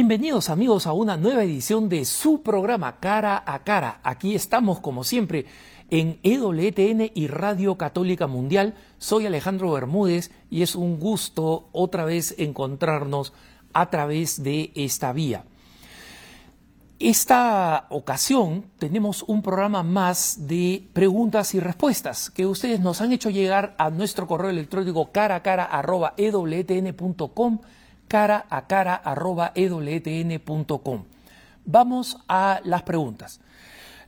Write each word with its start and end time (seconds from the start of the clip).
Bienvenidos 0.00 0.48
amigos 0.48 0.86
a 0.86 0.94
una 0.94 1.18
nueva 1.18 1.44
edición 1.44 1.90
de 1.90 2.06
su 2.06 2.40
programa 2.40 3.00
Cara 3.00 3.42
a 3.44 3.64
Cara. 3.64 4.00
Aquí 4.02 4.34
estamos 4.34 4.80
como 4.80 5.04
siempre 5.04 5.44
en 5.90 6.18
EWTN 6.22 7.10
y 7.14 7.26
Radio 7.26 7.76
Católica 7.76 8.26
Mundial. 8.26 8.74
Soy 8.96 9.26
Alejandro 9.26 9.70
Bermúdez 9.72 10.30
y 10.48 10.62
es 10.62 10.74
un 10.74 10.98
gusto 10.98 11.68
otra 11.72 12.06
vez 12.06 12.34
encontrarnos 12.38 13.34
a 13.74 13.90
través 13.90 14.42
de 14.42 14.72
esta 14.74 15.12
vía. 15.12 15.44
Esta 16.98 17.84
ocasión 17.90 18.64
tenemos 18.78 19.22
un 19.24 19.42
programa 19.42 19.82
más 19.82 20.46
de 20.48 20.88
preguntas 20.94 21.54
y 21.54 21.60
respuestas 21.60 22.30
que 22.30 22.46
ustedes 22.46 22.80
nos 22.80 23.02
han 23.02 23.12
hecho 23.12 23.28
llegar 23.28 23.74
a 23.76 23.90
nuestro 23.90 24.26
correo 24.26 24.48
electrónico 24.48 25.12
cara 25.12 25.34
a 25.34 25.42
cara 25.42 25.64
arroba 25.64 26.14
cara 28.10 28.46
a 28.50 28.66
cara 28.66 28.96
arroba 28.96 29.52
Vamos 31.64 32.18
a 32.26 32.60
las 32.64 32.82
preguntas. 32.82 33.40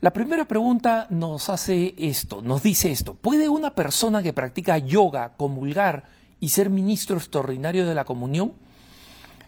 La 0.01 0.12
primera 0.12 0.44
pregunta 0.44 1.06
nos 1.11 1.48
hace 1.48 1.94
esto, 1.97 2.42
nos 2.42 2.64
dice 2.64 2.91
esto. 2.91 3.14
¿Puede 3.14 3.48
una 3.48 3.77
persona 3.77 4.20
que 4.20 4.33
practica 4.33 4.77
yoga 4.78 5.34
comulgar 5.36 6.03
y 6.41 6.48
ser 6.48 6.69
ministro 6.69 7.17
extraordinario 7.17 7.86
de 7.86 7.94
la 7.94 8.05
comunión? 8.05 8.55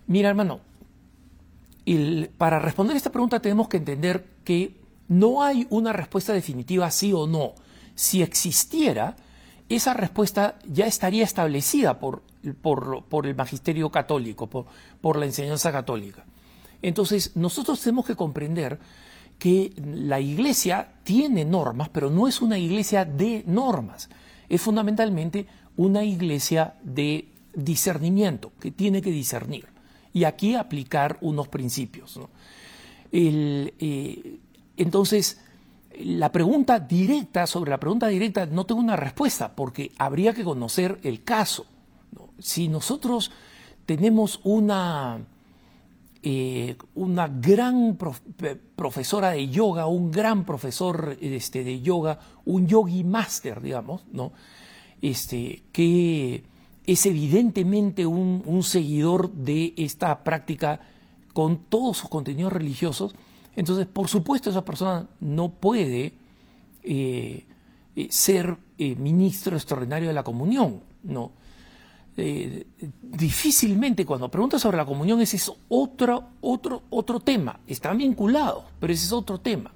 Mira, 0.06 0.28
hermano, 0.28 0.60
para 2.38 2.60
responder 2.60 2.96
esta 2.96 3.10
pregunta 3.10 3.40
tenemos 3.40 3.66
que 3.66 3.78
entender 3.78 4.24
que 4.44 4.76
no 5.08 5.42
hay 5.42 5.66
una 5.70 5.92
respuesta 5.92 6.32
definitiva 6.32 6.88
sí 6.92 7.12
o 7.12 7.26
no. 7.26 7.54
Si 7.96 8.22
existiera, 8.22 9.16
esa 9.68 9.94
respuesta 9.94 10.58
ya 10.66 10.86
estaría 10.86 11.24
establecida 11.24 11.98
por, 11.98 12.22
por, 12.60 13.26
el 13.26 13.34
magisterio 13.34 13.90
católico, 13.90 14.48
por, 14.48 14.66
por 15.00 15.18
la 15.18 15.26
enseñanza 15.26 15.72
católica. 15.72 16.24
Entonces, 16.82 17.34
nosotros 17.34 17.80
tenemos 17.80 18.06
que 18.06 18.14
comprender 18.14 18.78
que 19.38 19.72
la 19.76 20.20
iglesia 20.20 20.88
tiene 21.02 21.44
normas, 21.44 21.88
pero 21.88 22.10
no 22.10 22.28
es 22.28 22.42
una 22.42 22.58
iglesia 22.58 23.04
de 23.04 23.42
normas, 23.46 24.08
es 24.48 24.60
fundamentalmente 24.60 25.46
una 25.76 26.04
iglesia 26.04 26.74
de 26.82 27.28
discernimiento, 27.54 28.52
que 28.60 28.70
tiene 28.70 29.00
que 29.00 29.10
discernir 29.10 29.66
y 30.12 30.24
aquí 30.24 30.54
aplicar 30.54 31.18
unos 31.20 31.48
principios. 31.48 32.20
Eh, 33.12 34.38
entonces, 34.76 35.40
la 36.00 36.32
pregunta 36.32 36.80
directa, 36.80 37.46
sobre 37.46 37.70
la 37.70 37.78
pregunta 37.78 38.08
directa, 38.08 38.46
no 38.46 38.66
tengo 38.66 38.80
una 38.80 38.96
respuesta, 38.96 39.54
porque 39.54 39.92
habría 39.98 40.32
que 40.32 40.44
conocer 40.44 40.98
el 41.02 41.24
caso. 41.24 41.66
Si 42.38 42.68
nosotros 42.68 43.30
tenemos 43.86 44.40
una, 44.44 45.20
eh, 46.22 46.76
una 46.94 47.28
gran 47.28 47.96
profesora 48.76 49.30
de 49.30 49.48
yoga, 49.48 49.86
un 49.86 50.10
gran 50.10 50.44
profesor 50.44 51.16
este, 51.20 51.64
de 51.64 51.80
yoga, 51.80 52.18
un 52.44 52.66
yogi 52.66 53.04
master, 53.04 53.60
digamos, 53.60 54.04
¿no? 54.12 54.32
Este, 55.02 55.62
que 55.70 56.44
es 56.86 57.06
evidentemente 57.06 58.06
un, 58.06 58.62
seguidor 58.62 59.32
de 59.32 59.74
esta 59.76 60.22
práctica 60.22 60.80
con 61.32 61.58
todos 61.58 61.98
sus 61.98 62.08
contenidos 62.08 62.52
religiosos, 62.52 63.14
entonces 63.56 63.86
por 63.86 64.08
supuesto 64.08 64.50
esa 64.50 64.64
persona 64.64 65.06
no 65.20 65.50
puede 65.50 66.12
eh, 66.82 67.44
eh, 67.96 68.06
ser 68.10 68.56
eh, 68.78 68.94
ministro 68.96 69.56
extraordinario 69.56 70.08
de 70.08 70.14
la 70.14 70.22
comunión, 70.22 70.80
no. 71.02 71.32
difícilmente 73.02 74.04
cuando 74.04 74.30
preguntas 74.30 74.62
sobre 74.62 74.76
la 74.76 74.84
comunión 74.84 75.20
ese 75.20 75.36
es 75.36 75.50
otro, 75.68 76.28
otro, 76.40 76.82
otro 76.90 77.20
tema, 77.20 77.60
están 77.66 77.98
vinculados, 77.98 78.64
pero 78.78 78.92
ese 78.92 79.06
es 79.06 79.12
otro 79.12 79.38
tema. 79.40 79.72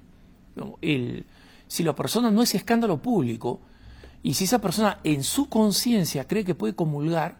si 1.67 1.83
la 1.83 1.95
persona 1.95 2.31
no 2.31 2.41
es 2.41 2.55
escándalo 2.55 3.01
público, 3.01 3.59
y 4.21 4.33
si 4.33 4.43
esa 4.43 4.59
persona 4.59 4.99
en 5.03 5.23
su 5.23 5.47
conciencia 5.47 6.27
cree 6.27 6.43
que 6.43 6.55
puede 6.55 6.75
comulgar, 6.75 7.37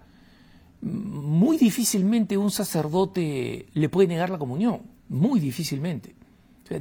muy 0.81 1.57
difícilmente 1.57 2.37
un 2.37 2.51
sacerdote 2.51 3.67
le 3.73 3.89
puede 3.89 4.07
negar 4.07 4.29
la 4.29 4.37
comunión, 4.37 4.81
muy 5.09 5.39
difícilmente. 5.39 6.15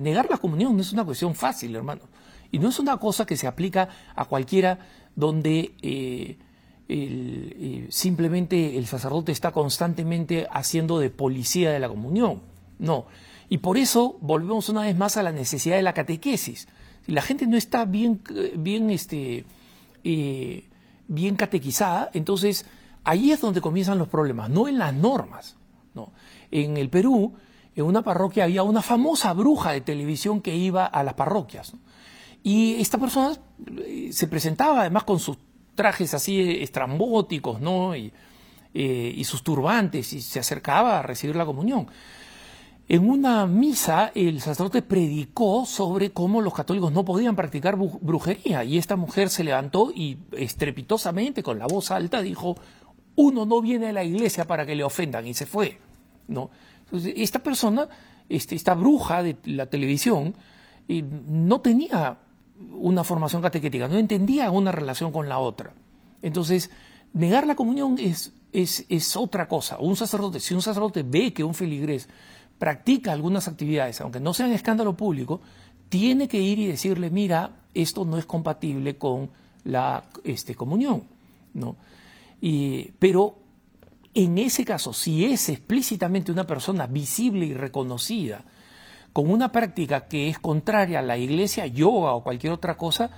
Negar 0.00 0.28
la 0.30 0.38
comunión 0.38 0.76
no 0.76 0.82
es 0.82 0.92
una 0.92 1.04
cuestión 1.04 1.34
fácil, 1.34 1.74
hermano, 1.74 2.02
y 2.50 2.58
no 2.58 2.68
es 2.68 2.78
una 2.78 2.96
cosa 2.98 3.26
que 3.26 3.36
se 3.36 3.46
aplica 3.46 3.88
a 4.14 4.24
cualquiera 4.24 4.78
donde 5.16 5.74
eh, 5.82 6.38
eh, 6.88 7.86
simplemente 7.90 8.78
el 8.78 8.86
sacerdote 8.86 9.32
está 9.32 9.52
constantemente 9.52 10.46
haciendo 10.50 10.98
de 10.98 11.10
policía 11.10 11.70
de 11.70 11.80
la 11.80 11.88
comunión. 11.88 12.40
No. 12.78 13.06
Y 13.48 13.58
por 13.58 13.78
eso 13.78 14.16
volvemos 14.20 14.68
una 14.68 14.82
vez 14.82 14.96
más 14.96 15.16
a 15.16 15.22
la 15.22 15.32
necesidad 15.32 15.76
de 15.76 15.82
la 15.82 15.94
catequesis. 15.94 16.68
Si 17.04 17.12
la 17.12 17.22
gente 17.22 17.46
no 17.46 17.56
está 17.56 17.84
bien, 17.84 18.20
bien 18.56 18.90
este, 18.90 19.44
eh, 20.04 20.64
bien 21.08 21.36
catequizada, 21.36 22.10
entonces 22.12 22.66
ahí 23.04 23.32
es 23.32 23.40
donde 23.40 23.60
comienzan 23.60 23.98
los 23.98 24.08
problemas, 24.08 24.50
no 24.50 24.68
en 24.68 24.78
las 24.78 24.94
normas. 24.94 25.56
¿no? 25.94 26.12
En 26.50 26.76
el 26.76 26.88
Perú, 26.90 27.34
en 27.80 27.86
una 27.86 28.02
parroquia 28.02 28.44
había 28.44 28.62
una 28.62 28.82
famosa 28.82 29.32
bruja 29.32 29.72
de 29.72 29.80
televisión 29.80 30.40
que 30.40 30.54
iba 30.56 30.86
a 30.86 31.02
las 31.02 31.14
parroquias. 31.14 31.74
Y 32.42 32.80
esta 32.80 32.98
persona 32.98 33.36
eh, 33.84 34.10
se 34.12 34.26
presentaba 34.28 34.80
además 34.80 35.04
con 35.04 35.18
sus 35.18 35.38
trajes 35.74 36.14
así 36.14 36.58
estrambóticos, 36.60 37.60
¿no? 37.60 37.94
Y, 37.94 38.12
eh, 38.74 39.14
y 39.16 39.24
sus 39.24 39.42
turbantes, 39.42 40.12
y 40.12 40.20
se 40.20 40.40
acercaba 40.40 40.98
a 40.98 41.02
recibir 41.02 41.36
la 41.36 41.46
comunión. 41.46 41.88
En 42.88 43.08
una 43.08 43.46
misa 43.46 44.12
el 44.14 44.40
sacerdote 44.40 44.80
predicó 44.80 45.66
sobre 45.66 46.10
cómo 46.10 46.40
los 46.40 46.54
católicos 46.54 46.90
no 46.90 47.04
podían 47.04 47.36
practicar 47.36 47.76
brujería 47.76 48.64
y 48.64 48.78
esta 48.78 48.96
mujer 48.96 49.28
se 49.28 49.44
levantó 49.44 49.92
y 49.94 50.16
estrepitosamente 50.32 51.42
con 51.42 51.58
la 51.58 51.66
voz 51.66 51.90
alta 51.90 52.22
dijo, 52.22 52.56
uno 53.14 53.44
no 53.44 53.60
viene 53.60 53.88
a 53.88 53.92
la 53.92 54.04
iglesia 54.04 54.46
para 54.46 54.64
que 54.64 54.74
le 54.74 54.84
ofendan 54.84 55.26
y 55.26 55.34
se 55.34 55.44
fue. 55.44 55.78
¿no? 56.28 56.50
Entonces, 56.88 57.14
esta 57.16 57.40
persona, 57.40 57.88
este, 58.28 58.54
esta 58.54 58.74
bruja 58.74 59.22
de 59.22 59.36
la 59.44 59.66
televisión, 59.66 60.34
no 60.88 61.60
tenía 61.60 62.18
una 62.72 63.04
formación 63.04 63.42
catequética, 63.42 63.88
no 63.88 63.98
entendía 63.98 64.50
una 64.50 64.72
relación 64.72 65.12
con 65.12 65.28
la 65.28 65.38
otra. 65.38 65.72
Entonces, 66.22 66.70
negar 67.12 67.46
la 67.46 67.54
comunión 67.54 67.96
es, 67.98 68.32
otra 69.16 69.48
cosa. 69.48 69.78
Un 69.78 69.96
sacerdote, 69.96 70.40
si 70.40 70.54
un 70.54 70.62
sacerdote 70.62 71.02
ve 71.02 71.32
que 71.32 71.44
un 71.44 71.54
feligrés 71.54 72.08
practica 72.58 73.12
algunas 73.12 73.46
actividades, 73.46 74.00
aunque 74.00 74.18
no 74.18 74.34
sean 74.34 74.52
escándalo 74.52 74.96
público, 74.96 75.40
tiene 75.88 76.26
que 76.26 76.40
ir 76.40 76.58
y 76.58 76.66
decirle, 76.66 77.10
mira, 77.10 77.52
esto 77.74 78.04
no 78.04 78.18
es 78.18 78.26
compatible 78.26 78.96
con 78.96 79.30
la 79.64 80.04
este, 80.24 80.54
comunión. 80.54 81.04
¿no? 81.54 81.76
Pero 82.98 83.36
en 84.24 84.38
ese 84.38 84.64
caso, 84.64 84.92
si 84.92 85.24
es 85.24 85.48
explícitamente 85.48 86.32
una 86.32 86.46
persona 86.46 86.86
visible 86.86 87.46
y 87.46 87.54
reconocida, 87.54 88.44
con 89.12 89.30
una 89.30 89.52
práctica 89.52 90.06
que 90.06 90.28
es 90.28 90.38
contraria 90.38 90.98
a 90.98 91.02
la 91.02 91.16
iglesia, 91.16 91.66
yoga 91.66 92.12
o 92.12 92.22
cualquier 92.22 92.52
otra 92.52 92.76
cosa, 92.76 93.10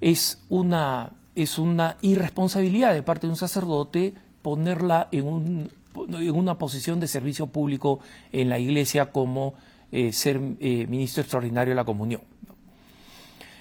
es 0.00 0.42
una, 0.48 1.12
es 1.34 1.58
una 1.58 1.96
irresponsabilidad 2.02 2.94
de 2.94 3.02
parte 3.02 3.26
de 3.26 3.32
un 3.32 3.36
sacerdote 3.36 4.14
ponerla 4.42 5.08
en 5.12 5.26
un 5.26 5.70
en 5.96 6.34
una 6.34 6.58
posición 6.58 7.00
de 7.00 7.08
servicio 7.08 7.46
público 7.46 8.00
en 8.32 8.48
la 8.48 8.58
Iglesia 8.58 9.12
como 9.12 9.54
eh, 9.92 10.12
ser 10.12 10.40
eh, 10.60 10.86
ministro 10.88 11.22
extraordinario 11.22 11.72
de 11.72 11.76
la 11.76 11.84
comunión. 11.84 12.22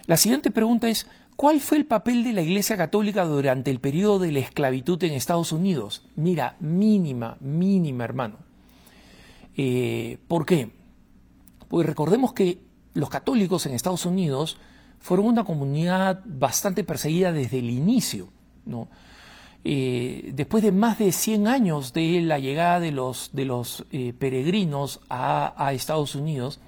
La 0.06 0.18
siguiente 0.18 0.52
pregunta 0.52 0.88
es, 0.88 1.08
¿cuál 1.36 1.60
fue 1.60 1.78
el 1.78 1.86
papel 1.86 2.24
de 2.24 2.34
la 2.34 2.42
Iglesia 2.42 2.78
Católica 2.78 3.26
durante 3.26 3.72
el 3.72 3.80
periodo 3.80 4.20
de 4.20 4.32
la 4.32 4.40
esclavitud 4.40 5.04
en 5.04 5.14
Estados 5.14 5.52
Unidos? 5.52 6.08
Mira, 6.16 6.56
mínima, 6.60 7.38
mínima, 7.40 8.04
hermano. 8.04 8.38
Eh, 9.58 10.18
¿Por 10.28 10.46
qué? 10.46 10.72
Pues 11.68 11.86
recordemos 11.86 12.34
que 12.34 12.60
los 12.94 13.10
católicos 13.10 13.66
en 13.66 13.74
Estados 13.74 14.06
Unidos 14.06 14.58
fueron 15.00 15.28
una 15.28 15.44
comunidad 15.44 16.22
bastante 16.26 16.84
perseguida 16.84 17.32
desde 17.32 17.60
el 17.60 17.70
inicio, 17.70 18.30
¿no? 18.66 18.90
Eh, 19.68 20.32
después 20.36 20.64
de 20.64 20.72
más 20.72 21.00
de 21.00 21.12
100 21.12 21.48
años 21.48 21.92
de 21.92 22.22
la 22.22 22.38
llegada 22.38 22.80
de 22.80 22.92
los, 22.92 23.32
de 23.34 23.46
los 23.46 23.86
eh, 23.92 24.14
peregrinos 24.14 25.02
a, 25.10 25.72
Estados 25.74 26.14
Unidos, 26.14 26.60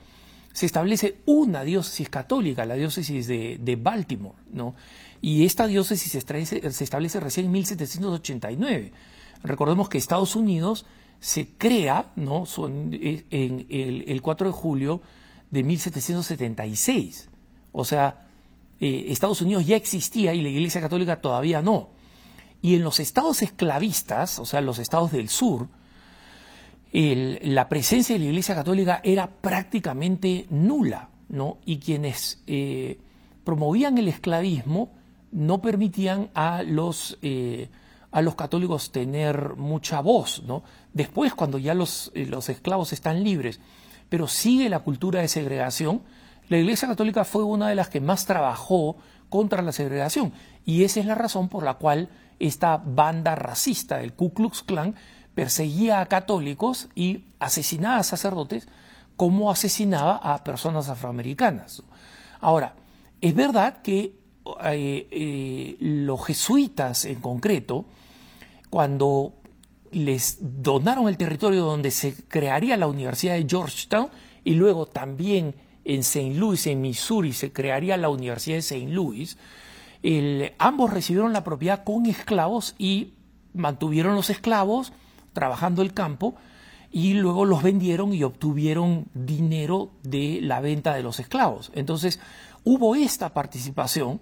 se 0.58 0.66
establece 0.66 1.20
una 1.28 1.64
diócesis 1.64 2.10
católica, 2.10 2.66
la 2.66 2.74
diócesis 2.74 3.28
de, 3.28 3.80
Baltimore, 3.80 4.40
¿no? 4.52 4.74
Y 5.22 5.46
esta 5.46 5.68
diócesis 5.68 6.12
se 6.12 6.18
establece, 6.84 7.20
recién 7.20 7.46
en 7.46 7.52
1789. 7.52 8.92
Recordemos 9.44 9.88
que 9.88 10.00
Estados 10.00 10.36
Unidos 10.36 10.88
se 11.20 11.48
crea, 11.60 12.12
¿no? 12.16 12.46
Eh, 12.92 13.24
en 13.30 13.68
el, 13.70 14.06
el 14.08 14.22
4 14.24 14.48
de 14.48 14.54
julio 14.54 15.02
de 15.52 15.62
1776. 15.62 17.30
O 17.72 17.86
sea, 17.86 18.26
Estados 18.80 19.44
Unidos 19.44 19.64
ya 19.64 19.76
existía 19.76 20.34
y 20.34 20.42
la 20.42 20.50
Iglesia 20.50 20.82
Católica 20.82 21.22
todavía 21.22 21.62
no. 21.62 21.90
Y 22.64 22.74
en 22.74 22.84
los 22.84 23.00
estados 23.00 23.44
esclavistas, 23.44 24.40
o 24.40 24.46
sea, 24.46 24.62
los 24.62 24.80
estados 24.80 25.12
del 25.12 25.30
sur, 25.30 25.68
la 26.92 27.70
presencia 27.70 28.16
de 28.16 28.20
la 28.20 28.26
Iglesia 28.26 28.56
Católica 28.56 29.02
era 29.04 29.28
prácticamente 29.28 30.46
nula, 30.50 31.10
¿no? 31.30 31.58
Y 31.66 31.80
quienes 31.80 32.42
eh, 32.48 33.00
promovían 33.44 33.98
el 33.98 34.08
esclavismo 34.08 34.92
no 35.32 35.62
permitían 35.62 36.30
a 36.34 36.64
los, 36.64 37.18
eh, 37.22 37.70
a 38.12 38.22
los 38.22 38.36
católicos 38.36 38.92
tener 38.92 39.56
mucha 39.56 40.02
voz, 40.02 40.44
¿no? 40.44 40.64
Después, 40.94 41.34
cuando 41.34 41.58
ya 41.58 41.74
los, 41.74 42.12
eh, 42.16 42.26
los 42.26 42.50
esclavos 42.50 42.94
están 42.94 43.24
libres, 43.24 43.60
pero 44.10 44.28
sigue 44.28 44.70
la 44.70 44.80
cultura 44.80 45.22
de 45.22 45.28
segregación, 45.28 46.02
la 46.50 46.58
Iglesia 46.58 46.88
Católica 46.88 47.26
fue 47.26 47.44
una 47.44 47.68
de 47.68 47.76
las 47.76 47.90
que 47.90 48.00
más 48.00 48.26
trabajó 48.26 48.96
contra 49.30 49.62
la 49.62 49.74
segregación. 49.74 50.32
Y 50.66 50.84
esa 50.84 51.02
es 51.02 51.06
la 51.06 51.16
razón 51.16 51.50
por 51.50 51.64
la 51.64 51.74
cual 51.74 52.10
esta 52.40 52.78
banda 52.78 53.36
racista, 53.36 54.02
el 54.02 54.14
Ku 54.14 54.34
Klux 54.34 54.64
Klan, 54.64 54.96
perseguía 55.38 56.02
a 56.02 56.08
católicos 56.08 56.90
y 56.96 57.26
asesinaba 57.38 57.98
a 57.98 58.04
sacerdotes 58.04 58.68
como 59.18 59.52
asesinaba 59.52 60.16
a 60.16 60.44
personas 60.44 60.90
afroamericanas. 60.90 61.84
Ahora, 62.42 62.74
es 63.22 63.36
verdad 63.36 63.84
que 63.84 64.16
eh, 64.64 65.08
eh, 65.12 65.78
los 65.80 66.26
jesuitas 66.26 67.06
en 67.06 67.22
concreto, 67.22 67.86
cuando 68.72 69.34
les 69.92 70.40
donaron 70.42 71.08
el 71.08 71.18
territorio 71.18 71.66
donde 71.66 71.92
se 71.92 72.16
crearía 72.16 72.76
la 72.76 72.88
Universidad 72.88 73.36
de 73.36 73.46
Georgetown 73.48 74.10
y 74.44 74.56
luego 74.56 74.88
también 74.88 75.54
en 75.86 76.00
St. 76.00 76.34
Louis, 76.34 76.66
en 76.66 76.82
Missouri, 76.82 77.32
se 77.32 77.54
crearía 77.54 77.96
la 77.96 78.10
Universidad 78.10 78.56
de 78.56 78.62
St. 78.62 78.88
Louis, 78.88 79.38
ambos 80.58 80.92
recibieron 80.92 81.32
la 81.32 81.44
propiedad 81.44 81.84
con 81.84 82.08
esclavos 82.08 82.74
y 82.80 83.14
mantuvieron 83.54 84.16
los 84.16 84.32
esclavos 84.32 84.94
trabajando 85.38 85.84
el 85.84 85.94
campo 85.94 86.34
y 86.92 87.14
luego 87.14 87.46
los 87.46 87.62
vendieron 87.62 88.12
y 88.12 88.24
obtuvieron 88.24 89.06
dinero 89.14 89.92
de 90.02 90.40
la 90.42 90.62
venta 90.62 90.96
de 90.96 91.04
los 91.04 91.20
esclavos. 91.20 91.72
Entonces 91.76 92.20
hubo 92.64 92.96
esta 92.96 93.36
participación 93.36 94.20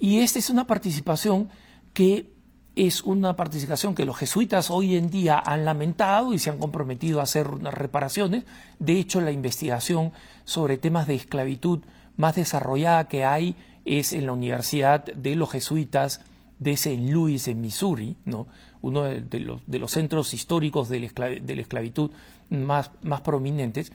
y 0.00 0.20
esta 0.20 0.38
es 0.38 0.48
una 0.48 0.66
participación 0.66 1.50
que 1.92 2.32
es 2.74 3.02
una 3.02 3.36
participación 3.36 3.94
que 3.94 4.06
los 4.06 4.16
jesuitas 4.16 4.70
hoy 4.70 4.96
en 4.96 5.10
día 5.10 5.42
han 5.44 5.66
lamentado 5.66 6.32
y 6.32 6.38
se 6.38 6.48
han 6.48 6.58
comprometido 6.58 7.20
a 7.20 7.24
hacer 7.24 7.48
unas 7.48 7.74
reparaciones. 7.74 8.44
De 8.78 8.98
hecho, 8.98 9.20
la 9.20 9.30
investigación 9.30 10.12
sobre 10.46 10.78
temas 10.78 11.06
de 11.06 11.16
esclavitud 11.16 11.80
más 12.16 12.34
desarrollada 12.34 13.08
que 13.08 13.26
hay 13.26 13.56
es 13.84 14.14
en 14.14 14.24
la 14.24 14.32
Universidad 14.32 15.04
de 15.04 15.36
los 15.36 15.50
Jesuitas 15.50 16.22
de 16.58 16.72
St. 16.72 17.10
Louis, 17.10 17.46
en 17.48 17.60
Missouri, 17.60 18.16
¿no? 18.24 18.46
Uno 18.86 19.04
de, 19.04 19.40
los, 19.78 19.90
centros 19.90 20.34
históricos 20.34 20.88
de 20.88 21.00
la, 21.00 21.60
esclavitud 21.60 22.10
más, 22.50 22.90
más 23.02 23.20
prominentes. 23.20 23.92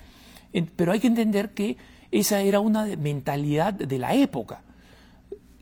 Pero 0.76 0.92
hay 0.92 1.00
que 1.00 1.08
entender 1.08 1.52
que 1.54 1.78
esa 2.12 2.42
era 2.42 2.60
una 2.60 2.86
mentalidad 2.98 3.74
de 3.74 3.98
la 3.98 4.14
época. 4.14 4.62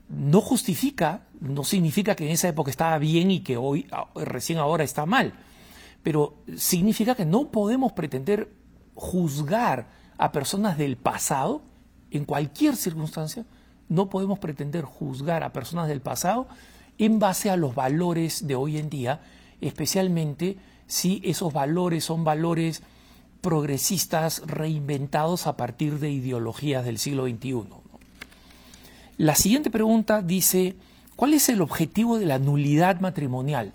No 0.10 0.42
justifica, 0.42 1.22
no 1.40 1.64
significa 1.64 2.16
que 2.16 2.26
en 2.26 2.31
esa 2.31 2.48
época 2.48 2.72
estaba 2.72 2.98
bien 2.98 3.30
y 3.30 3.42
que 3.42 3.58
hoy, 3.58 3.88
recién 4.16 4.58
ahora 4.58 4.84
está 4.84 5.06
mal, 5.06 5.34
pero 6.02 6.36
significa 6.58 7.14
que 7.14 7.25
no 7.25 7.52
podemos 7.52 7.92
pretender 7.94 8.50
juzgar 8.96 9.88
a 10.18 10.32
personas 10.32 10.78
del 10.78 10.98
pasado 10.98 11.62
en 12.10 12.25
cualquier 12.25 12.75
circunstancia, 12.75 13.46
no 13.88 14.10
podemos 14.10 14.40
pretender 14.40 14.84
juzgar 14.84 15.44
a 15.44 15.54
personas 15.54 15.88
del 15.88 16.02
pasado 16.02 16.48
en 17.00 17.18
base 17.18 17.50
a 17.50 17.57
los 17.57 17.74
valores 17.74 18.46
de 18.46 18.56
hoy 18.56 18.78
en 18.78 18.90
día, 18.90 19.22
especialmente 19.62 20.57
si 20.86 21.22
esos 21.24 21.51
valores 21.54 22.04
son 22.04 22.24
valores 22.24 22.84
progresistas 23.42 24.44
reinventados 24.46 25.48
a 25.48 25.56
partir 25.56 26.00
de 26.00 26.12
ideologías 26.12 26.86
del 26.86 27.00
siglo 27.00 27.25
XXI. 27.28 27.63
La 29.18 29.36
siguiente 29.36 29.69
pregunta 29.69 30.22
dice, 30.22 30.75
¿cuál 31.16 31.34
es 31.34 31.50
el 31.50 31.62
objetivo 31.62 32.18
de 32.19 32.25
la 32.25 32.38
nulidad 32.38 33.00
matrimonial? 33.00 33.72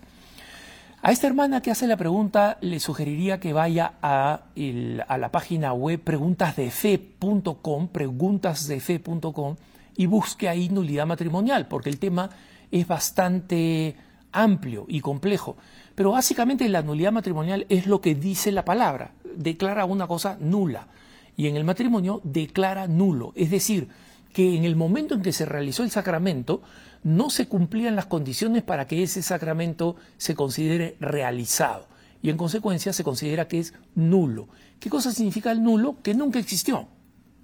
A 1.02 1.12
esta 1.12 1.26
hermana 1.26 1.60
que 1.60 1.70
hace 1.70 1.86
la 1.86 1.98
pregunta 1.98 2.56
le 2.62 2.80
sugeriría 2.80 3.38
que 3.38 3.52
vaya 3.52 3.92
a, 4.00 4.40
la 4.54 5.28
página 5.30 5.74
web 5.74 6.00
preguntasdefe.com, 6.00 7.88
preguntasdefe.com, 7.88 9.56
y 9.96 10.06
busque 10.06 10.48
ahí 10.48 10.70
nulidad 10.70 11.06
matrimonial, 11.06 11.68
porque 11.68 11.90
el 11.90 11.98
tema 11.98 12.30
es 12.74 12.88
bastante 12.88 13.94
amplio 14.32 14.84
y 14.88 15.00
complejo. 15.00 15.56
Pero 15.94 16.10
básicamente 16.10 16.68
la 16.68 16.82
nulidad 16.82 17.12
matrimonial 17.12 17.66
es 17.68 17.86
lo 17.86 18.00
que 18.00 18.16
dice 18.16 18.50
la 18.50 18.64
palabra, 18.64 19.12
declara 19.36 19.84
una 19.84 20.08
cosa 20.08 20.36
nula, 20.40 20.88
y 21.36 21.46
en 21.46 21.56
el 21.56 21.62
matrimonio 21.62 22.20
declara 22.24 22.88
nulo, 22.88 23.32
es 23.36 23.50
decir, 23.50 23.88
que 24.32 24.56
en 24.56 24.64
el 24.64 24.74
momento 24.74 25.14
en 25.14 25.22
que 25.22 25.32
se 25.32 25.46
realizó 25.46 25.84
el 25.84 25.92
sacramento, 25.92 26.62
no 27.04 27.30
se 27.30 27.46
cumplían 27.46 27.94
las 27.94 28.06
condiciones 28.06 28.64
para 28.64 28.88
que 28.88 29.04
ese 29.04 29.22
sacramento 29.22 29.94
se 30.16 30.34
considere 30.34 30.96
realizado 30.98 31.86
y 32.22 32.30
en 32.30 32.36
consecuencia 32.36 32.92
se 32.92 33.04
considera 33.04 33.46
que 33.46 33.60
es 33.60 33.74
nulo. 33.94 34.48
¿Qué 34.80 34.90
cosa 34.90 35.12
significa 35.12 35.52
el 35.52 35.62
nulo? 35.62 35.96
Que 36.02 36.14
nunca 36.14 36.40
existió. 36.40 36.88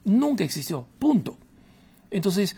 Nunca 0.04 0.42
existió. 0.42 0.86
Punto. 0.98 1.36
Entonces, 2.10 2.56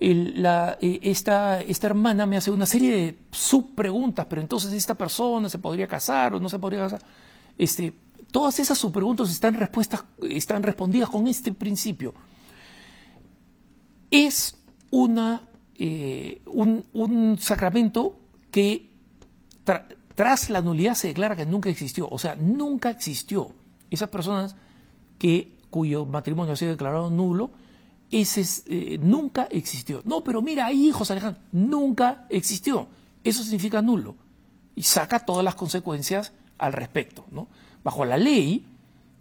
la, 0.00 0.78
e, 0.80 1.00
esta, 1.02 1.60
esta, 1.60 1.86
hermana 1.86 2.26
me 2.26 2.36
hace 2.36 2.50
una 2.50 2.66
serie 2.66 2.96
de 2.96 3.18
subpreguntas, 3.30 4.26
pero 4.26 4.40
entonces 4.40 4.72
esta 4.72 4.94
persona 4.94 5.48
se 5.48 5.58
podría 5.58 5.86
casar 5.86 6.34
o 6.34 6.40
no 6.40 6.48
se 6.48 6.58
podría 6.58 6.80
casar. 6.80 7.02
Este, 7.56 7.92
todas 8.30 8.58
esas 8.58 8.78
subpreguntas 8.78 9.30
están, 9.30 9.54
respuestas, 9.54 10.04
están 10.22 10.62
respondidas 10.62 11.08
con 11.08 11.26
este 11.28 11.52
principio. 11.52 12.14
Es 14.10 14.56
una 14.90 15.42
eh, 15.76 16.40
un, 16.46 17.36
sacramento 17.40 18.16
que 18.52 18.90
tras 20.14 20.50
la 20.50 20.60
nulidad 20.60 20.94
se 20.94 21.08
declara 21.08 21.34
que 21.34 21.46
nunca 21.46 21.68
existió. 21.68 22.08
O 22.08 22.18
sea, 22.18 22.36
nunca 22.36 22.90
existió. 22.90 23.50
Esas 23.90 24.08
personas 24.08 24.54
que, 25.18 25.56
cuyo 25.70 26.06
matrimonio 26.06 26.52
ha 26.52 26.56
sido 26.56 26.70
declarado 26.72 27.10
nulo, 27.10 27.50
ese 28.10 28.44
eh, 28.66 28.98
nunca 29.00 29.48
existió. 29.50 30.02
No, 30.04 30.22
pero 30.22 30.42
mira, 30.42 30.66
hay 30.66 30.86
hijos, 30.86 31.10
Alejandro. 31.10 31.42
Nunca 31.52 32.26
existió. 32.28 32.88
Eso 33.22 33.42
significa 33.42 33.82
nulo. 33.82 34.16
Y 34.74 34.82
saca 34.82 35.20
todas 35.20 35.44
las 35.44 35.54
consecuencias 35.54 36.32
al 36.58 36.72
respecto. 36.72 37.24
¿no? 37.30 37.48
Bajo 37.82 38.04
la 38.04 38.16
ley, 38.16 38.66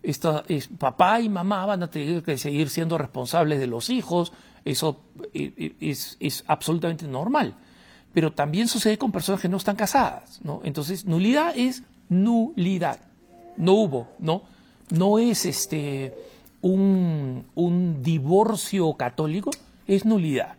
esta, 0.03 0.43
es, 0.47 0.67
papá 0.67 1.21
y 1.21 1.29
mamá 1.29 1.65
van 1.65 1.83
a 1.83 1.89
tener 1.89 2.23
que 2.23 2.37
seguir 2.37 2.69
siendo 2.69 2.97
responsables 2.97 3.59
de 3.59 3.67
los 3.67 3.89
hijos, 3.89 4.33
eso 4.65 5.01
eh, 5.33 5.53
eh, 5.57 5.75
es, 6.19 6.43
absolutamente 6.47 7.07
normal. 7.07 7.55
Pero 8.13 8.33
también 8.33 8.67
sucede 8.67 8.97
con 8.97 9.11
personas 9.11 9.41
que 9.41 9.49
no 9.49 9.57
están 9.57 9.75
casadas, 9.75 10.39
¿no? 10.43 10.61
Entonces, 10.63 11.05
nulidad 11.05 11.53
es 11.57 11.83
nulidad. 12.09 12.99
No 13.57 13.73
hubo, 13.73 14.07
¿no? 14.19 14.43
No 14.91 15.17
es 15.17 15.45
este 15.45 16.13
un, 16.63 17.99
divorcio 18.01 18.93
católico, 18.95 19.51
es 19.87 20.05
nulidad. 20.05 20.55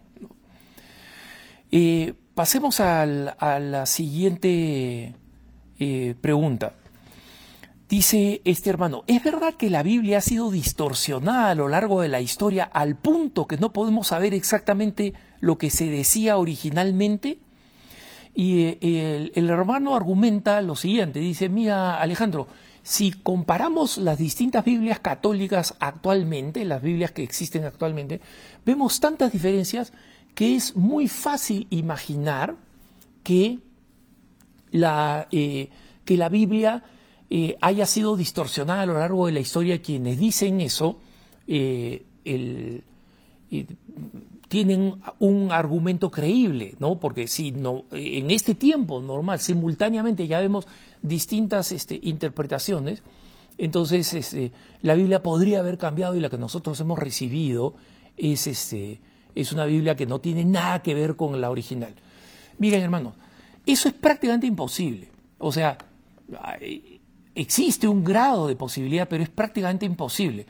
Eh, 1.72 2.14
pasemos 2.34 2.78
a 2.78 3.04
la 3.06 3.86
siguiente 3.86 5.14
pregunta. 6.20 6.74
Dice 7.88 8.40
este 8.44 8.70
hermano, 8.70 9.04
¿es 9.06 9.22
verdad 9.22 9.54
que 9.54 9.68
la 9.68 9.82
Biblia 9.82 10.18
ha 10.18 10.22
sido 10.22 10.50
distorsionada 10.50 11.50
a 11.50 11.54
lo 11.54 11.68
largo 11.68 12.00
de 12.00 12.08
la 12.08 12.20
historia 12.20 12.64
al 12.64 12.96
punto 12.96 13.46
que 13.46 13.58
no 13.58 13.72
podemos 13.72 14.08
saber 14.08 14.32
exactamente 14.32 15.12
lo 15.40 15.58
que 15.58 15.68
se 15.70 15.90
decía 15.90 16.38
originalmente? 16.38 17.38
Y 18.34 18.78
eh, 18.80 19.30
el, 19.34 19.50
hermano 19.50 19.94
argumenta 19.94 20.60
lo 20.62 20.76
siguiente, 20.76 21.20
dice, 21.20 21.48
mira 21.48 22.00
Alejandro, 22.00 22.48
si 22.84 23.12
comparamos 23.12 23.96
las 23.96 24.18
distintas 24.18 24.62
Biblias 24.62 25.00
católicas 25.00 25.74
actualmente, 25.80 26.66
las 26.66 26.82
Biblias 26.82 27.12
que 27.12 27.22
existen 27.22 27.64
actualmente, 27.64 28.20
vemos 28.66 29.00
tantas 29.00 29.32
diferencias 29.32 29.94
que 30.34 30.54
es 30.54 30.76
muy 30.76 31.08
fácil 31.08 31.66
imaginar 31.70 32.56
que 33.22 33.58
la, 34.70 35.28
eh, 35.32 35.70
que 36.04 36.18
la 36.18 36.28
Biblia 36.28 36.84
eh, 37.30 37.56
haya 37.62 37.86
sido 37.86 38.18
distorsionada 38.18 38.82
a 38.82 38.86
lo 38.86 38.98
largo 38.98 39.26
de 39.26 39.32
la 39.32 39.40
historia, 39.40 39.80
quienes 39.80 40.18
dicen 40.18 40.60
eso 40.60 40.98
eh, 41.46 42.04
tienen 44.48 44.96
un 45.20 45.52
argumento 45.52 46.10
creíble, 46.10 46.74
¿no? 46.80 47.00
Porque 47.00 47.28
si 47.28 47.50
no, 47.50 47.84
en 47.92 48.30
este 48.30 48.54
tiempo 48.54 49.00
normal, 49.00 49.38
simultáneamente 49.40 50.26
ya 50.26 50.40
vemos 50.40 50.66
distintas 51.04 51.70
este, 51.70 52.00
interpretaciones, 52.02 53.02
entonces 53.58 54.12
este, 54.14 54.52
la 54.80 54.94
Biblia 54.94 55.22
podría 55.22 55.60
haber 55.60 55.78
cambiado 55.78 56.16
y 56.16 56.20
la 56.20 56.30
que 56.30 56.38
nosotros 56.38 56.80
hemos 56.80 56.98
recibido 56.98 57.74
es, 58.16 58.46
este, 58.46 59.00
es 59.34 59.52
una 59.52 59.66
Biblia 59.66 59.94
que 59.94 60.06
no 60.06 60.20
tiene 60.20 60.44
nada 60.44 60.82
que 60.82 60.94
ver 60.94 61.14
con 61.14 61.40
la 61.40 61.50
original. 61.50 61.94
Miren, 62.58 62.82
hermanos, 62.82 63.14
eso 63.66 63.88
es 63.88 63.94
prácticamente 63.94 64.46
imposible. 64.46 65.10
O 65.38 65.52
sea, 65.52 65.76
existe 67.34 67.86
un 67.86 68.02
grado 68.02 68.48
de 68.48 68.56
posibilidad, 68.56 69.06
pero 69.06 69.22
es 69.22 69.28
prácticamente 69.28 69.84
imposible. 69.84 70.46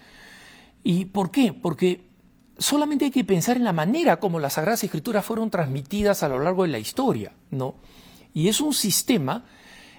¿Y 0.85 1.07
por 1.07 1.33
qué? 1.33 1.53
Porque 1.53 2.03
solamente 2.59 3.07
hay 3.07 3.11
que 3.11 3.25
pensar 3.25 3.57
en 3.57 3.65
la 3.65 3.73
manera 3.73 4.21
como 4.21 4.39
las 4.39 4.53
Sagradas 4.53 4.85
Escrituras 4.85 5.25
fueron 5.25 5.51
transmitidas 5.51 6.23
a 6.23 6.29
lo 6.29 6.39
largo 6.39 6.63
de 6.63 6.69
la 6.69 6.79
historia, 6.79 7.33
¿no? 7.51 7.75
Y 8.33 8.49
es 8.49 8.61
un 8.61 8.73
sistema 8.73 9.45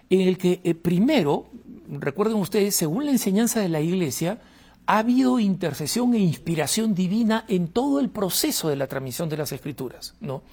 en 0.10 0.22
el 0.22 0.38
que 0.38 0.62
eh, 0.64 0.76
primero, 0.76 1.48
recuerden 1.90 2.38
ustedes, 2.38 2.76
según 2.76 3.06
la 3.06 3.12
enseñanza 3.12 3.60
de 3.60 3.70
la 3.70 3.82
Iglesia, 3.82 4.40
ha 4.86 5.00
habido 5.00 5.40
intercesión 5.40 6.14
e 6.14 6.20
inspiración 6.20 6.94
divina 6.94 7.46
en 7.48 7.68
todo 7.68 8.00
el 8.00 8.10
proceso 8.10 8.70
de 8.70 8.76
la 8.76 8.88
transmisión 8.88 9.30
de 9.30 9.38
las 9.38 9.52
Escrituras, 9.52 10.16
¿no? 10.20 10.44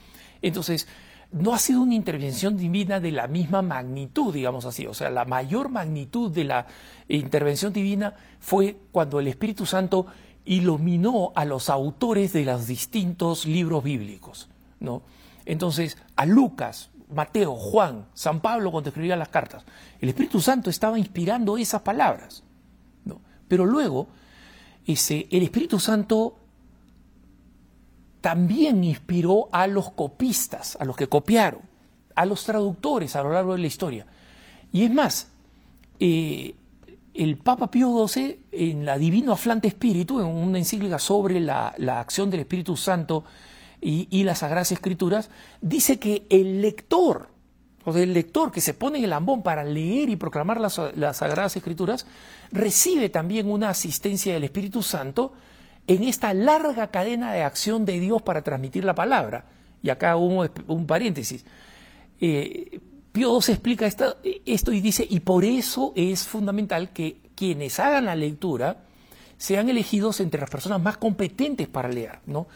Entonces, 0.41 0.89
no 1.33 1.55
ha 1.55 1.59
sido 1.59 1.81
una 1.81 1.95
intervención 1.95 2.57
divina 2.57 3.01
de 3.01 3.11
la 3.11 3.27
misma 3.27 3.63
magnitud, 3.63 4.35
digamos 4.35 4.67
así. 4.67 4.87
O 4.87 4.95
sea, 4.95 5.11
la 5.11 5.25
mayor 5.25 5.71
magnitud 5.71 6.31
de 6.31 6.45
la 6.45 6.67
intervención 7.09 7.73
divina 7.73 8.15
fue 8.39 8.77
cuando 8.93 9.19
el 9.19 9.29
Espíritu 9.29 9.65
Santo 9.65 10.07
iluminó 10.45 11.33
a 11.35 11.45
los 11.45 11.71
autores 11.71 12.33
de 12.33 12.45
los 12.45 12.67
distintos 12.67 13.47
libros 13.47 13.83
bíblicos. 13.83 14.49
¿no? 14.81 15.03
Entonces, 15.47 15.97
a 16.17 16.27
Lucas, 16.27 16.91
Mateo, 17.13 17.55
Juan, 17.55 18.07
San 18.15 18.41
Pablo 18.41 18.71
cuando 18.71 18.91
escribía 18.91 19.17
las 19.17 19.29
cartas, 19.29 19.65
el 20.01 20.09
Espíritu 20.09 20.41
Santo 20.41 20.71
estaba 20.71 20.99
inspirando 20.99 21.57
esas 21.57 21.83
palabras. 21.83 22.43
¿no? 23.05 23.21
Pero 23.49 23.67
luego, 23.67 24.09
ese, 24.87 25.27
el 25.31 25.43
Espíritu 25.43 25.79
Santo 25.79 26.37
también 28.21 28.85
inspiró 28.85 29.49
a 29.53 29.67
los 29.67 29.91
copistas, 29.91 30.77
a 30.81 30.85
los 30.85 30.97
que 30.97 31.09
copiaron, 31.09 31.61
a 32.15 32.25
los 32.25 32.45
traductores 32.45 33.17
a 33.17 33.23
lo 33.23 33.33
largo 33.33 33.53
de 33.53 33.59
la 33.59 33.67
historia. 33.67 34.07
Y 34.73 34.85
es 34.85 34.91
más, 34.91 35.29
eh, 36.01 36.55
el 37.15 37.37
Papa 37.37 37.71
Pío 37.71 38.07
XII, 38.09 38.41
en 38.53 38.85
la 38.87 38.97
Divino 38.97 39.33
Aflante 39.33 39.69
Espíritu, 39.69 40.21
en 40.21 40.27
una 40.27 40.59
encíclica 40.59 40.99
sobre 40.99 41.41
la, 41.41 41.75
acción 42.01 42.31
del 42.31 42.41
Espíritu 42.41 42.77
Santo 42.77 43.25
y, 43.83 44.23
las 44.23 44.39
Sagradas 44.39 44.71
Escrituras, 44.71 45.29
dice 45.61 45.99
que 45.99 46.25
el 46.31 46.63
lector, 46.63 47.29
o 47.85 47.97
el 47.97 48.15
lector 48.15 48.53
que 48.53 48.61
se 48.61 48.75
pone 48.75 48.99
en 48.99 49.05
el 49.05 49.13
ambón 49.13 49.43
para 49.43 49.65
leer 49.65 50.09
y 50.09 50.17
proclamar 50.17 50.61
las, 50.61 50.81
las 50.95 51.17
Sagradas 51.17 51.57
Escrituras, 51.57 52.07
recibe 52.53 53.09
también 53.09 53.51
una 53.51 53.71
asistencia 53.71 54.33
del 54.33 54.45
Espíritu 54.45 54.83
Santo 54.83 55.33
en 55.89 56.05
esta 56.05 56.33
larga 56.33 56.93
cadena 56.93 57.33
de 57.33 57.43
acción 57.43 57.85
de 57.85 57.99
Dios 57.99 58.23
para 58.23 58.43
transmitir 58.43 58.85
la 58.85 58.95
palabra. 58.95 59.47
Y 59.83 59.91
acá 59.91 60.15
un, 60.15 60.49
un 60.69 60.87
paréntesis. 60.87 61.45
Eh, 62.21 62.81
Pío 63.11 63.37
II 63.41 63.53
explica 63.53 63.87
esto 63.87 64.73
y 64.73 64.81
dice, 64.81 65.05
y 65.09 65.21
por 65.21 65.45
eso 65.45 65.93
es 65.97 66.23
fundamental 66.23 66.93
que 66.93 67.21
quienes 67.35 67.81
hagan 67.81 68.07
la 68.07 68.15
lectura 68.15 68.85
sean 69.37 69.69
elegidos 69.69 70.21
entre 70.21 70.41
las 70.41 70.49
personas 70.49 70.81
más 70.81 70.97
competentes 70.99 71.67
para 71.67 71.89
leer, 71.89 72.21
¿no? 72.27 72.47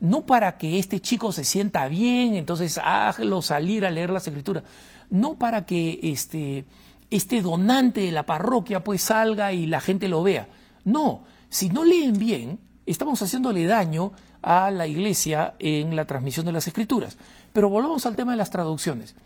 No 0.00 0.26
para 0.26 0.58
que 0.58 0.78
este 0.78 1.00
chico 1.00 1.32
se 1.32 1.44
sienta 1.44 1.88
bien, 1.88 2.34
entonces 2.34 2.78
hágalo 2.78 3.42
salir 3.42 3.86
a 3.86 3.90
leer 3.90 4.10
las 4.10 4.26
escrituras, 4.26 4.64
no 5.10 5.38
para 5.38 5.64
que 5.64 6.00
este, 6.02 6.66
este 7.10 7.40
donante 7.40 8.02
de 8.02 8.12
la 8.12 8.26
parroquia 8.26 8.84
pues 8.84 9.02
salga 9.02 9.52
y 9.52 9.66
la 9.66 9.80
gente 9.80 10.08
lo 10.08 10.22
vea. 10.22 10.48
No, 10.84 11.24
si 11.48 11.70
no 11.70 11.84
leen 11.84 12.18
bien, 12.18 12.60
estamos 12.84 13.20
haciéndole 13.22 13.66
daño 13.66 14.12
a 14.42 14.70
la 14.70 14.86
iglesia 14.86 15.54
en 15.58 15.96
la 15.96 16.04
transmisión 16.04 16.46
de 16.46 16.52
las 16.52 16.66
escrituras. 16.66 17.16
Pero 17.52 17.68
volvamos 17.68 18.06
al 18.06 18.16
tema 18.16 18.32
de 18.32 18.38
las 18.38 18.50
traducciones. 18.50 19.16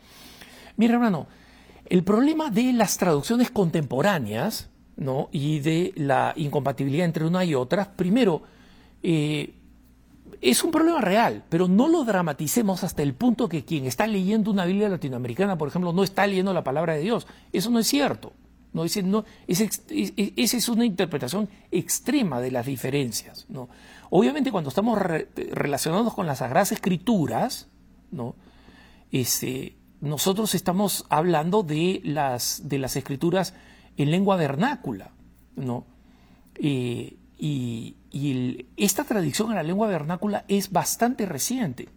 Mira, 0.77 0.95
hermano, 0.95 1.27
el 1.85 2.03
problema 2.03 2.49
de 2.49 2.73
las 2.73 2.97
traducciones 2.97 3.51
contemporáneas 3.51 4.69
¿no? 4.95 5.29
y 5.31 5.59
de 5.59 5.93
la 5.95 6.33
incompatibilidad 6.37 7.05
entre 7.05 7.25
una 7.25 7.43
y 7.43 7.53
otra, 7.53 7.91
primero, 7.95 8.43
eh, 9.03 9.53
es 10.41 10.63
un 10.63 10.71
problema 10.71 11.01
real, 11.01 11.43
pero 11.49 11.67
no 11.67 11.87
lo 11.87 12.03
dramaticemos 12.03 12.83
hasta 12.83 13.03
el 13.03 13.13
punto 13.13 13.47
que 13.47 13.63
quien 13.63 13.85
está 13.85 14.07
leyendo 14.07 14.49
una 14.49 14.65
Biblia 14.65 14.89
latinoamericana, 14.89 15.57
por 15.57 15.67
ejemplo, 15.67 15.93
no 15.93 16.03
está 16.03 16.25
leyendo 16.25 16.51
la 16.53 16.63
palabra 16.63 16.93
de 16.93 17.01
Dios. 17.01 17.27
Eso 17.53 17.69
no 17.69 17.77
es 17.77 17.87
cierto. 17.87 18.33
No, 18.73 18.85
ese, 18.85 19.03
no, 19.03 19.25
esa 19.47 20.57
es 20.57 20.69
una 20.69 20.85
interpretación 20.85 21.49
extrema 21.69 22.39
de 22.39 22.51
las 22.51 22.65
diferencias. 22.65 23.45
¿no? 23.49 23.69
Obviamente 24.09 24.51
cuando 24.51 24.69
estamos 24.69 24.99
relacionados 24.99 26.13
con 26.13 26.25
las 26.25 26.39
Sagradas 26.39 26.71
Escrituras, 26.71 27.67
¿no? 28.11 28.35
Ese, 29.11 29.75
nosotros 29.99 30.55
estamos 30.55 31.05
hablando 31.09 31.63
de 31.63 32.01
las, 32.03 32.61
de 32.65 32.79
las 32.79 32.95
escrituras 32.95 33.53
en 33.97 34.09
lengua 34.09 34.37
vernácula. 34.37 35.11
¿no? 35.55 35.85
Eh, 36.55 37.17
y, 37.43 37.95
esta 38.77 39.03
tradición 39.03 39.49
en 39.49 39.55
la 39.55 39.63
lengua 39.63 39.87
vernácula 39.87 40.45
es 40.47 40.71
bastante 40.71 41.25
reciente. 41.25 41.89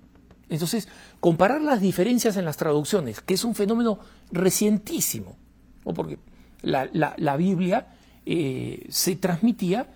Entonces, 0.48 0.88
comparar 1.20 1.60
las 1.60 1.80
diferencias 1.80 2.36
en 2.36 2.44
las 2.44 2.56
traducciones, 2.56 3.20
que 3.20 3.34
es 3.34 3.44
un 3.44 3.54
fenómeno 3.54 3.98
recientísimo, 4.32 5.36
¿no? 5.84 5.92
porque 5.92 6.18
la, 6.62 7.36
Biblia 7.36 7.88
eh, 8.24 8.86
se 8.88 9.16
transmitía 9.16 9.88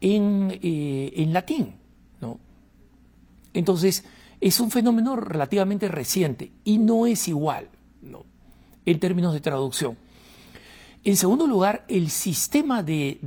en, 0.00 0.60
eh, 0.62 1.12
en 1.16 1.32
latín. 1.32 1.74
¿no? 2.20 2.38
Entonces, 3.52 4.04
es 4.40 4.60
un 4.60 4.70
fenómeno 4.70 5.16
relativamente 5.16 5.88
reciente 5.88 6.52
y 6.62 6.78
no 6.78 7.06
es 7.06 7.26
igual 7.26 7.68
¿no? 8.02 8.24
en 8.86 9.00
términos 9.00 9.32
de 9.32 9.40
traducción. 9.40 9.96
En 11.04 11.16
segundo 11.16 11.46
lugar, 11.46 11.84
el 11.88 12.10
sistema 12.10 12.82
de, 12.82 13.18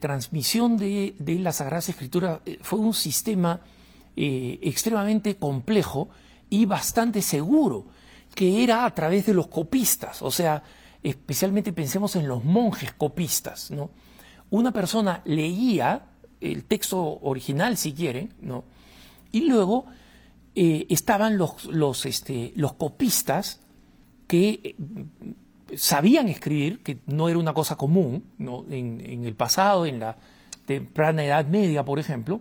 transmisión 0.00 0.76
de, 0.76 1.16
de, 1.18 1.38
la 1.40 1.52
Sagrada 1.52 1.80
Escritura 1.80 2.40
eh, 2.46 2.58
fue 2.62 2.78
un 2.78 2.94
sistema 2.94 3.60
extremadamente 4.16 5.34
complejo 5.36 6.08
y 6.48 6.66
bastante 6.66 7.20
seguro, 7.20 7.86
que 8.32 8.62
era 8.62 8.84
a 8.84 8.94
través 8.94 9.26
de 9.26 9.34
los 9.34 9.48
copistas, 9.48 10.22
o 10.22 10.30
sea, 10.30 10.62
especialmente 11.02 11.72
pensemos 11.72 12.14
en 12.14 12.28
los 12.28 12.44
monjes 12.44 12.92
copistas, 12.92 13.72
¿no? 13.72 13.90
Una 14.50 14.72
persona 14.72 15.20
leía 15.24 16.06
el 16.40 16.64
texto 16.64 17.18
original, 17.22 17.76
si 17.76 17.92
quieren, 17.92 18.34
¿no? 18.40 18.64
Y 19.32 19.48
luego 19.48 19.86
eh, 20.54 20.86
estaban 20.90 21.38
este, 22.04 22.52
los 22.54 22.74
copistas 22.74 23.60
que 24.28 24.60
eh, 24.62 24.76
sabían 25.76 26.28
escribir, 26.28 26.82
que 26.82 26.98
no 27.06 27.28
era 27.28 27.38
una 27.38 27.54
cosa 27.54 27.76
común 27.76 28.24
en, 28.70 29.24
el 29.24 29.34
pasado, 29.34 29.86
en 29.86 30.00
la 30.00 30.16
temprana 30.66 31.24
Edad 31.24 31.46
Media, 31.46 31.84
por 31.84 31.98
ejemplo, 31.98 32.40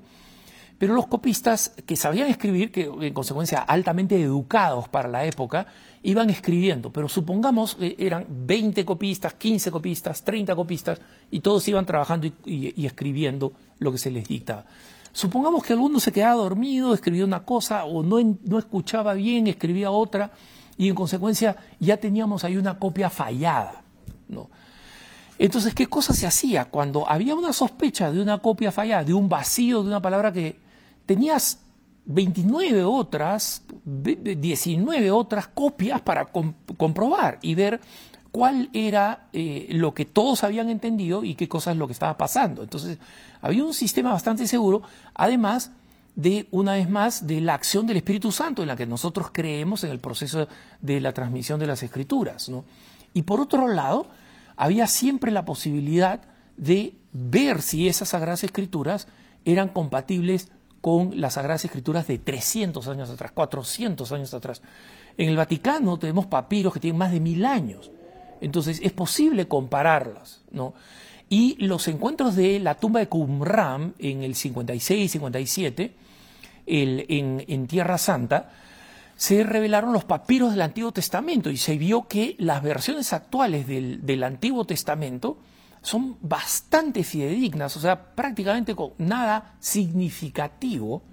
pero 0.78 0.96
los 0.96 1.08
copistas 1.08 1.74
que 1.86 1.96
sabían 1.96 2.28
escribir, 2.28 2.72
que 2.72 2.84
en 2.84 3.14
consecuencia 3.14 3.60
altamente 3.60 4.22
educados 4.22 4.90
para 4.90 5.08
la 5.08 5.26
época, 5.26 5.68
iban 6.02 6.30
escribiendo, 6.30 6.92
pero 6.92 7.08
supongamos 7.08 7.76
que 7.76 7.96
eran 7.98 8.26
20 8.30 8.84
copistas, 8.84 9.34
15 9.36 9.72
copistas, 9.72 10.24
30 10.24 10.56
copistas, 10.56 11.00
y 11.32 11.40
todos 11.40 11.66
iban 11.68 11.86
trabajando 11.86 12.28
y, 12.46 12.86
escribiendo 12.86 13.54
lo 13.80 13.92
que 13.92 13.98
se 13.98 14.12
les 14.12 14.28
dictaba. 14.28 14.66
Supongamos 15.14 15.64
que 15.64 15.74
alguno 15.74 16.00
se 16.00 16.12
quedaba 16.12 16.36
dormido, 16.42 16.94
escribía 16.94 17.24
una 17.24 17.46
cosa, 17.46 17.86
o 17.86 18.04
no, 18.04 18.18
no 18.44 18.60
escuchaba 18.60 19.14
bien, 19.14 19.48
escribía 19.48 19.92
otra, 19.92 20.32
y 20.78 20.90
en 20.90 20.96
consecuencia 20.96 21.56
ya 21.80 21.98
teníamos 21.98 22.44
ahí 22.44 22.58
una 22.58 22.80
copia 22.80 23.10
fallada. 23.10 23.84
¿no? 24.28 24.50
Entonces, 25.38 25.74
¿qué 25.74 25.88
cosa 25.88 26.14
se 26.14 26.28
hacía? 26.28 26.66
Cuando 26.66 27.10
había 27.10 27.36
una 27.36 27.54
sospecha 27.54 28.12
de 28.12 28.22
una 28.22 28.38
copia 28.38 28.72
fallada, 28.72 29.04
de 29.04 29.14
un 29.14 29.30
vacío 29.30 29.82
de 29.82 29.90
una 29.90 30.02
palabra 30.02 30.32
que 30.32 30.60
tenías 31.06 31.60
29 32.06 32.84
otras, 32.84 33.64
19 33.86 35.12
otras 35.12 35.48
copias 35.48 36.02
para 36.02 36.28
comprobar 36.78 37.40
y 37.42 37.56
ver 37.56 37.80
cuál 38.32 38.70
era 38.74 39.28
eh, 39.32 39.68
lo 39.72 39.94
que 39.94 40.06
todos 40.06 40.44
habían 40.44 40.70
entendido 40.70 41.24
y 41.24 41.36
qué 41.36 41.48
cosa 41.48 41.72
es 41.72 41.78
lo 41.78 41.88
que 41.88 41.94
estaba 41.94 42.18
pasando. 42.18 42.64
Entonces, 42.64 42.98
había 43.42 43.64
un 43.64 43.74
sistema 43.74 44.12
bastante 44.12 44.48
seguro, 44.48 44.82
además 45.14 45.72
de, 46.16 46.48
una 46.52 46.74
vez 46.74 46.90
más, 46.90 47.28
de 47.28 47.42
la 47.42 47.54
acción 47.54 47.88
del 47.88 47.98
Espíritu 47.98 48.32
Santo 48.32 48.62
en 48.62 48.68
la 48.68 48.76
que 48.76 48.86
nosotros 48.86 49.28
creemos 49.32 49.84
en 49.84 49.92
el 49.92 50.00
proceso 50.00 50.48
de 50.82 51.02
la 51.02 51.14
transmisión 51.14 51.60
de 51.60 51.68
las 51.68 51.84
Escrituras. 51.84 52.52
Y 53.14 53.24
por 53.24 53.40
otro 53.40 53.68
lado, 53.68 54.08
había 54.56 54.88
siempre 54.88 55.32
la 55.32 55.46
posibilidad 55.46 56.22
de 56.58 56.96
ver 57.12 57.62
si 57.62 57.88
esas 57.88 58.10
Sagradas 58.10 58.44
Escrituras 58.44 59.08
eran 59.46 59.70
compatibles 59.70 60.50
con 60.82 61.20
las 61.20 61.34
Sagradas 61.34 61.66
Escrituras 61.66 62.08
de 62.08 62.18
300 62.18 62.88
años 62.88 63.10
atrás, 63.10 63.32
400 63.32 64.12
años 64.12 64.34
atrás. 64.34 64.62
En 65.18 65.30
el 65.30 65.38
Vaticano 65.38 65.98
tenemos 65.98 66.26
papiros 66.26 66.74
que 66.74 66.80
tienen 66.80 66.98
más 66.98 67.12
de 67.12 67.20
mil 67.20 67.46
años. 67.46 67.92
Entonces 68.42 68.80
es 68.84 68.92
posible 68.92 69.48
compararlas, 69.48 70.42
¿no? 70.52 70.74
Y 71.30 71.56
los 71.66 71.88
encuentros 71.88 72.36
de 72.36 72.60
la 72.60 72.76
tumba 72.76 73.00
de 73.00 73.08
Qumran 73.08 73.96
en 73.98 74.24
el 74.24 74.36
56, 74.36 75.12
57, 75.12 75.96
en, 76.66 77.68
Tierra 77.68 77.98
Santa, 77.98 78.52
se 79.16 79.44
revelaron 79.44 79.94
los 79.94 80.06
papiros 80.06 80.52
del 80.52 80.62
Antiguo 80.62 80.92
Testamento 80.92 81.50
y 81.50 81.58
se 81.58 81.78
vio 81.78 82.08
que 82.08 82.36
las 82.40 82.64
versiones 82.64 83.14
actuales 83.14 83.68
del, 83.68 84.24
Antiguo 84.24 84.66
Testamento 84.66 85.38
son 85.82 86.18
bastante 86.22 87.04
fidedignas, 87.04 87.76
o 87.76 87.80
sea, 87.80 88.16
prácticamente 88.16 88.76
con 88.76 88.92
nada 88.98 89.56
significativo 89.60 91.04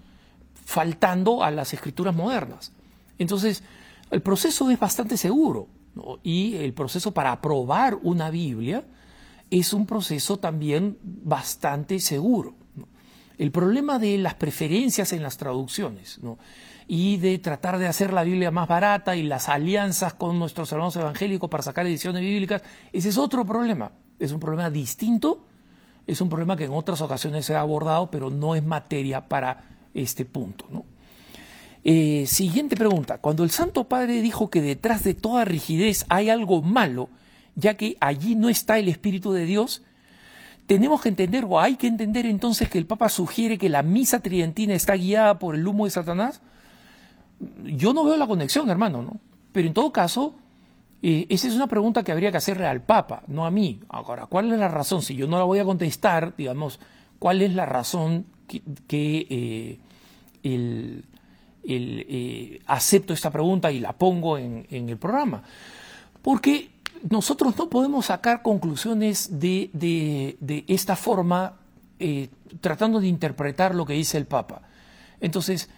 faltando 0.65 1.43
a 1.43 1.51
las 1.51 1.75
escrituras 1.75 2.15
modernas. 2.15 2.73
Entonces, 3.19 3.65
el 4.11 4.23
proceso 4.23 4.71
es 4.71 4.79
bastante 4.79 5.17
seguro 5.17 5.69
y 6.23 6.57
el 6.57 6.73
proceso 6.73 7.13
para 7.13 7.33
aprobar 7.33 7.99
una 8.03 8.31
Biblia 8.31 8.85
es 9.51 9.73
un 9.73 9.87
proceso 9.87 10.39
también 10.39 10.97
bastante 11.03 11.99
seguro. 11.99 12.55
El 13.41 13.53
problema 13.53 13.99
de 13.99 14.19
las 14.19 14.35
preferencias 14.35 15.15
en 15.15 15.23
las 15.23 15.39
traducciones 15.39 16.21
y 16.87 17.17
de 17.17 17.39
tratar 17.39 17.79
de 17.79 17.87
hacer 17.87 18.13
la 18.13 18.23
Biblia 18.23 18.51
más 18.51 18.69
barata 18.69 19.17
y 19.17 19.23
las 19.23 19.49
alianzas 19.49 20.13
con 20.13 20.39
nuestros 20.39 20.71
hermanos 20.73 20.95
evangélicos 20.97 21.49
para 21.49 21.63
sacar 21.63 21.87
ediciones 21.87 22.21
bíblicas, 22.21 22.61
ese 22.93 23.09
es 23.09 23.17
otro 23.17 23.47
problema. 23.47 23.93
Es 24.19 24.33
un 24.33 24.41
problema 24.41 24.69
distinto, 24.69 25.47
es 26.07 26.21
un 26.21 26.29
problema 26.29 26.55
que 26.55 26.65
en 26.65 26.73
otras 26.73 27.01
ocasiones 27.01 27.47
se 27.47 27.55
ha 27.55 27.61
abordado, 27.61 28.11
pero 28.11 28.29
no 28.29 28.55
es 28.55 28.63
materia 28.63 29.27
para 29.27 29.65
este 29.95 30.27
punto. 30.27 30.67
Eh, 31.83 32.27
siguiente 32.27 32.77
pregunta. 32.77 33.23
Cuando 33.23 33.43
el 33.43 33.51
Santo 33.51 33.85
Padre 33.85 34.21
dijo 34.21 34.51
que 34.51 34.61
detrás 34.61 35.03
de 35.03 35.15
toda 35.15 35.47
rigidez 35.47 36.05
hay 36.11 36.29
algo 36.29 36.61
malo, 36.61 37.09
ya 37.55 37.79
que 37.79 37.97
allí 38.01 38.35
no 38.35 38.51
está 38.51 38.79
el 38.79 38.89
Espíritu 38.89 39.33
de 39.33 39.47
Dios, 39.47 39.83
tenemos 40.71 41.01
que 41.01 41.09
entender 41.09 41.47
o 41.49 41.59
hay 41.59 41.75
que 41.75 41.89
entender 41.89 42.27
entonces 42.27 42.71
que 42.71 42.79
el 42.79 42.87
Papa 42.87 43.09
sugiere 43.09 43.59
que 43.59 43.69
la 43.69 43.83
misa 43.83 44.21
tridentina 44.21 44.73
está 44.73 44.95
guiada 44.95 45.37
por 45.41 45.57
el 45.57 45.67
humo 45.67 45.85
de 45.85 45.91
Satanás. 45.91 46.43
Yo 47.65 47.93
no 47.93 48.05
veo 48.05 48.17
la 48.17 48.29
conexión, 48.29 48.71
hermano, 48.71 49.03
¿no? 49.03 49.19
Pero 49.51 49.67
en 49.67 49.75
todo 49.75 49.91
caso, 49.91 50.37
eh, 51.03 51.27
esa 51.29 51.49
es 51.49 51.57
una 51.57 51.67
pregunta 51.67 52.05
que 52.05 52.13
habría 52.13 52.31
que 52.31 52.37
hacerle 52.37 52.69
al 52.69 52.83
Papa, 52.83 53.25
no 53.27 53.47
a 53.47 53.51
mí. 53.51 53.81
Ahora, 53.89 54.27
¿cuál 54.27 54.53
es 54.53 54.61
la 54.61 54.69
razón? 54.69 55.03
Si 55.03 55.17
yo 55.17 55.27
no 55.27 55.39
la 55.39 55.43
voy 55.45 55.59
a 55.59 55.65
contestar, 55.65 56.37
digamos, 56.37 56.79
¿cuál 57.19 57.43
es 57.43 57.53
la 57.53 57.67
razón 57.67 58.27
que, 58.87 59.27
eh, 59.29 59.79
eh, 61.65 62.61
acepto 62.67 63.13
esta 63.13 63.33
pregunta 63.33 63.73
y 63.73 63.81
la 63.81 63.95
pongo 63.95 64.39
en, 64.39 64.69
el 64.71 64.99
programa? 64.99 65.43
Porque 66.23 66.71
nosotros 67.09 67.57
no 67.57 67.71
podemos 67.71 68.07
sacar 68.07 68.43
conclusiones 68.43 69.41
de, 69.41 69.71
de 69.73 70.65
esta 70.69 70.97
forma 70.97 71.57
tratando 72.61 73.01
de 73.01 73.07
interpretar 73.07 73.75
lo 73.75 73.85
que 73.85 73.93
dice 73.93 74.17
el 74.17 74.27
Papa. 74.27 74.63
Entonces, 75.21 75.69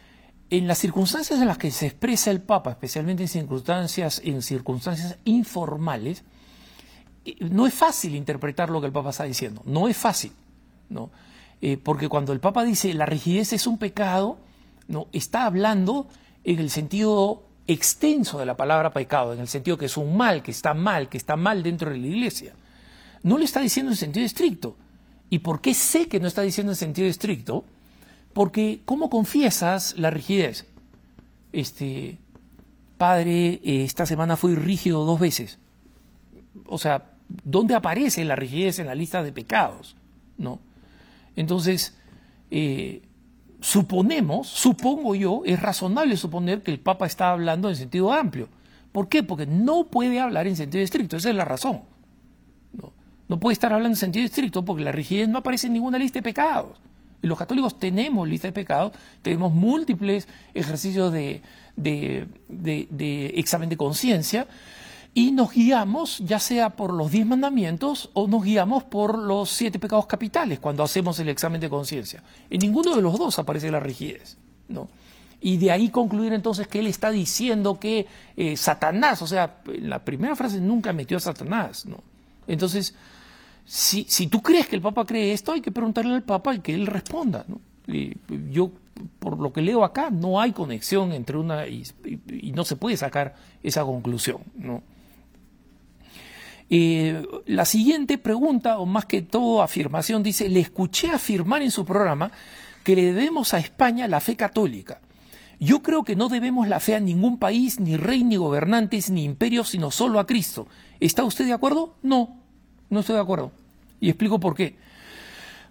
en 0.52 0.66
las 0.66 0.78
circunstancias 0.78 1.40
en 1.40 1.46
las 1.46 1.56
que 1.56 1.70
se 1.70 1.86
expresa 1.86 2.30
el 2.30 2.42
Papa, 2.42 2.72
especialmente 2.72 3.22
en 3.22 3.28
circunstancias, 3.28 4.20
en 4.22 4.42
circunstancias 4.42 5.16
informales, 5.24 6.24
eh, 7.24 7.36
no 7.40 7.66
es 7.66 7.72
fácil 7.72 8.14
interpretar 8.14 8.68
lo 8.68 8.80
que 8.80 8.86
el 8.86 8.92
Papa 8.92 9.10
está 9.10 9.24
diciendo, 9.24 9.62
no 9.64 9.88
es 9.88 9.96
fácil, 9.96 10.32
¿no? 10.90 11.10
Eh, 11.62 11.78
porque 11.78 12.10
cuando 12.10 12.34
el 12.34 12.40
Papa 12.40 12.64
dice 12.64 12.92
la 12.92 13.06
rigidez 13.06 13.54
es 13.54 13.66
un 13.66 13.78
pecado, 13.78 14.36
no 14.88 15.06
está 15.12 15.46
hablando 15.46 16.08
en 16.44 16.58
el 16.58 16.68
sentido 16.68 17.44
extenso 17.66 18.38
de 18.38 18.46
la 18.46 18.56
palabra 18.56 18.92
pecado, 18.92 19.32
en 19.32 19.40
el 19.40 19.48
sentido 19.48 19.78
que 19.78 19.86
es 19.86 19.96
un 19.96 20.16
mal, 20.16 20.42
que 20.42 20.50
está 20.50 20.74
mal, 20.74 21.08
que 21.08 21.18
está 21.18 21.36
mal 21.36 21.62
dentro 21.62 21.90
de 21.90 21.98
la 21.98 22.06
iglesia. 22.06 22.54
No 23.22 23.38
le 23.38 23.44
está 23.44 23.60
diciendo 23.60 23.92
en 23.92 23.96
sentido 23.96 24.26
estricto. 24.26 24.76
¿Y 25.30 25.38
por 25.38 25.60
qué 25.60 25.74
sé 25.74 26.08
que 26.08 26.20
no 26.20 26.28
está 26.28 26.42
diciendo 26.42 26.72
en 26.72 26.76
sentido 26.76 27.08
estricto? 27.08 27.64
Porque, 28.32 28.80
¿cómo 28.84 29.10
confiesas 29.10 29.94
la 29.96 30.10
rigidez? 30.10 30.66
Este, 31.52 32.18
padre, 32.98 33.60
eh, 33.64 33.84
esta 33.84 34.06
semana 34.06 34.36
fui 34.36 34.54
rígido 34.54 35.04
dos 35.04 35.20
veces. 35.20 35.58
O 36.66 36.78
sea, 36.78 37.12
¿dónde 37.28 37.74
aparece 37.74 38.24
la 38.24 38.36
rigidez 38.36 38.78
en 38.78 38.86
la 38.86 38.94
lista 38.94 39.22
de 39.22 39.32
pecados? 39.32 39.96
¿No? 40.36 40.60
Entonces, 41.36 41.96
eh, 42.50 43.02
suponemos, 43.62 44.48
supongo 44.48 45.14
yo, 45.14 45.42
es 45.46 45.58
razonable 45.60 46.16
suponer 46.16 46.62
que 46.62 46.72
el 46.72 46.80
Papa 46.80 47.06
está 47.06 47.30
hablando 47.30 47.70
en 47.70 47.76
sentido 47.76 48.12
amplio. 48.12 48.48
¿Por 48.90 49.08
qué? 49.08 49.22
Porque 49.22 49.46
no 49.46 49.84
puede 49.84 50.20
hablar 50.20 50.46
en 50.46 50.56
sentido 50.56 50.84
estricto, 50.84 51.16
esa 51.16 51.30
es 51.30 51.36
la 51.36 51.46
razón. 51.46 51.80
No, 53.28 53.40
puede 53.40 53.54
estar 53.54 53.72
hablando 53.72 53.94
en 53.94 53.96
sentido 53.96 54.26
estricto 54.26 54.62
porque 54.62 54.82
la 54.82 54.92
rigidez 54.92 55.26
no 55.28 55.38
aparece 55.38 55.68
en 55.68 55.72
ninguna 55.72 55.96
lista 55.96 56.18
de 56.18 56.22
pecados 56.22 56.78
los 57.22 57.38
católicos 57.38 57.78
tenemos 57.78 58.28
lista 58.28 58.48
de 58.48 58.52
pecados, 58.52 58.92
tenemos 59.22 59.52
múltiples 59.52 60.26
ejercicios 60.54 61.12
de, 61.12 61.40
examen 63.36 63.68
de 63.68 63.76
conciencia 63.76 64.48
y 65.14 65.32
nos 65.32 65.52
guiamos 65.52 66.18
ya 66.18 66.38
sea 66.38 66.70
por 66.70 66.92
los 66.92 67.10
diez 67.10 67.26
mandamientos 67.26 68.10
o 68.14 68.26
nos 68.28 68.42
guiamos 68.42 68.84
por 68.84 69.18
los 69.18 69.50
siete 69.50 69.78
pecados 69.78 70.06
capitales 70.06 70.58
cuando 70.58 70.82
hacemos 70.82 71.18
el 71.18 71.28
examen 71.28 71.60
de 71.60 71.68
conciencia. 71.68 72.22
En 72.48 72.60
ninguno 72.60 72.96
de 72.96 73.02
los 73.02 73.18
dos 73.18 73.38
aparece 73.38 73.70
la 73.70 73.80
rigidez. 73.80 74.38
¿no? 74.68 74.88
Y 75.40 75.58
de 75.58 75.70
ahí 75.70 75.90
concluir 75.90 76.32
entonces 76.32 76.66
que 76.66 76.78
él 76.78 76.86
está 76.86 77.10
diciendo 77.10 77.78
que 77.78 78.06
eh, 78.36 78.56
Satanás, 78.56 79.20
o 79.20 79.26
sea, 79.26 79.56
en 79.66 79.90
la 79.90 80.02
primera 80.04 80.34
frase 80.34 80.60
nunca 80.60 80.92
metió 80.92 81.18
a 81.18 81.20
Satanás. 81.20 81.84
¿no? 81.84 81.98
Entonces, 82.46 82.94
si, 83.66 84.04
si 84.08 84.28
tú 84.28 84.40
crees 84.40 84.66
que 84.66 84.76
el 84.76 84.82
Papa 84.82 85.04
cree 85.04 85.32
esto, 85.32 85.52
hay 85.52 85.60
que 85.60 85.72
preguntarle 85.72 86.14
al 86.14 86.22
Papa 86.22 86.54
y 86.54 86.60
que 86.60 86.74
él 86.74 86.86
responda. 86.86 87.44
¿no? 87.48 87.60
yo, 88.50 88.70
por 89.18 89.38
lo 89.38 89.52
que 89.52 89.60
leo 89.60 89.84
acá, 89.84 90.10
no 90.10 90.40
hay 90.40 90.52
conexión 90.52 91.12
entre 91.12 91.36
una 91.36 91.66
y, 91.66 91.84
no 92.54 92.64
se 92.64 92.76
puede 92.76 92.96
sacar 92.96 93.34
esa 93.62 93.82
conclusión. 93.82 94.38
¿no? 94.56 94.82
Eh, 96.74 97.22
la 97.44 97.66
siguiente 97.66 98.16
pregunta, 98.16 98.78
o 98.78 98.86
más 98.86 99.04
que 99.04 99.20
todo 99.20 99.60
afirmación, 99.60 100.22
dice, 100.22 100.48
le 100.48 100.60
escuché 100.60 101.10
afirmar 101.10 101.60
en 101.60 101.70
su 101.70 101.84
programa 101.84 102.32
que 102.82 102.96
le 102.96 103.12
debemos 103.12 103.52
a 103.52 103.58
España 103.58 104.08
la 104.08 104.20
fe 104.20 104.36
católica. 104.36 105.02
Yo 105.60 105.82
creo 105.82 106.02
que 106.02 106.16
no 106.16 106.30
debemos 106.30 106.66
la 106.68 106.80
fe 106.80 106.94
a 106.94 107.00
ningún 107.00 107.38
país, 107.38 107.78
ni 107.78 107.98
rey, 107.98 108.24
ni 108.24 108.36
gobernantes, 108.36 109.10
ni 109.10 109.22
imperio, 109.24 109.64
sino 109.64 109.90
solo 109.90 110.18
a 110.18 110.26
Cristo. 110.26 110.66
¿Está 110.98 111.24
usted 111.24 111.44
de 111.44 111.52
acuerdo? 111.52 111.94
No, 112.02 112.38
no 112.88 113.00
estoy 113.00 113.16
de 113.16 113.20
acuerdo. 113.20 113.52
Y 114.00 114.08
explico 114.08 114.40
por 114.40 114.54
qué. 114.54 114.76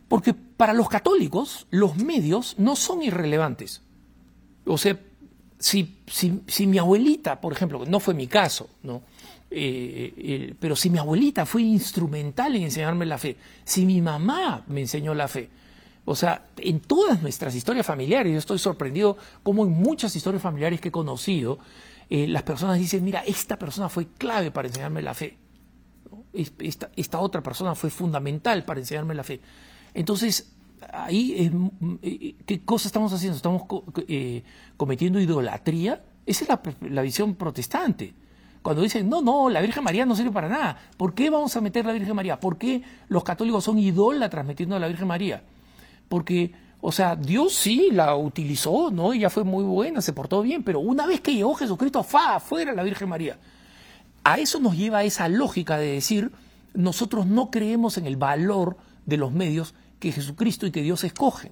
Porque 0.08 0.36
para 0.36 0.74
los 0.74 0.88
católicos 0.88 1.66
los 1.72 1.98
medios 1.98 2.54
no 2.60 2.76
son 2.76 3.02
irrelevantes. 3.02 3.82
O 4.68 4.78
sea, 4.78 5.00
si, 5.58 5.98
si, 6.06 6.68
mi 6.68 6.78
abuelita, 6.78 7.42
por 7.42 7.54
ejemplo, 7.54 7.86
no 7.88 8.00
fue 8.00 8.14
mi 8.14 8.28
caso, 8.28 8.70
¿no? 8.84 9.02
Eh, 9.54 10.56
pero 10.60 10.76
si 10.76 10.90
mi 10.90 10.98
abuelita 10.98 11.46
fue 11.46 11.62
instrumental 11.64 12.56
en 12.56 12.64
enseñarme 12.64 13.06
la 13.06 13.18
fe, 13.18 13.36
si 13.66 13.86
mi 13.86 14.02
mamá 14.02 14.64
me 14.68 14.82
enseñó 14.82 15.14
la 15.14 15.28
fe, 15.28 15.50
o 16.06 16.16
sea, 16.16 16.48
en 16.58 16.80
todas 16.80 17.22
nuestras 17.22 17.54
historias 17.54 17.86
familiares, 17.86 18.32
yo 18.32 18.40
estoy 18.40 18.60
sorprendido 18.60 19.18
como 19.44 19.66
en 19.66 19.72
muchas 19.72 20.16
historias 20.16 20.42
familiares 20.42 20.80
que 20.80 20.88
he 20.88 20.92
conocido, 20.92 21.60
eh, 22.10 22.28
las 22.28 22.44
personas 22.44 22.80
dicen, 22.80 23.04
mira, 23.04 23.24
esta 23.26 23.60
persona 23.60 23.90
fue 23.90 24.08
clave 24.18 24.52
para 24.52 24.68
enseñarme 24.68 25.02
la 25.02 25.14
fe 25.14 25.38
esta, 26.34 27.20
otra 27.20 27.42
persona 27.42 27.76
fue 27.76 27.90
fundamental 27.90 28.64
para 28.64 28.80
enseñarme 28.80 29.16
la 29.16 29.24
fe. 29.24 29.42
Entonces, 29.94 30.54
ahí, 30.92 31.34
es, 31.38 31.52
eh, 32.02 32.36
¿qué 32.46 32.62
cosa 32.62 32.88
estamos 32.88 33.12
haciendo? 33.14 33.36
¿Estamos 33.36 33.64
cometiendo 34.78 35.20
idolatría? 35.20 36.04
Esa 36.26 36.44
es 36.46 36.90
la, 36.90 37.02
visión 37.02 37.36
protestante. 37.36 38.14
Cuando 38.62 38.84
dicen, 38.84 39.10
no, 39.10 39.22
no, 39.22 39.50
la 39.50 39.62
Virgen 39.62 39.84
María 39.84 40.06
no 40.06 40.16
sirve 40.16 40.32
para 40.32 40.48
nada. 40.48 40.78
¿Por 40.98 41.14
qué 41.14 41.30
vamos 41.30 41.56
a 41.56 41.62
meter 41.62 41.86
la 41.86 41.94
Virgen 41.94 42.16
María? 42.16 42.40
¿Por 42.40 42.58
qué 42.58 42.84
los 43.08 43.24
católicos 43.24 43.64
son 43.64 43.80
idólatras 43.80 44.46
metiendo 44.46 44.76
a 44.76 44.80
la 44.80 44.88
Virgen 44.88 45.08
María? 45.08 45.42
Porque, 46.08 46.54
o 46.80 46.92
sea, 46.92 47.16
Dios 47.16 47.56
sí 47.56 47.90
la 47.92 48.16
utilizó, 48.16 48.92
¿no? 48.92 49.14
Ella 49.14 49.32
fue 49.32 49.44
muy 49.44 49.64
buena, 49.64 50.02
se 50.02 50.14
portó 50.14 50.44
bien, 50.44 50.64
pero 50.64 50.80
una 50.80 51.08
vez 51.08 51.22
que 51.22 51.34
llegó 51.34 51.56
Jesucristo, 51.56 52.04
fa, 52.04 52.40
fuera 52.40 52.74
la 52.74 52.84
Virgen 52.84 53.10
María. 53.10 53.40
A 54.24 54.38
eso 54.38 54.60
nos 54.60 54.78
lleva 54.78 55.04
esa 55.04 55.28
lógica 55.28 55.78
de 55.78 55.94
decir, 55.94 56.32
nosotros 56.76 57.26
no 57.26 57.50
creemos 57.50 57.98
en 57.98 58.06
el 58.06 58.16
valor 58.16 58.78
de 59.08 59.18
los 59.18 59.32
medios 59.32 59.74
que 60.00 60.12
Jesucristo 60.12 60.68
y 60.68 60.72
que 60.72 60.84
Dios 60.84 61.04
escogen. 61.04 61.52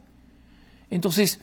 Entonces, 0.92 1.40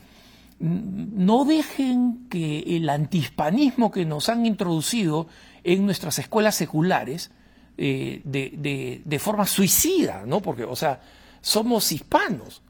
no 0.58 1.44
dejen 1.44 2.26
que 2.30 2.60
el 2.76 2.88
antihispanismo 2.88 3.90
que 3.90 4.04
nos 4.04 4.28
han 4.28 4.46
introducido 4.46 5.26
en 5.64 5.84
nuestras 5.84 6.18
escuelas 6.18 6.54
seculares 6.54 7.30
eh, 7.76 8.22
de, 8.24 9.18
forma 9.18 9.46
suicida, 9.46 10.24
¿no? 10.26 10.40
Porque, 10.40 10.64
o 10.64 10.76
sea, 10.76 11.00
somos 11.42 11.92
hispanos. 11.92 12.62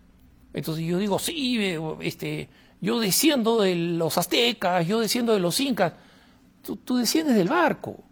Entonces 0.52 0.84
yo 0.84 0.98
digo, 0.98 1.18
sí, 1.18 1.58
este, 2.00 2.48
yo 2.80 2.98
desciendo 2.98 3.60
de 3.60 3.74
los 3.76 4.18
aztecas, 4.18 4.86
yo 4.86 5.00
desciendo 5.00 5.32
de 5.32 5.40
los 5.40 5.60
incas, 5.60 5.92
tú 6.84 6.96
desciendes 6.96 7.36
del 7.36 7.48
barco. 7.48 8.02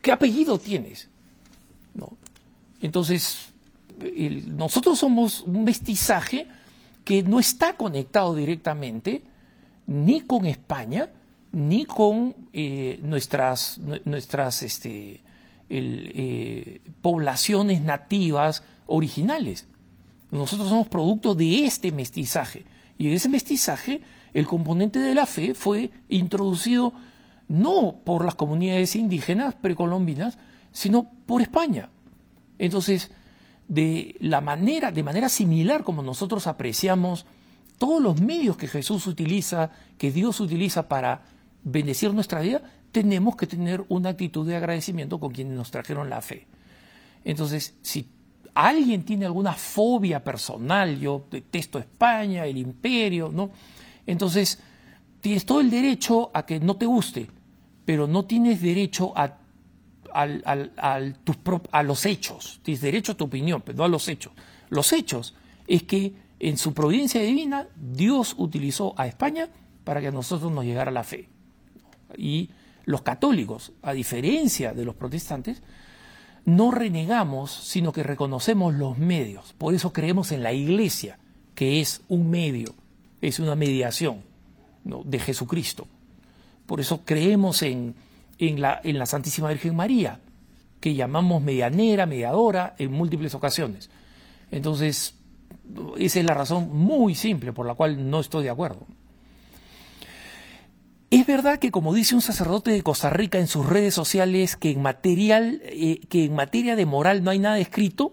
¿qué 0.00 0.12
apellido 0.12 0.58
tienes? 0.58 1.08
¿No? 1.94 2.16
Entonces, 2.80 3.52
nosotros 4.46 4.98
somos 4.98 5.42
un 5.42 5.64
mestizaje 5.64 6.46
que 7.08 7.22
no 7.22 7.40
está 7.40 7.72
conectado 7.72 8.34
directamente 8.34 9.22
ni 9.86 10.20
con 10.20 10.44
España, 10.44 11.08
ni 11.52 11.86
con 11.86 12.36
eh, 12.52 13.00
nuestras, 13.02 13.80
nuestras 14.04 14.62
este, 14.62 15.22
eh, 15.70 16.82
poblaciones 17.00 17.80
nativas 17.80 18.62
originales. 18.84 19.66
Nosotros 20.30 20.68
somos 20.68 20.88
producto 20.88 21.34
de 21.34 21.64
este 21.64 21.92
mestizaje. 21.92 22.66
Y 22.98 23.06
en 23.06 23.14
ese 23.14 23.30
mestizaje, 23.30 24.02
el 24.34 24.46
componente 24.46 24.98
de 24.98 25.14
la 25.14 25.24
fe 25.24 25.54
fue 25.54 25.90
introducido 26.10 26.92
no 27.48 28.02
por 28.04 28.22
las 28.22 28.34
comunidades 28.34 28.94
indígenas 28.96 29.54
precolombinas, 29.54 30.36
sino 30.72 31.10
por 31.24 31.40
España. 31.40 31.88
Entonces, 32.58 33.10
de 33.68 34.16
la 34.20 34.40
manera, 34.40 34.90
de 34.90 35.02
manera 35.02 35.28
similar 35.28 35.84
como 35.84 36.02
nosotros 36.02 36.46
apreciamos 36.46 37.26
todos 37.76 38.02
los 38.02 38.20
medios 38.20 38.56
que 38.56 38.66
Jesús 38.66 39.06
utiliza, 39.06 39.70
que 39.98 40.10
Dios 40.10 40.40
utiliza 40.40 40.88
para 40.88 41.22
bendecir 41.62 42.12
nuestra 42.12 42.40
vida, 42.40 42.62
tenemos 42.90 43.36
que 43.36 43.46
tener 43.46 43.84
una 43.88 44.10
actitud 44.10 44.46
de 44.46 44.56
agradecimiento 44.56 45.20
con 45.20 45.32
quienes 45.32 45.56
nos 45.56 45.70
trajeron 45.70 46.10
la 46.10 46.20
fe. 46.20 46.46
Entonces, 47.24 47.76
si 47.82 48.08
alguien 48.54 49.04
tiene 49.04 49.26
alguna 49.26 49.52
fobia 49.52 50.24
personal, 50.24 50.98
yo 50.98 51.26
detesto 51.30 51.78
España, 51.78 52.46
el 52.46 52.56
imperio, 52.56 53.30
¿no? 53.32 53.50
Entonces, 54.06 54.58
tienes 55.20 55.44
todo 55.44 55.60
el 55.60 55.70
derecho 55.70 56.30
a 56.34 56.44
que 56.46 56.58
no 56.58 56.76
te 56.76 56.86
guste, 56.86 57.28
pero 57.84 58.06
no 58.06 58.24
tienes 58.24 58.60
derecho 58.60 59.12
a, 59.16 59.36
a 60.12 61.82
los 61.82 62.06
hechos. 62.06 62.60
Tienes 62.62 62.80
derecho 62.80 63.12
a 63.12 63.16
tu 63.16 63.24
opinión, 63.24 63.62
pero 63.64 63.78
no 63.78 63.84
a 63.84 63.88
los 63.88 64.08
hechos. 64.08 64.32
Los 64.70 64.92
hechos 64.92 65.34
es 65.66 65.82
que 65.84 66.14
en 66.40 66.56
su 66.56 66.72
providencia 66.74 67.20
divina 67.20 67.66
Dios 67.76 68.34
utilizó 68.38 68.94
a 68.96 69.06
España 69.06 69.48
para 69.84 70.00
que 70.00 70.08
a 70.08 70.12
nosotros 70.12 70.52
nos 70.52 70.64
llegara 70.64 70.90
la 70.90 71.04
fe. 71.04 71.28
Y 72.16 72.50
los 72.84 73.02
católicos, 73.02 73.72
a 73.82 73.92
diferencia 73.92 74.72
de 74.72 74.84
los 74.84 74.94
protestantes, 74.94 75.62
no 76.44 76.70
renegamos, 76.70 77.50
sino 77.50 77.92
que 77.92 78.02
reconocemos 78.02 78.74
los 78.74 78.96
medios. 78.96 79.54
Por 79.58 79.74
eso 79.74 79.92
creemos 79.92 80.32
en 80.32 80.42
la 80.42 80.52
iglesia, 80.52 81.18
que 81.54 81.80
es 81.80 82.02
un 82.08 82.30
medio, 82.30 82.74
es 83.20 83.38
una 83.38 83.54
mediación 83.54 84.22
de 84.84 85.18
Jesucristo. 85.18 85.86
Por 86.66 86.80
eso 86.80 87.02
creemos 87.04 87.62
en, 87.62 87.94
en, 88.38 88.60
la, 88.60 88.80
en 88.84 88.98
la 88.98 89.06
Santísima 89.06 89.48
Virgen 89.48 89.76
María, 89.76 90.20
que 90.80 90.94
llamamos 90.94 91.42
medianera, 91.42 92.06
mediadora, 92.06 92.74
en 92.78 92.92
múltiples 92.92 93.34
ocasiones. 93.34 93.90
Entonces, 94.50 95.14
esa 95.98 96.20
es 96.20 96.24
la 96.24 96.34
razón 96.34 96.70
muy 96.72 97.14
simple 97.14 97.52
por 97.52 97.66
la 97.66 97.74
cual 97.74 98.10
no 98.10 98.20
estoy 98.20 98.44
de 98.44 98.50
acuerdo. 98.50 98.86
Es 101.10 101.26
verdad 101.26 101.58
que, 101.58 101.70
como 101.70 101.94
dice 101.94 102.14
un 102.14 102.20
sacerdote 102.20 102.70
de 102.70 102.82
Costa 102.82 103.08
Rica 103.08 103.38
en 103.38 103.46
sus 103.46 103.64
redes 103.64 103.94
sociales, 103.94 104.56
que 104.56 104.70
en, 104.70 104.82
material, 104.82 105.62
eh, 105.64 106.00
que 106.08 106.26
en 106.26 106.34
materia 106.34 106.76
de 106.76 106.84
moral 106.84 107.24
no 107.24 107.30
hay 107.30 107.38
nada 107.38 107.58
escrito, 107.58 108.12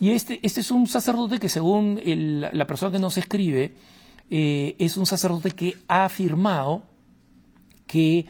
y 0.00 0.10
este, 0.10 0.40
este 0.42 0.60
es 0.60 0.70
un 0.70 0.86
sacerdote 0.86 1.38
que, 1.38 1.48
según 1.48 2.00
la 2.04 2.66
persona 2.66 2.92
que 2.92 2.98
nos 2.98 3.18
escribe, 3.18 3.74
eh, 4.30 4.76
es 4.78 4.96
un 4.96 5.06
sacerdote 5.06 5.50
que 5.52 5.76
ha 5.88 6.06
afirmado 6.06 6.82
que 7.86 8.26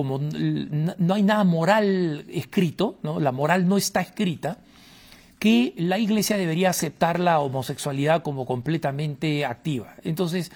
como 0.00 0.18
no 0.18 1.14
hay 1.14 1.22
nada 1.22 1.44
moral 1.44 2.24
escrito, 2.30 2.98
¿no? 3.02 3.20
la 3.20 3.32
moral 3.32 3.68
no 3.68 3.76
está 3.76 4.00
escrita, 4.00 4.56
que 5.38 5.74
la 5.76 5.98
Iglesia 5.98 6.38
debería 6.38 6.70
aceptar 6.70 7.20
la 7.20 7.38
homosexualidad 7.40 8.22
como 8.22 8.46
completamente 8.46 9.44
activa. 9.44 9.94
Entonces, 10.04 10.50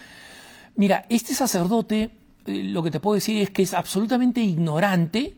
mira, 0.76 1.04
este 1.10 1.34
sacerdote 1.34 2.10
eh, 2.46 2.62
lo 2.64 2.82
que 2.82 2.90
te 2.90 3.00
puedo 3.00 3.14
decir 3.14 3.42
es 3.42 3.50
que 3.50 3.62
es 3.62 3.74
absolutamente 3.74 4.40
ignorante 4.40 5.34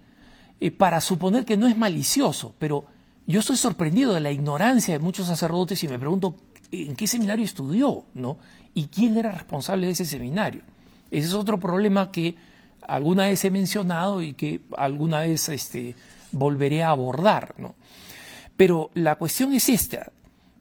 eh, 0.61 0.71
para 0.71 1.01
suponer 1.01 1.45
que 1.45 1.57
no 1.57 1.67
es 1.67 1.77
malicioso, 1.77 2.55
pero 2.61 2.87
yo 3.27 3.41
estoy 3.41 3.57
sorprendido 3.57 4.15
de 4.15 4.21
la 4.21 4.31
ignorancia 4.31 4.95
de 4.95 5.01
muchos 5.01 5.27
sacerdotes 5.27 5.83
y 5.83 5.89
me 5.89 5.99
pregunto 5.99 6.37
en 6.71 6.95
qué 6.95 7.09
seminario 7.09 7.45
estudió, 7.45 8.05
¿no? 8.15 8.39
Y 8.73 8.85
quién 8.85 9.17
era 9.17 9.33
responsable 9.33 9.87
de 9.87 9.93
ese 9.93 10.05
seminario. 10.05 10.63
Ese 11.11 11.27
es 11.27 11.35
otro 11.35 11.59
problema 11.59 12.13
que 12.13 12.37
alguna 12.87 13.27
vez 13.27 13.45
he 13.45 13.51
mencionado 13.51 14.23
y 14.23 14.35
que 14.35 14.61
alguna 14.77 15.21
vez 15.21 15.49
este, 15.49 15.95
volveré 16.33 16.83
a 16.83 16.91
abordar, 16.91 17.55
¿no? 17.59 17.75
Pero 18.57 18.91
la 18.95 19.17
cuestión 19.17 19.53
es 19.53 19.69
esta. 19.69 20.13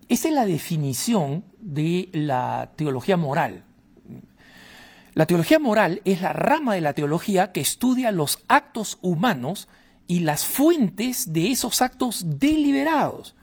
Esta 0.10 0.28
es 0.28 0.34
la 0.34 0.46
definición 0.46 1.44
de 1.60 2.10
la 2.12 2.72
teología 2.76 3.18
moral. 3.18 3.64
La 5.14 5.26
teología 5.26 5.60
moral 5.60 6.02
es 6.04 6.22
la 6.22 6.34
rama 6.34 6.76
de 6.76 6.82
la 6.82 6.94
teología 6.94 7.54
que 7.54 7.62
estudia 7.62 8.12
los 8.12 8.40
actos 8.50 9.00
humanos 9.02 9.70
y 10.08 10.20
las 10.20 10.46
fuentes 10.46 11.32
de 11.32 11.52
esos 11.52 11.82
actos 11.82 12.40
deliberados, 12.40 13.34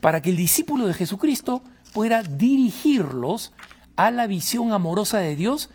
para 0.00 0.20
que 0.20 0.30
el 0.30 0.36
discípulo 0.36 0.86
de 0.86 0.94
Jesucristo 0.94 1.62
pueda 1.92 2.22
dirigirlos 2.22 3.52
a 3.96 4.10
la 4.10 4.26
visión 4.26 4.72
amorosa 4.72 5.18
de 5.18 5.36
Dios, 5.36 5.70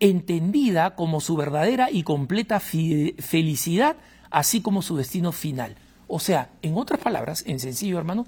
entendida 0.00 0.94
como 0.94 1.20
su 1.20 1.36
verdadera 1.36 1.90
y 1.90 2.02
completa 2.02 2.60
felicidad, 2.60 3.96
así 4.30 4.60
como 4.60 4.82
su 4.82 4.96
destino 4.96 5.32
final. 5.32 5.76
O 6.08 6.20
sea, 6.20 6.50
en 6.62 6.76
otras 6.76 7.00
palabras, 7.00 7.44
en 7.46 7.58
sencillo 7.60 7.98
hermano, 7.98 8.26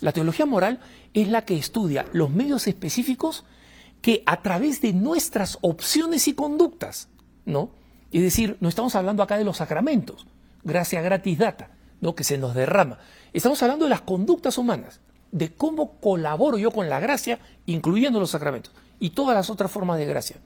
la 0.00 0.12
teología 0.12 0.46
moral 0.46 0.80
es 1.14 1.28
la 1.28 1.44
que 1.44 1.56
estudia 1.56 2.06
los 2.12 2.30
medios 2.30 2.66
específicos 2.66 3.44
que 4.00 4.22
a 4.26 4.42
través 4.42 4.80
de 4.80 4.92
nuestras 4.92 5.58
opciones 5.60 6.26
y 6.26 6.34
conductas, 6.34 7.08
¿no? 7.44 7.70
Es 8.10 8.22
decir, 8.22 8.56
no 8.60 8.68
estamos 8.68 8.94
hablando 8.94 9.22
acá 9.22 9.36
de 9.36 9.44
los 9.44 9.58
sacramentos, 9.58 10.26
gracia 10.64 11.02
gratis 11.02 11.38
data, 11.38 11.70
¿no? 12.00 12.14
Que 12.14 12.24
se 12.24 12.38
nos 12.38 12.54
derrama. 12.54 12.98
Estamos 13.32 13.62
hablando 13.62 13.84
de 13.84 13.90
las 13.90 14.00
conductas 14.00 14.58
humanas, 14.58 15.00
de 15.30 15.52
cómo 15.52 16.00
colaboro 16.00 16.58
yo 16.58 16.70
con 16.70 16.88
la 16.88 16.98
gracia, 16.98 17.38
incluyendo 17.66 18.18
los 18.18 18.30
sacramentos 18.30 18.72
y 18.98 19.10
todas 19.10 19.36
las 19.36 19.50
otras 19.50 19.70
formas 19.70 19.98
de 19.98 20.06
gracia. 20.06 20.36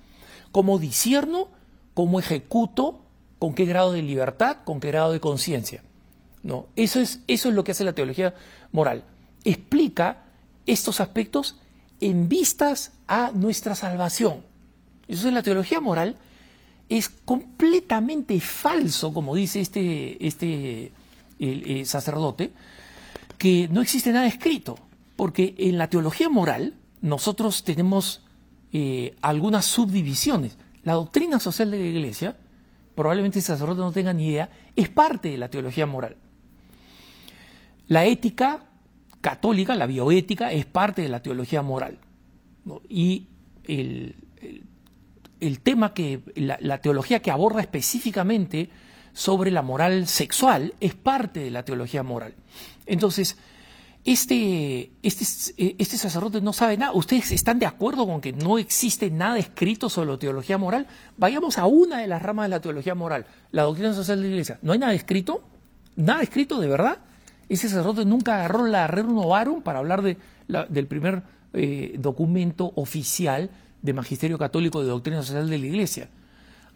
Cómo 0.55 0.79
disierno, 0.79 1.49
cómo 1.95 2.21
ejecuto, 2.21 3.01
con 3.41 3.55
qué 3.55 3.65
grado 3.65 3.91
de 3.91 4.03
libertad, 4.03 4.59
con 4.65 4.79
qué 4.79 4.89
grado 4.89 5.11
de 5.11 5.19
conciencia. 5.19 5.83
¿no? 6.45 6.69
Eso 6.77 7.01
es, 7.01 7.23
eso 7.27 7.49
es 7.49 7.57
lo 7.57 7.65
que 7.65 7.73
hace 7.73 7.83
la 7.83 7.93
teología 7.95 8.35
moral. 8.71 9.03
Explica 9.43 10.23
estos 10.65 11.01
aspectos 11.01 11.57
en 12.01 12.29
vistas 12.29 12.93
a 13.09 13.33
nuestra 13.35 13.75
salvación. 13.75 14.45
Eso 15.09 15.27
es 15.27 15.35
la 15.35 15.43
teología 15.43 15.81
moral. 15.81 16.17
Es 16.89 17.09
completamente 17.09 18.39
falso, 18.39 19.13
como 19.13 19.35
dice 19.35 19.61
este, 19.61 20.25
este 20.25 20.93
el, 21.41 21.85
sacerdote, 21.87 22.53
que 23.39 23.69
no 23.73 23.83
existe 23.83 24.13
nada 24.13 24.27
escrito, 24.27 24.79
porque 25.17 25.55
en 25.59 25.79
la 25.79 25.89
teología 25.89 26.29
moral 26.29 26.75
nosotros 27.01 27.65
tenemos 27.65 28.23
eh, 28.77 29.15
algunas 29.23 29.67
subdivisiones. 29.67 30.59
La 30.83 30.95
doctrina 30.95 31.39
social 31.39 31.71
de 31.71 31.79
la 31.79 31.85
Iglesia, 31.85 32.37
probablemente 32.97 33.39
el 33.39 33.45
sacerdote 33.45 33.81
no 33.81 33.93
tenga 33.93 34.13
ni 34.13 34.27
idea, 34.27 34.51
es 34.75 34.89
parte 34.89 35.29
de 35.31 35.39
la 35.39 35.49
teología 35.49 35.87
moral. 35.87 36.17
La 37.87 38.05
ética 38.05 38.65
católica, 39.21 39.77
la 39.77 39.87
bioética, 39.87 40.51
es 40.51 40.67
parte 40.67 41.03
de 41.03 41.09
la 41.09 41.23
teología 41.23 41.63
moral. 41.63 41.99
Y 42.89 43.29
el, 43.63 44.17
tema 45.63 45.95
que, 45.95 46.23
la, 46.35 46.79
teología 46.79 47.23
que 47.23 47.31
aborda 47.31 47.61
específicamente 47.61 48.71
sobre 49.13 49.53
la 49.53 49.63
moral 49.63 50.09
sexual 50.09 50.75
es 50.81 50.97
parte 50.97 51.39
de 51.39 51.53
la 51.53 51.65
teología 51.65 52.03
moral. 52.03 52.35
Entonces, 52.87 53.39
este, 54.05 54.93
este, 55.03 55.25
este 55.79 55.99
sacerdote 55.99 56.41
no 56.41 56.53
sabe 56.53 56.77
nada. 56.77 56.93
¿Ustedes 56.93 57.33
están 57.33 57.59
de 57.59 57.67
acuerdo 57.67 58.07
con 58.07 58.21
que 58.21 58.33
no 58.33 58.59
existe 58.59 59.11
nada 59.11 59.39
escrito 59.39 59.89
sobre 59.89 60.11
la 60.11 60.19
teología 60.19 60.59
moral? 60.59 60.87
Vayamos 61.17 61.59
a 61.59 61.67
una 61.67 61.99
de 61.99 62.07
las 62.07 62.23
ramas 62.23 62.45
de 62.45 62.51
la 62.51 62.61
teología 62.61 62.95
moral, 62.95 63.27
la 63.51 63.63
doctrina 63.63 63.95
social 63.95 64.19
de 64.19 64.25
la 64.25 64.31
Iglesia. 64.31 64.59
¿No 64.63 64.73
hay 64.73 64.79
nada 64.79 64.95
escrito? 64.95 65.43
¿Nada 65.97 66.23
escrito 66.23 66.61
de 66.61 66.69
verdad? 66.69 66.99
Ese 67.49 67.69
sacerdote 67.69 68.05
nunca 68.05 68.37
agarró 68.37 68.67
la 68.67 68.87
Rerum 68.87 69.15
Novarum 69.15 69.63
para 69.63 69.79
hablar 69.79 70.03
de 70.03 70.17
del 70.47 70.87
primer 70.87 71.23
eh, 71.53 71.95
documento 71.99 72.73
oficial 72.77 73.51
de 73.83 73.93
Magisterio 73.93 74.39
Católico 74.39 74.83
de 74.83 74.89
Doctrina 74.89 75.23
Social 75.23 75.49
de 75.49 75.59
la 75.59 75.67
Iglesia. 75.67 76.09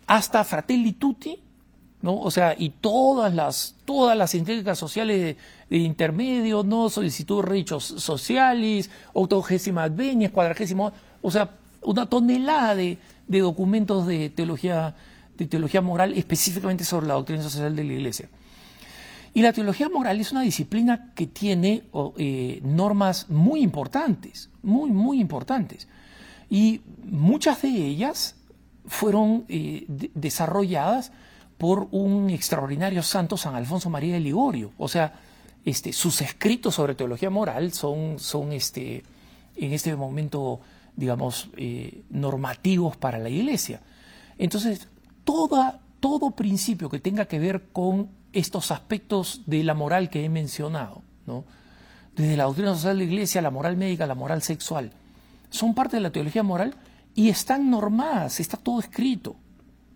Hasta 0.07 0.45
Fratelli 0.45 0.93
Tutti, 0.93 1.39
¿no? 2.03 2.21
O 2.21 2.31
sea, 2.31 2.55
y 2.57 2.71
todas 2.71 3.35
las, 3.35 3.75
todas 3.85 4.17
las 4.17 4.31
sociales 4.79 5.37
de, 5.69 5.77
intermedio, 5.77 6.63
¿no? 6.63 6.89
Solicitud 6.89 7.43
de 7.43 7.51
derechos 7.51 7.85
sociales, 7.85 8.91
octogésima 9.13 9.85
advenias, 9.85 10.33
cuadragésimo, 10.33 10.93
o 11.23 11.31
sea, 11.31 11.51
una 11.83 12.07
tonelada 12.07 12.75
de, 12.75 12.99
de 13.27 13.41
documentos 13.41 14.07
de 14.07 14.31
teología, 14.31 14.95
de 15.37 15.47
teología 15.47 15.81
moral 15.81 16.15
específicamente 16.15 16.85
sobre 16.85 17.07
la 17.07 17.15
doctrina 17.15 17.43
social 17.43 17.75
de 17.75 17.85
la 17.85 17.93
Iglesia. 17.93 18.29
Y 19.35 19.43
la 19.43 19.53
teología 19.53 19.89
moral 19.89 20.21
es 20.21 20.33
una 20.33 20.43
disciplina 20.43 21.13
que 21.15 21.27
tiene 21.27 21.85
eh, 22.17 22.61
normas 22.65 23.29
muy 23.29 23.61
importantes, 23.61 24.51
muy, 24.63 24.91
muy 24.91 25.21
importantes. 25.21 25.87
Y 26.51 26.81
muchas 27.05 27.63
de 27.63 27.69
ellas, 27.69 28.35
fueron 28.89 29.45
eh, 29.49 29.85
desarrolladas 30.15 31.13
por 31.59 31.89
un 31.91 32.31
extraordinario 32.31 33.03
santo, 33.03 33.37
San 33.37 33.57
Alfonso 33.57 33.91
María 33.91 34.15
de 34.15 34.21
Ligorio. 34.21 34.71
O 34.79 34.89
sea, 34.89 35.21
este, 35.65 35.93
sus 35.93 36.21
escritos 36.23 36.77
sobre 36.77 36.95
teología 36.95 37.31
moral 37.31 37.73
son, 37.73 38.19
son 38.19 38.53
este, 38.53 39.03
en 39.57 39.73
este 39.73 39.95
momento, 39.97 40.61
digamos, 40.97 41.51
eh, 41.57 42.05
normativos 42.11 42.97
para 42.97 43.19
la 43.19 43.29
Iglesia. 43.29 43.81
Entonces, 44.39 44.89
toda, 45.25 45.81
todo 45.99 46.31
principio 46.31 46.89
que 46.89 47.01
tenga 47.01 47.27
que 47.27 47.41
ver 47.41 47.65
con 47.73 48.09
estos 48.33 48.71
aspectos 48.71 49.43
de 49.47 49.65
la 49.65 49.75
moral 49.75 50.11
que 50.11 50.25
he 50.25 50.29
mencionado, 50.29 51.03
¿no? 51.27 51.45
desde 52.15 52.37
la 52.37 52.45
doctrina 52.45 52.75
social 52.75 52.99
de 52.99 53.05
la 53.05 53.11
Iglesia, 53.11 53.43
la 53.43 53.51
moral 53.51 53.77
médica, 53.77 54.07
la 54.07 54.15
moral 54.15 54.43
sexual, 54.43 54.93
son 55.51 55.75
parte 55.75 55.97
de 55.97 56.03
la 56.03 56.11
teología 56.11 56.43
moral 56.43 56.75
y 57.15 57.31
están 57.31 57.69
normadas, 57.71 58.39
está 58.39 58.57
todo 58.57 58.81
escrito. 58.81 59.37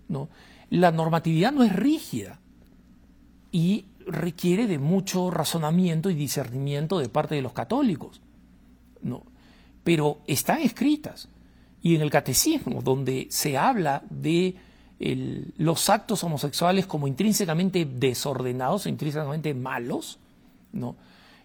¿no? 0.09 0.29
La 0.73 0.91
normatividad 0.91 1.53
no 1.53 1.65
es 1.65 1.77
rígida 1.77 2.41
y 3.51 3.85
requiere 4.07 4.67
de 4.67 4.79
mucho 4.79 5.31
razonamiento 5.31 6.09
y 6.09 6.15
discernimiento 6.15 6.99
de 6.99 7.11
parte 7.11 7.35
de 7.35 7.43
los 7.43 7.53
católicos. 7.53 8.23
¿no? 9.03 9.23
Pero 9.85 10.21
están 10.27 10.63
escritas. 10.63 11.29
Y 11.83 11.95
en 11.95 12.01
el 12.01 12.11
catecismo, 12.11 12.81
donde 12.81 13.27
se 13.31 13.59
habla 13.59 14.03
de 14.09 14.57
los 15.59 15.91
actos 15.91 16.25
homosexuales 16.25 16.87
como 16.87 17.07
intrínsecamente 17.07 17.85
desordenados, 17.85 18.87
intrínsecamente 18.87 19.53
malos, 19.53 20.19
¿no? 20.73 20.97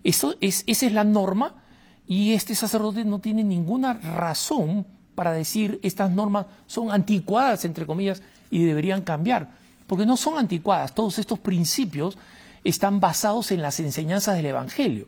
Eso 0.05 0.35
es, 0.39 0.63
esa 0.67 0.85
es 0.85 0.93
la 0.93 1.03
norma 1.03 1.55
y 2.07 2.31
este 2.31 2.55
sacerdote 2.55 3.03
no 3.03 3.19
tiene 3.19 3.43
ninguna 3.43 3.95
razón 3.95 4.85
para 5.15 5.33
decir 5.33 5.79
estas 5.83 6.11
normas 6.11 6.45
son 6.67 6.91
anticuadas, 6.91 7.65
entre 7.65 7.85
comillas, 7.87 8.21
y 8.49 8.63
deberían 8.63 9.01
cambiar, 9.01 9.49
porque 9.87 10.05
no 10.05 10.17
son 10.17 10.37
anticuadas, 10.37 10.93
todos 10.93 11.19
estos 11.19 11.39
principios 11.39 12.17
están 12.63 12.99
basados 12.99 13.51
en 13.51 13.61
las 13.61 13.79
enseñanzas 13.79 14.35
del 14.35 14.47
Evangelio. 14.47 15.07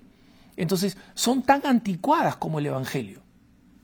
Entonces, 0.56 0.98
son 1.14 1.42
tan 1.42 1.66
anticuadas 1.66 2.36
como 2.36 2.60
el 2.60 2.66
Evangelio. 2.68 3.22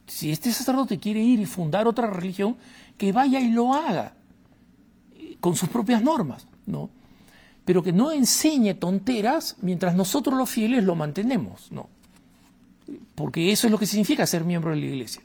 Si 0.07 0.31
este 0.31 0.51
sacerdote 0.51 0.99
quiere 0.99 1.21
ir 1.21 1.39
y 1.39 1.45
fundar 1.45 1.87
otra 1.87 2.07
religión, 2.07 2.57
que 2.97 3.11
vaya 3.11 3.39
y 3.39 3.49
lo 3.49 3.73
haga 3.73 4.13
con 5.39 5.55
sus 5.55 5.69
propias 5.69 6.01
normas, 6.01 6.47
¿no? 6.65 6.89
Pero 7.65 7.81
que 7.81 7.91
no 7.91 8.11
enseñe 8.11 8.75
tonteras 8.75 9.57
mientras 9.61 9.95
nosotros 9.95 10.37
los 10.37 10.49
fieles 10.49 10.83
lo 10.83 10.95
mantenemos, 10.95 11.71
¿no? 11.71 11.89
Porque 13.15 13.51
eso 13.51 13.67
es 13.67 13.71
lo 13.71 13.79
que 13.79 13.87
significa 13.87 14.27
ser 14.27 14.43
miembro 14.43 14.71
de 14.71 14.77
la 14.77 14.85
iglesia. 14.85 15.23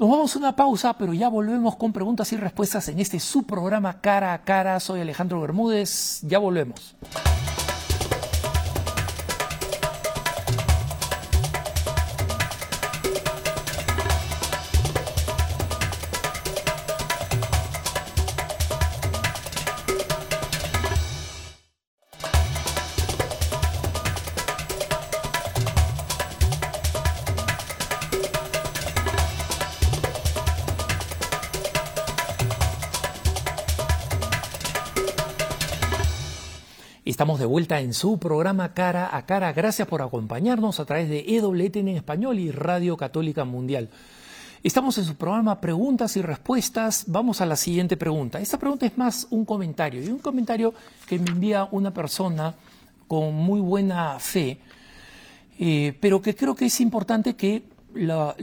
Nos 0.00 0.08
vamos 0.08 0.34
a 0.34 0.38
una 0.38 0.56
pausa, 0.56 0.94
pero 0.94 1.12
ya 1.12 1.28
volvemos 1.28 1.76
con 1.76 1.92
preguntas 1.92 2.32
y 2.32 2.38
respuestas 2.38 2.88
en 2.88 3.00
este 3.00 3.20
subprograma 3.20 4.00
Cara 4.00 4.32
a 4.32 4.42
Cara. 4.44 4.80
Soy 4.80 5.02
Alejandro 5.02 5.42
Bermúdez, 5.42 6.22
ya 6.22 6.38
volvemos. 6.38 6.96
Vuelta 37.70 37.86
en 37.86 37.94
su 37.94 38.18
programa 38.18 38.74
Cara 38.74 39.16
a 39.16 39.26
Cara. 39.26 39.52
Gracias 39.52 39.86
por 39.86 40.02
acompañarnos 40.02 40.80
a 40.80 40.84
través 40.84 41.08
de 41.08 41.24
EWTN 41.28 41.86
en 41.86 41.96
español 41.98 42.40
y 42.40 42.50
Radio 42.50 42.96
Católica 42.96 43.44
Mundial. 43.44 43.88
Estamos 44.64 44.98
en 44.98 45.04
su 45.04 45.14
programa 45.14 45.60
Preguntas 45.60 46.16
y 46.16 46.22
Respuestas. 46.22 47.04
Vamos 47.06 47.40
a 47.40 47.46
la 47.46 47.54
siguiente 47.54 47.96
pregunta. 47.96 48.40
Esta 48.40 48.58
pregunta 48.58 48.86
es 48.86 48.98
más 48.98 49.28
un 49.30 49.44
comentario 49.44 50.02
y 50.02 50.08
un 50.08 50.18
comentario 50.18 50.74
que 51.06 51.20
me 51.20 51.30
envía 51.30 51.68
una 51.70 51.94
persona 51.94 52.56
con 53.06 53.34
muy 53.34 53.60
buena 53.60 54.18
fe, 54.18 54.58
eh, 55.60 55.96
pero 56.00 56.20
que 56.20 56.34
creo 56.34 56.56
que 56.56 56.66
es 56.66 56.80
importante 56.80 57.36
que 57.36 57.62
la, 57.94 58.34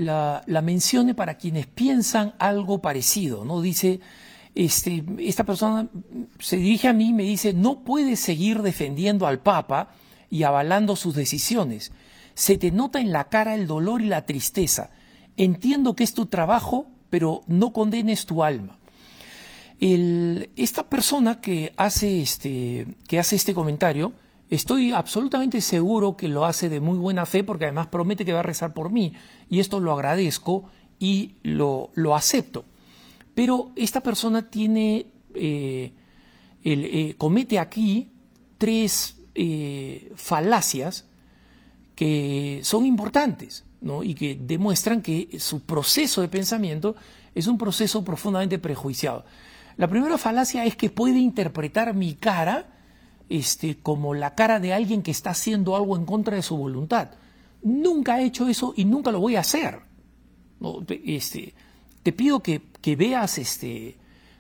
la 0.46 0.62
mencione 0.62 1.14
para 1.16 1.36
quienes 1.36 1.68
piensan 1.68 2.34
algo 2.40 2.80
parecido. 2.80 3.44
¿no? 3.44 3.60
Dice 3.60 4.00
este, 4.58 5.06
esta 5.20 5.44
persona 5.44 5.88
se 6.40 6.58
dirige 6.58 6.88
a 6.88 6.94
mí 6.94 7.10
y 7.10 7.14
me 7.14 7.22
dice, 7.22 7.54
no 7.54 7.84
puedes 7.84 8.20
seguir 8.20 8.64
defendiendo 8.64 9.28
al 9.28 9.40
Papa 9.40 9.90
y 10.32 10.44
avalando 10.44 10.96
sus 10.96 11.14
decisiones. 11.14 11.92
Se 12.34 12.58
te 12.58 12.72
nota 12.72 13.00
en 13.00 13.12
la 13.12 13.30
cara 13.30 13.54
el 13.54 13.68
dolor 13.68 14.02
y 14.02 14.08
la 14.08 14.26
tristeza. 14.26 14.90
Entiendo 15.38 15.96
que 15.96 16.04
es 16.04 16.16
tu 16.16 16.26
trabajo, 16.26 16.88
pero 17.12 17.42
no 17.46 17.72
condenes 17.72 18.26
tu 18.26 18.44
alma. 18.44 18.80
esta 19.80 20.90
persona 20.90 21.40
que 21.40 21.72
hace 21.78 22.20
este, 22.20 22.88
que 23.08 23.20
hace 23.20 23.36
este 23.36 23.54
comentario, 23.54 24.14
estoy 24.50 24.92
absolutamente 24.92 25.62
seguro 25.62 26.18
que 26.18 26.30
lo 26.30 26.46
hace 26.46 26.68
de 26.68 26.80
muy 26.80 26.98
buena 26.98 27.28
fe 27.28 27.44
porque 27.44 27.66
además 27.66 27.88
promete 27.88 28.26
que 28.26 28.34
va 28.34 28.40
a 28.40 28.44
rezar 28.44 28.74
por 28.74 28.92
mí 28.92 29.14
y 29.52 29.60
esto 29.60 29.80
lo 29.80 29.94
agradezco 29.94 30.64
y 30.98 31.36
lo, 31.44 31.92
lo 31.94 32.16
acepto. 32.16 32.66
Pero 33.38 33.72
esta 33.76 34.02
persona 34.02 34.50
tiene, 34.50 35.06
eh, 35.36 35.94
eh, 36.64 37.14
comete 37.20 37.60
aquí 37.60 38.10
tres 38.58 39.22
eh, 39.36 40.12
falacias 40.16 41.06
que 41.94 42.62
son 42.64 42.88
importantes 42.88 43.64
y 44.02 44.16
que 44.16 44.40
demuestran 44.42 45.04
que 45.04 45.38
su 45.38 45.62
proceso 45.62 46.22
de 46.22 46.30
pensamiento 46.30 46.96
es 47.36 47.46
un 47.46 47.60
proceso 47.60 48.04
profundamente 48.04 48.58
prejuiciado. 48.58 49.24
La 49.76 49.88
primera 49.88 50.18
falacia 50.18 50.66
es 50.66 50.76
que 50.76 50.90
puede 50.90 51.20
interpretar 51.20 51.94
mi 51.94 52.16
cara 52.16 52.66
este, 53.30 53.78
como 53.78 54.16
la 54.16 54.34
cara 54.34 54.60
de 54.60 54.74
alguien 54.74 55.04
que 55.04 55.12
está 55.12 55.30
haciendo 55.30 55.76
algo 55.76 55.96
en 55.96 56.06
contra 56.06 56.38
de 56.38 56.42
su 56.42 56.58
voluntad. 56.58 57.12
Nunca 57.62 58.20
he 58.20 58.26
hecho 58.26 58.48
eso 58.48 58.74
y 58.76 58.86
nunca 58.86 59.12
lo 59.12 59.20
voy 59.20 59.36
a 59.36 59.42
hacer. 59.42 59.82
Este, 61.06 61.54
te 62.02 62.14
pido 62.14 62.40
que, 62.40 62.62
veas 62.96 63.38
este 63.38 63.98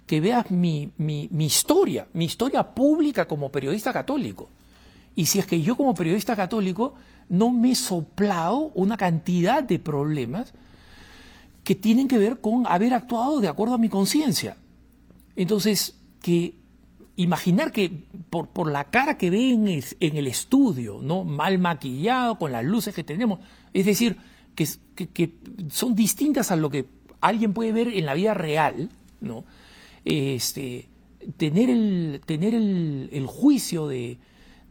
que 0.08 0.22
veas 0.22 0.50
mi, 0.50 0.90
mi, 0.98 1.28
historia, 1.46 2.08
mi 2.14 2.26
historia 2.26 2.64
pública 2.64 3.28
como 3.28 3.52
periodista 3.52 3.92
católico. 3.92 4.50
Y 5.16 5.26
si 5.26 5.38
es 5.38 5.46
que 5.46 5.62
yo 5.62 5.76
como 5.76 5.94
periodista 5.94 6.36
católico 6.36 6.94
no 7.28 7.52
me 7.52 7.72
he 7.72 7.76
soplado 7.76 8.72
una 8.74 8.96
cantidad 8.96 9.62
de 9.62 9.80
problemas 9.80 10.54
que 11.66 11.76
tienen 11.76 12.08
que 12.08 12.18
ver 12.18 12.40
con 12.40 12.66
haber 12.68 12.94
actuado 12.94 13.42
de 13.42 13.50
acuerdo 13.50 13.76
a 13.76 13.78
mi 13.78 13.90
conciencia. 13.90 14.56
Entonces, 15.36 16.00
que 16.22 16.56
imaginar 17.18 17.74
que 17.74 17.92
por, 18.30 18.48
por 18.48 18.72
la 18.72 18.86
cara 18.86 19.18
que 19.18 19.30
ven 19.30 19.68
en 19.68 20.18
el 20.18 20.28
estudio, 20.28 21.00
¿no? 21.02 21.26
mal 21.26 21.60
maquillado, 21.60 22.38
con 22.38 22.54
las 22.54 22.64
luces 22.64 22.96
que 22.96 23.04
tenemos, 23.04 23.40
es 23.74 23.86
decir, 23.86 24.18
que, 24.56 24.66
que 24.96 25.36
son 25.70 25.94
distintas 25.96 26.50
a 26.52 26.56
lo 26.56 26.70
que 26.70 26.86
alguien 27.21 27.53
puede 27.53 27.71
ver 27.71 27.88
en 27.89 28.06
la 28.06 28.13
vida 28.13 28.34
real, 28.34 28.89
¿no? 29.21 29.43
Este, 30.06 30.88
tener 31.38 31.69
el, 31.69 32.21
tener 32.25 32.53
el, 32.53 33.25
juicio 33.27 33.88
de, 33.88 34.17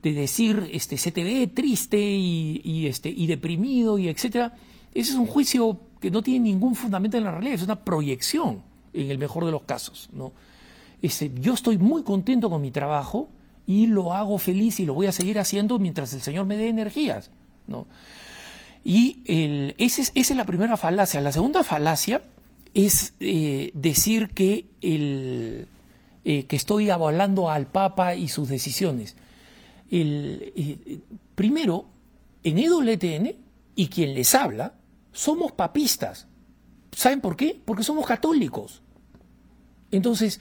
decir, 0.02 0.70
este, 0.72 0.96
se 0.96 1.10
te 1.10 1.24
ve 1.24 1.46
triste 1.48 1.98
y, 1.98 2.86
este, 2.86 3.08
y 3.10 3.26
deprimido 3.26 3.98
y 3.98 4.08
etcétera, 4.08 4.54
ese 4.94 5.10
es 5.12 5.16
un 5.16 5.26
juicio 5.26 5.80
que 6.00 6.10
no 6.10 6.22
tiene 6.22 6.44
ningún 6.44 6.74
fundamento 6.74 7.16
en 7.16 7.24
la 7.24 7.32
realidad, 7.32 7.54
es 7.54 7.62
una 7.62 7.84
proyección 7.84 8.62
en 8.92 9.10
el 9.10 9.18
mejor 9.18 9.44
de 9.44 9.50
los 9.50 9.62
casos, 9.62 10.08
¿no? 10.12 10.32
Este, 11.02 11.30
yo 11.40 11.52
estoy 11.52 11.76
muy 11.76 12.02
contento 12.02 12.48
con 12.48 12.62
mi 12.62 12.70
trabajo 12.70 13.28
y 13.66 13.86
lo 13.86 14.14
hago 14.14 14.38
feliz 14.38 14.80
y 14.80 14.86
lo 14.86 14.94
voy 14.94 15.06
a 15.06 15.12
seguir 15.12 15.38
haciendo 15.38 15.78
mientras 15.78 16.14
el 16.14 16.22
Señor 16.22 16.46
me 16.46 16.56
dé 16.56 16.68
energías, 16.68 17.30
¿no? 17.66 17.86
Y 18.84 19.22
el, 19.26 19.74
esa 19.78 20.02
es 20.14 20.30
la 20.30 20.44
primera 20.44 20.76
falacia. 20.76 21.20
La 21.20 21.32
segunda 21.32 21.64
falacia 21.64 22.22
es 22.76 23.14
eh, 23.20 23.70
decir 23.72 24.28
que, 24.34 24.66
el, 24.82 25.66
eh, 26.26 26.44
que 26.44 26.56
estoy 26.56 26.90
avalando 26.90 27.48
al 27.48 27.68
Papa 27.68 28.14
y 28.14 28.28
sus 28.28 28.50
decisiones. 28.50 29.16
El, 29.90 30.52
eh, 30.54 31.00
primero, 31.34 31.86
en 32.44 32.58
EWTN 32.58 33.34
y 33.76 33.88
quien 33.88 34.12
les 34.12 34.34
habla, 34.34 34.74
somos 35.10 35.52
papistas. 35.52 36.26
¿Saben 36.92 37.22
por 37.22 37.34
qué? 37.34 37.58
Porque 37.64 37.82
somos 37.82 38.04
católicos. 38.04 38.82
Entonces, 39.90 40.38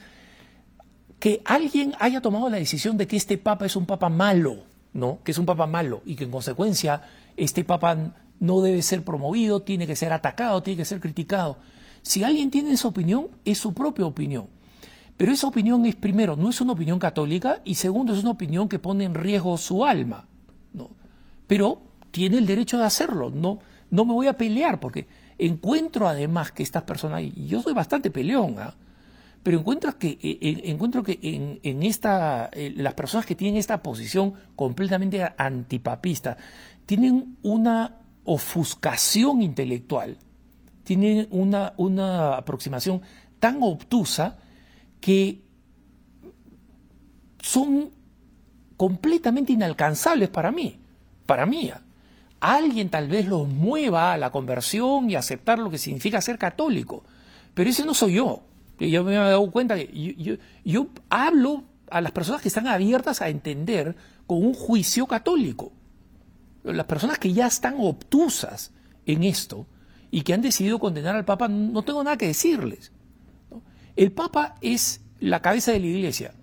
que 1.18 1.40
alguien 1.46 1.94
haya 2.00 2.20
tomado 2.20 2.50
la 2.50 2.58
decisión 2.58 2.98
de 2.98 3.06
que 3.06 3.16
este 3.16 3.38
papa 3.38 3.64
es 3.64 3.76
un 3.76 3.86
papa 3.86 4.10
malo, 4.10 4.64
¿no? 4.92 5.20
Que 5.24 5.32
es 5.32 5.38
un 5.38 5.46
papa 5.46 5.66
malo 5.66 6.02
y 6.04 6.16
que 6.16 6.24
en 6.24 6.30
consecuencia 6.30 7.00
este 7.38 7.64
papa 7.64 8.12
no 8.40 8.60
debe 8.60 8.82
ser 8.82 9.04
promovido, 9.04 9.62
tiene 9.62 9.86
que 9.86 9.96
ser 9.96 10.12
atacado, 10.12 10.62
tiene 10.62 10.76
que 10.76 10.84
ser 10.84 11.00
criticado 11.00 11.56
Si 12.06 12.22
alguien 12.22 12.52
tiene 12.52 12.70
esa 12.70 12.86
opinión, 12.86 13.26
es 13.44 13.58
su 13.58 13.74
propia 13.74 14.06
opinión. 14.06 14.46
Pero 15.16 15.32
esa 15.32 15.48
opinión 15.48 15.84
es, 15.86 15.96
primero, 15.96 16.36
no 16.36 16.50
es 16.50 16.60
una 16.60 16.74
opinión 16.74 17.00
católica 17.00 17.62
y 17.64 17.74
segundo, 17.74 18.14
es 18.14 18.20
una 18.20 18.30
opinión 18.30 18.68
que 18.68 18.78
pone 18.78 19.02
en 19.02 19.12
riesgo 19.12 19.58
su 19.58 19.84
alma. 19.84 20.28
¿no? 20.72 20.90
Pero 21.48 21.82
tiene 22.12 22.38
el 22.38 22.46
derecho 22.46 22.78
de 22.78 22.84
hacerlo. 22.84 23.30
No, 23.30 23.58
no 23.90 24.04
me 24.04 24.12
voy 24.12 24.28
a 24.28 24.36
pelear 24.36 24.78
porque 24.78 25.08
encuentro 25.36 26.06
además 26.06 26.52
que 26.52 26.62
estas 26.62 26.84
personas, 26.84 27.22
y 27.22 27.46
yo 27.48 27.60
soy 27.60 27.74
bastante 27.74 28.12
peleón, 28.12 28.54
¿ah? 28.60 28.76
pero 29.42 29.58
encuentro 29.58 29.98
que, 29.98 30.16
eh, 30.22 30.62
encuentro 30.66 31.02
que 31.02 31.18
en, 31.20 31.58
en 31.64 31.82
esta, 31.82 32.50
eh, 32.52 32.72
las 32.76 32.94
personas 32.94 33.26
que 33.26 33.34
tienen 33.34 33.58
esta 33.58 33.82
posición 33.82 34.34
completamente 34.54 35.28
antipapista 35.36 36.36
tienen 36.86 37.36
una 37.42 37.96
ofuscación 38.22 39.42
intelectual, 39.42 40.18
tienen 40.86 41.26
una, 41.30 41.74
una 41.78 42.36
aproximación 42.36 43.02
tan 43.40 43.58
obtusa 43.60 44.38
que 45.00 45.42
son 47.42 47.90
completamente 48.76 49.52
inalcanzables 49.52 50.28
para 50.28 50.52
mí, 50.52 50.78
para 51.26 51.44
mí. 51.44 51.72
Alguien 52.38 52.88
tal 52.88 53.08
vez 53.08 53.26
los 53.26 53.48
mueva 53.48 54.12
a 54.12 54.16
la 54.16 54.30
conversión 54.30 55.10
y 55.10 55.16
aceptar 55.16 55.58
lo 55.58 55.70
que 55.70 55.78
significa 55.78 56.20
ser 56.20 56.38
católico, 56.38 57.02
pero 57.52 57.68
ese 57.68 57.84
no 57.84 57.92
soy 57.92 58.14
yo. 58.14 58.42
Yo 58.78 59.02
me 59.02 59.14
he 59.14 59.16
dado 59.16 59.50
cuenta 59.50 59.74
que 59.74 60.38
yo, 60.64 60.86
hablo 61.10 61.64
a 61.90 62.00
las 62.00 62.12
personas 62.12 62.42
que 62.42 62.48
están 62.48 62.68
abiertas 62.68 63.22
a 63.22 63.28
entender 63.28 63.96
con 64.28 64.44
un 64.44 64.54
juicio 64.54 65.06
católico. 65.06 65.72
Las 66.62 66.86
personas 66.86 67.18
que 67.18 67.32
ya 67.32 67.48
están 67.48 67.74
obtusas 67.78 68.70
en 69.04 69.24
esto 69.24 69.66
y 70.10 70.22
que 70.22 70.34
han 70.34 70.42
decidido 70.42 70.78
condenar 70.78 71.16
al 71.16 71.24
Papa, 71.24 71.48
no 71.48 71.82
tengo 71.82 72.02
nada 72.04 72.16
que 72.16 72.26
decirles. 72.26 72.92
El 73.96 74.12
Papa 74.12 74.54
es 74.60 75.00
la 75.20 75.40
cabeza 75.40 75.72
de 75.72 75.80
la 75.80 75.86
Iglesia. 75.86 76.34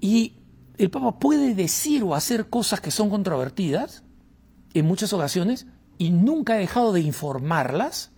Y 0.00 0.34
el 0.78 0.90
Papa 0.90 1.18
puede 1.18 1.54
decir 1.54 2.02
o 2.04 2.14
hacer 2.14 2.48
cosas 2.48 2.80
que 2.80 2.90
son 2.90 3.10
controvertidas 3.10 4.02
en 4.72 4.86
muchas 4.86 5.12
ocasiones 5.12 5.66
y 5.98 6.10
nunca 6.10 6.54
ha 6.54 6.58
dejado 6.58 6.92
de 6.92 7.00
informarlas. 7.00 8.12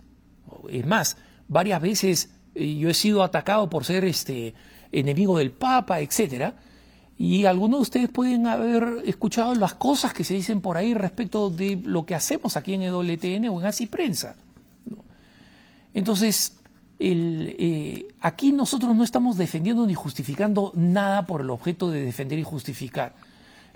Es 0.69 0.85
más, 0.85 1.17
varias 1.47 1.81
veces 1.81 2.29
eh, 2.55 2.77
yo 2.77 2.89
he 2.89 2.93
sido 2.93 3.23
atacado 3.23 3.69
por 3.69 3.83
ser 3.83 4.05
este 4.05 4.53
enemigo 4.91 5.37
del 5.37 5.51
Papa, 5.51 5.99
etcétera. 5.99 6.55
Y 7.23 7.45
algunos 7.45 7.77
de 7.77 7.81
ustedes 7.83 8.09
pueden 8.09 8.47
haber 8.47 9.01
escuchado 9.05 9.55
las 9.55 9.75
cosas 9.75 10.13
que 10.13 10.25
se 10.25 10.33
dicen 10.33 10.59
por 10.59 10.75
ahí 10.75 10.93
respecto 10.93 11.49
de 11.49 11.79
lo 11.81 12.05
que 12.05 12.15
hacemos 12.15 12.57
aquí 12.57 12.73
en 12.73 12.81
EWTN 12.81 13.47
o 13.47 13.61
en 13.61 13.65
Así 13.65 13.85
Prensa. 13.85 14.35
Entonces, 15.93 16.57
eh, 16.99 18.09
aquí 18.19 18.51
nosotros 18.51 18.93
no 18.93 19.05
estamos 19.05 19.37
defendiendo 19.37 19.87
ni 19.87 19.93
justificando 19.93 20.73
nada 20.75 21.25
por 21.25 21.39
el 21.39 21.49
objeto 21.49 21.89
de 21.89 22.03
defender 22.03 22.39
y 22.39 22.43
justificar. 22.43 23.15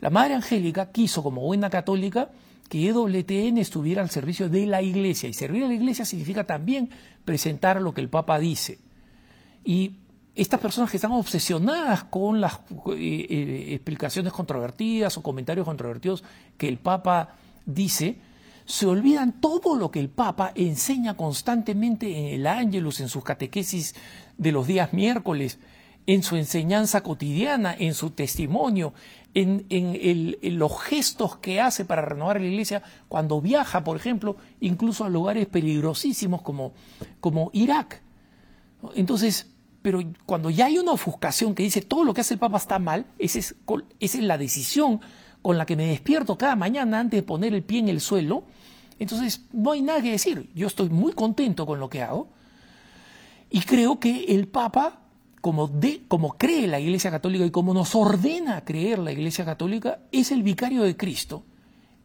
La 0.02 0.10
Madre 0.10 0.34
Angélica 0.34 0.92
quiso, 0.92 1.24
como 1.24 1.40
buena 1.40 1.70
católica, 1.70 2.28
que 2.68 2.90
EWTN 2.90 3.60
estuviera 3.60 4.02
al 4.02 4.10
servicio 4.10 4.50
de 4.50 4.66
la 4.66 4.82
Iglesia. 4.82 5.30
Y 5.30 5.34
servir 5.34 5.64
a 5.64 5.70
la 5.70 5.74
Iglesia 5.74 6.04
significa 6.04 6.44
también 6.44 6.90
presentar 7.24 7.82
lo 7.82 7.94
que 7.94 8.02
el 8.02 8.10
Papa 8.10 8.40
dice. 8.40 8.78
Y 9.64 9.94
estas 10.38 10.60
personas 10.60 10.92
que 10.92 10.98
están 10.98 11.12
obsesionadas 11.12 12.04
con 12.04 12.40
las 12.40 12.54
eh, 12.54 13.28
eh, 13.30 13.66
explicaciones 13.74 14.32
controvertidas 14.32 15.18
o 15.18 15.24
comentarios 15.24 15.66
controvertidos 15.66 16.24
que 16.58 16.68
el 16.68 16.78
Papa 16.78 17.36
dice, 17.66 18.20
se 18.66 18.86
olvidan 18.86 19.42
todo 19.42 19.76
lo 19.76 19.90
que 19.90 20.00
el 20.00 20.10
Papa 20.10 20.52
enseña 20.54 21.16
constantemente 21.16 22.18
en 22.18 22.36
el 22.36 22.46
Ángelus, 22.46 23.00
en 23.00 23.10
sus 23.10 23.24
catequesis 23.24 23.96
de 24.38 24.52
los 24.52 24.68
días 24.68 24.94
miércoles, 24.94 25.58
en 26.06 26.22
su 26.22 26.36
enseñanza 26.36 27.02
cotidiana, 27.02 27.76
en 27.78 27.96
su 27.96 28.12
testimonio, 28.12 28.94
en, 29.34 30.38
los 30.60 30.80
gestos 30.82 31.38
que 31.38 31.62
hace 31.62 31.84
para 31.84 32.04
renovar 32.04 32.40
la 32.40 32.48
iglesia 32.48 32.84
cuando 33.08 33.42
viaja, 33.42 33.84
por 33.84 33.98
ejemplo, 33.98 34.38
incluso 34.60 35.04
a 35.04 35.10
lugares 35.10 35.48
peligrosísimos 35.48 36.42
como, 36.42 36.74
como 37.20 37.50
Irak. 37.54 38.02
Entonces, 38.96 39.48
pero 39.88 40.04
cuando 40.26 40.50
ya 40.50 40.66
hay 40.66 40.78
una 40.78 40.92
ofuscación 40.92 41.56
que 41.56 41.64
dice 41.64 41.80
todo 41.80 42.04
lo 42.04 42.14
que 42.14 42.20
hace 42.20 42.34
el 42.34 42.42
Papa 42.42 42.58
está 42.58 42.78
mal, 42.78 43.06
esa 43.18 43.40
es, 43.40 43.56
es 44.02 44.16
la 44.20 44.38
decisión 44.38 45.00
con 45.42 45.58
la 45.58 45.66
que 45.66 45.78
me 45.78 45.86
despierto 45.86 46.38
cada 46.38 46.58
mañana 46.58 47.00
antes 47.00 47.20
de 47.20 47.24
poner 47.24 47.54
el 47.54 47.64
pie 47.64 47.80
en 47.80 47.88
el 47.88 48.02
suelo, 48.02 48.44
entonces 49.00 49.46
no 49.54 49.72
hay 49.72 49.82
nada 49.82 50.02
que 50.02 50.12
decir. 50.12 50.50
Yo 50.54 50.68
estoy 50.68 50.90
muy 50.90 51.14
contento 51.14 51.66
con 51.66 51.80
lo 51.80 51.90
que 51.90 52.02
hago 52.02 52.28
y 53.50 53.62
creo 53.62 53.98
que 53.98 54.26
el 54.26 54.50
Papa, 54.50 55.00
como, 55.40 55.70
de, 55.70 56.02
como 56.10 56.38
cree 56.38 56.68
la 56.68 56.82
Iglesia 56.82 57.10
Católica 57.10 57.46
y 57.46 57.52
como 57.52 57.74
nos 57.74 57.96
ordena 57.96 58.66
creer 58.66 59.00
la 59.00 59.14
Iglesia 59.14 59.46
Católica, 59.46 60.00
es 60.12 60.34
el 60.34 60.44
vicario 60.44 60.84
de 60.84 60.98
Cristo. 60.98 61.46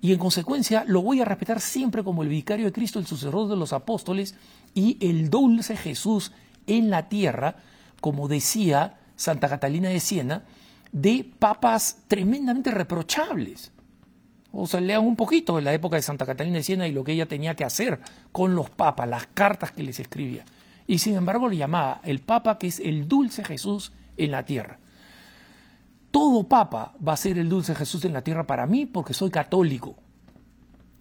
Y 0.01 0.12
en 0.12 0.21
consecuencia 0.21 0.85
lo 0.87 1.03
voy 1.03 1.21
a 1.21 1.25
respetar 1.25 1.61
siempre 1.61 2.05
como 2.05 2.23
el 2.23 2.29
vicario 2.29 2.66
de 2.66 2.73
Cristo, 2.73 3.01
el 3.01 3.09
sucesor 3.09 3.49
de 3.49 3.57
los 3.57 3.73
apóstoles 3.73 4.37
y 4.73 4.99
el 5.01 5.31
dulce 5.31 5.77
Jesús 5.77 6.31
en 6.66 6.90
la 6.90 7.09
tierra, 7.09 7.57
como 8.03 8.27
decía 8.29 8.99
Santa 9.17 9.49
Catalina 9.49 9.88
de 9.88 10.01
Siena, 10.01 10.43
de 10.91 11.25
papas 11.38 12.03
tremendamente 12.09 12.73
reprochables. 12.73 13.71
O 14.51 14.67
sea, 14.67 14.81
lean 14.81 15.07
un 15.07 15.17
poquito 15.17 15.57
de 15.57 15.62
la 15.62 15.73
época 15.73 15.97
de 15.97 16.03
Santa 16.03 16.27
Catalina 16.27 16.57
de 16.57 16.65
Siena 16.65 16.88
y 16.88 16.93
lo 16.93 17.05
que 17.05 17.12
ella 17.12 17.27
tenía 17.27 17.55
que 17.55 17.65
hacer 17.65 18.01
con 18.33 18.57
los 18.57 18.69
papas, 18.69 19.09
las 19.09 19.29
cartas 19.29 19.71
que 19.71 19.85
les 19.85 20.01
escribía. 20.01 20.45
Y 20.87 20.99
sin 20.99 21.15
embargo 21.15 21.49
le 21.49 21.57
llamaba 21.57 22.01
el 22.03 22.19
papa 22.19 22.59
que 22.59 22.67
es 22.67 22.81
el 22.81 23.07
dulce 23.07 23.45
Jesús 23.45 23.93
en 24.17 24.33
la 24.33 24.45
tierra. 24.45 24.81
Todo 26.11 26.43
papa 26.49 26.95
va 27.07 27.12
a 27.12 27.17
ser 27.17 27.38
el 27.38 27.49
dulce 27.49 27.75
Jesús 27.77 28.05
en 28.05 28.12
la 28.12 28.23
tierra 28.23 28.49
para 28.49 28.67
mí 28.67 28.85
porque 28.85 29.15
soy 29.15 29.31
católico. 29.31 29.95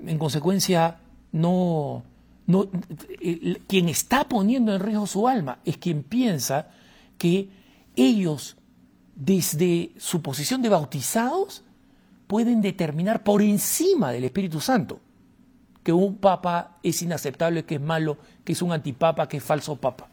En 0.05 0.19
consecuencia, 0.19 0.99
no, 1.31 2.03
no, 2.45 2.69
quien 3.67 3.89
está 3.89 4.29
poniendo 4.29 4.73
en 4.73 4.81
riesgo 4.81 5.07
su 5.07 5.27
alma 5.27 5.57
es 5.65 5.77
quien 5.77 6.03
piensa 6.03 6.69
que 7.21 7.51
ellos 7.95 8.57
desde 9.15 9.91
su 9.97 10.23
posición 10.23 10.63
de 10.63 10.69
bautizados, 10.69 11.63
pueden 12.25 12.61
determinar 12.61 13.23
por 13.23 13.43
encima 13.43 14.11
del 14.11 14.23
Espíritu 14.23 14.59
Santo 14.59 14.99
que 15.83 15.93
un 15.93 16.15
papa 16.15 16.79
es 16.81 17.03
inaceptable, 17.03 17.63
que 17.63 17.75
es 17.75 17.81
malo, 17.81 18.17
que 18.43 18.53
es 18.53 18.61
un 18.63 18.71
antipapa, 18.71 19.27
que 19.27 19.37
es 19.37 19.43
falso 19.43 19.75
papa. 19.75 20.09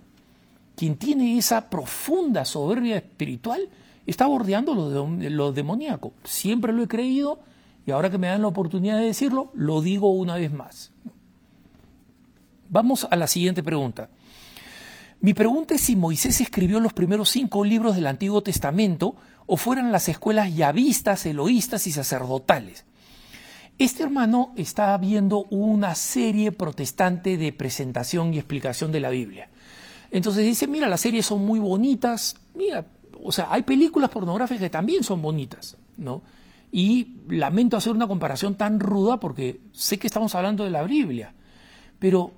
Quien 0.77 0.97
tiene 0.97 1.39
esa 1.39 1.71
profunda 1.71 2.45
soberbia 2.45 2.97
espiritual 2.97 3.71
está 4.07 4.27
bordeando 4.27 4.75
lo, 4.75 4.91
de, 4.91 5.31
lo 5.31 5.53
demoníaco. 5.53 6.13
Siempre 6.25 6.75
lo 6.75 6.83
he 6.83 6.89
creído 6.89 7.41
y 7.87 7.91
ahora 7.91 8.11
que 8.11 8.19
me 8.19 8.27
dan 8.27 8.43
la 8.43 8.49
oportunidad 8.49 8.99
de 8.99 9.07
decirlo, 9.07 9.51
lo 9.55 9.81
digo 9.81 10.13
una 10.13 10.37
vez 10.37 10.53
más. 10.53 10.93
Vamos 12.69 13.09
a 13.11 13.17
la 13.17 13.27
siguiente 13.27 13.63
pregunta. 13.63 14.11
Mi 15.21 15.35
pregunta 15.35 15.75
es 15.75 15.81
si 15.81 15.97
Moisés 15.97 16.41
escribió 16.41 16.79
los 16.79 16.93
primeros 16.93 17.31
cinco 17.31 17.65
libros 17.65 17.97
del 17.97 18.07
Antiguo 18.07 18.43
Testamento 18.43 19.17
o 19.47 19.57
fueran 19.57 19.91
las 19.91 20.09
escuelas 20.09 20.55
yavistas, 20.55 21.27
eloístas 21.27 21.89
y 21.89 21.93
sacerdotales. 21.93 22.85
Este 23.79 24.05
hermano 24.05 24.53
está 24.57 24.97
viendo 24.99 25.45
una 25.51 25.95
serie 25.97 26.53
protestante 26.53 27.37
de 27.37 27.53
presentación 27.53 28.33
y 28.33 28.39
explicación 28.39 28.93
de 28.93 29.01
la 29.01 29.11
Biblia. 29.11 29.49
Entonces 30.11 30.45
dice, 30.45 30.67
mira, 30.69 30.89
las 30.89 31.01
series 31.01 31.27
son 31.27 31.45
muy 31.45 31.59
bonitas, 31.59 32.37
mira, 32.55 32.87
o 33.23 33.33
sea, 33.33 33.49
hay 33.51 33.63
películas 33.63 34.11
pornográficas 34.11 34.63
que 34.63 34.71
también 34.71 35.03
son 35.03 35.21
bonitas, 35.21 35.77
¿no? 35.97 36.23
Y 36.71 37.17
lamento 37.29 37.77
hacer 37.77 37.93
una 37.93 38.07
comparación 38.07 38.55
tan 38.55 38.79
ruda 38.79 39.19
porque 39.19 39.61
sé 39.73 39.99
que 39.99 40.07
estamos 40.07 40.35
hablando 40.35 40.65
de 40.65 40.71
la 40.71 40.83
Biblia, 40.85 41.33
pero 41.99 42.33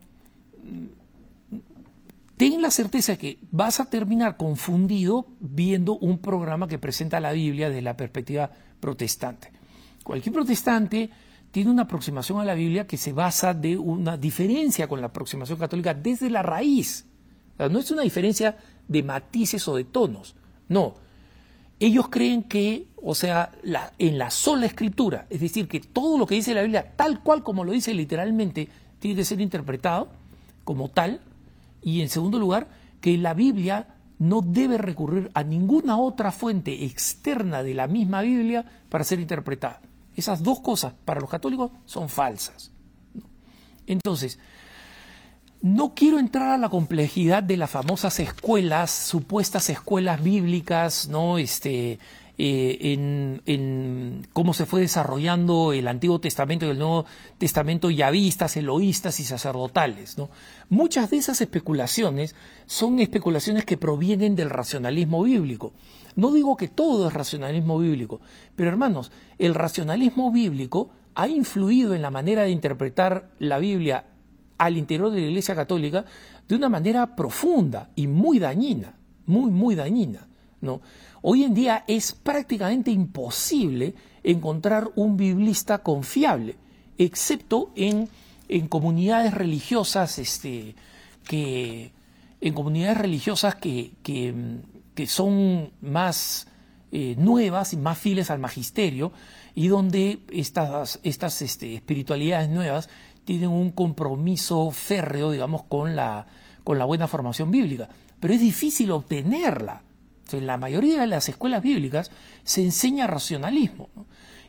ten 2.41 2.62
la 2.62 2.70
certeza 2.70 3.18
que 3.18 3.38
vas 3.51 3.80
a 3.80 3.91
terminar 3.91 4.38
confundido 4.38 5.26
viendo 5.41 5.99
un 5.99 6.16
programa 6.20 6.68
que 6.68 6.78
presenta 6.78 7.20
la 7.20 7.32
Biblia 7.32 7.68
desde 7.68 7.82
la 7.82 7.99
perspectiva 7.99 8.51
protestante. 8.80 9.53
Cualquier 10.03 10.32
protestante 10.32 11.11
tiene 11.51 11.70
una 11.70 11.82
aproximación 11.82 12.41
a 12.41 12.47
la 12.47 12.55
Biblia 12.55 12.86
que 12.86 12.97
se 12.97 13.12
basa 13.12 13.53
de 13.53 13.76
una 13.76 14.16
diferencia 14.16 14.88
con 14.88 15.03
la 15.03 15.09
aproximación 15.09 15.59
católica 15.59 15.93
desde 15.93 16.30
la 16.30 16.43
raíz. 16.43 17.05
no 17.59 17.78
es 17.78 17.91
una 17.91 18.01
diferencia 18.01 18.57
de 18.88 19.03
matices 19.03 19.68
o 19.68 19.76
de 19.76 19.84
tonos, 19.84 20.34
no. 20.66 20.95
Ellos 21.78 22.09
creen 22.09 22.45
que, 22.45 22.86
o 23.03 23.14
sea, 23.14 23.53
en 23.99 24.16
la 24.16 24.30
sola 24.30 24.64
escritura, 24.64 25.26
es 25.28 25.43
decir, 25.43 25.68
que 25.68 25.80
todo 25.80 26.16
lo 26.16 26.24
que 26.24 26.36
dice 26.36 26.55
la 26.55 26.62
Biblia, 26.62 26.95
tal 26.97 27.22
cual 27.22 27.43
como 27.43 27.64
lo 27.64 27.72
dice 27.72 27.93
literalmente, 27.93 28.66
tiene 28.99 29.16
que 29.16 29.26
ser 29.26 29.43
interpretado 29.43 30.09
como 30.64 30.88
tal, 30.88 31.20
y 31.83 32.03
en 32.03 32.09
segundo 32.09 32.39
lugar, 32.39 32.68
que 33.01 33.16
la 33.16 33.35
Biblia 33.35 33.95
no 34.18 34.43
debe 34.43 34.76
recurrir 34.76 35.31
a 35.35 35.43
ninguna 35.43 35.97
otra 35.99 36.31
fuente 36.31 36.85
externa 36.85 37.62
de 37.62 37.74
la 37.74 37.87
misma 37.87 38.20
Biblia 38.20 38.64
para 38.89 39.05
ser 39.05 39.18
interpretada. 39.20 39.81
Esas 40.14 40.43
dos 40.43 40.61
cosas 40.61 40.93
para 41.05 41.20
los 41.20 41.31
católicos 41.31 41.70
son 41.87 42.09
falsas. 42.09 42.70
Entonces, 43.87 44.39
No 45.62 45.95
quiero 45.95 46.18
entrar 46.18 46.49
a 46.49 46.57
la 46.57 46.70
complejidad 46.70 47.43
de 47.43 47.59
las 47.59 47.68
famosas 47.70 48.18
escuelas, 48.18 48.91
supuestas 48.91 49.68
escuelas 49.68 50.22
bíblicas, 50.22 51.07
¿no? 51.09 51.37
Este, 51.37 51.99
eh, 52.43 53.43
en, 53.45 54.26
cómo 54.32 54.55
se 54.55 54.64
fue 54.64 54.80
desarrollando 54.80 55.74
el 55.74 55.86
Antiguo 55.86 56.22
Testamento 56.22 56.64
y 56.64 56.70
el 56.70 56.78
Nuevo 56.78 57.05
Testamento, 57.36 57.91
yavistas, 57.91 58.57
eloístas 58.57 59.20
y 59.20 59.24
sacerdotales. 59.24 60.16
¿no? 60.16 60.30
Muchas 60.70 61.11
de 61.11 61.18
esas 61.18 61.43
especulaciones 61.43 62.34
son 62.64 62.99
especulaciones 62.99 63.66
que 63.66 63.76
provienen 63.76 64.36
del 64.36 64.49
racionalismo 64.49 65.22
bíblico. 65.22 65.74
No 66.16 66.32
digo 66.32 66.57
que 66.57 66.68
todo 66.68 67.09
es 67.09 67.12
racionalismo 67.12 67.78
bíblico, 67.78 68.22
pero 68.57 68.70
hermanos, 68.70 69.12
el 69.36 69.55
racionalismo 69.55 70.32
bíblico 70.32 70.88
ha 71.14 71.28
influido 71.28 71.95
en 71.95 72.01
la 72.01 72.11
manera 72.11 72.45
de 72.45 72.51
interpretar 72.53 73.32
la 73.38 73.59
Biblia 73.59 74.07
al 74.57 74.78
interior 74.78 75.11
de 75.11 75.20
la 75.20 75.26
Iglesia 75.26 75.55
Católica 75.55 76.07
de 76.49 76.57
una 76.57 76.70
manera 76.70 77.14
profunda 77.14 77.91
y 77.97 78.07
muy 78.07 78.38
dañina, 78.38 78.95
muy, 79.26 79.51
muy 79.51 79.74
dañina. 79.74 80.30
Hoy 81.23 81.45
en 81.45 81.55
día 81.55 81.85
es 81.87 82.13
prácticamente 82.13 82.91
imposible 82.91 83.95
encontrar 84.23 84.91
un 84.97 85.17
biblista 85.17 85.79
confiable, 85.79 86.57
excepto 86.99 87.71
en, 87.75 88.09
comunidades 88.69 89.33
religiosas 89.33 90.19
este, 90.19 90.75
que, 91.25 91.93
en 92.41 92.55
comunidades 92.55 92.99
religiosas 92.99 93.55
que, 93.55 93.93
son 95.07 95.71
más 95.81 96.47
eh, 96.93 97.15
nuevas 97.17 97.73
y 97.73 97.79
más 97.79 97.97
fieles 97.99 98.31
al 98.31 98.39
magisterio 98.39 99.13
y 99.55 99.69
donde 99.69 100.21
estas, 100.31 101.01
estas 101.03 101.41
este, 101.41 101.75
espiritualidades 101.75 102.51
nuevas 102.51 102.91
tienen 103.25 103.51
un 103.51 103.71
compromiso 103.71 104.71
férreo, 104.71 105.31
digamos, 105.31 105.63
con 105.63 105.97
la, 105.97 106.27
con 106.65 106.79
la 106.79 106.85
buena 106.85 107.07
formación 107.07 107.51
bíblica. 107.51 107.89
Pero 108.19 108.35
es 108.35 108.41
difícil 108.41 108.91
obtenerla. 108.91 109.83
En 110.35 110.47
la 110.47 110.57
mayoría 110.57 111.01
de 111.01 111.07
las 111.07 111.28
escuelas 111.28 111.62
bíblicas 111.62 112.11
se 112.45 112.62
enseña 112.62 113.07
racionalismo. 113.07 113.89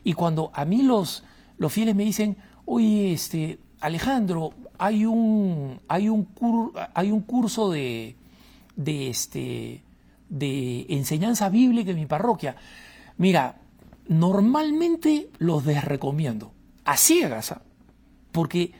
Y 0.04 0.14
cuando 0.14 0.50
a 0.54 0.64
mí 0.64 0.82
los, 0.82 1.24
los 1.58 1.72
fieles 1.72 1.94
me 1.94 2.04
dicen, 2.04 2.36
oye, 2.64 3.12
este, 3.12 3.58
Alejandro, 3.80 4.54
hay 4.78 5.04
un, 5.06 5.80
hay 5.88 6.08
un, 6.08 6.28
hay 6.94 7.10
un 7.10 7.20
curso 7.20 7.70
de, 7.70 8.16
de, 8.76 9.10
este, 9.10 9.82
de 10.28 10.86
enseñanza 10.88 11.48
bíblica 11.48 11.90
en 11.90 11.96
mi 11.96 12.06
parroquia. 12.06 12.56
Mira, 13.16 13.60
normalmente 14.08 15.30
los 15.38 15.64
desrecomiendo, 15.64 16.52
a 16.84 16.96
ciegas, 16.96 17.52
¿ah? 17.52 17.62
porque 18.32 18.72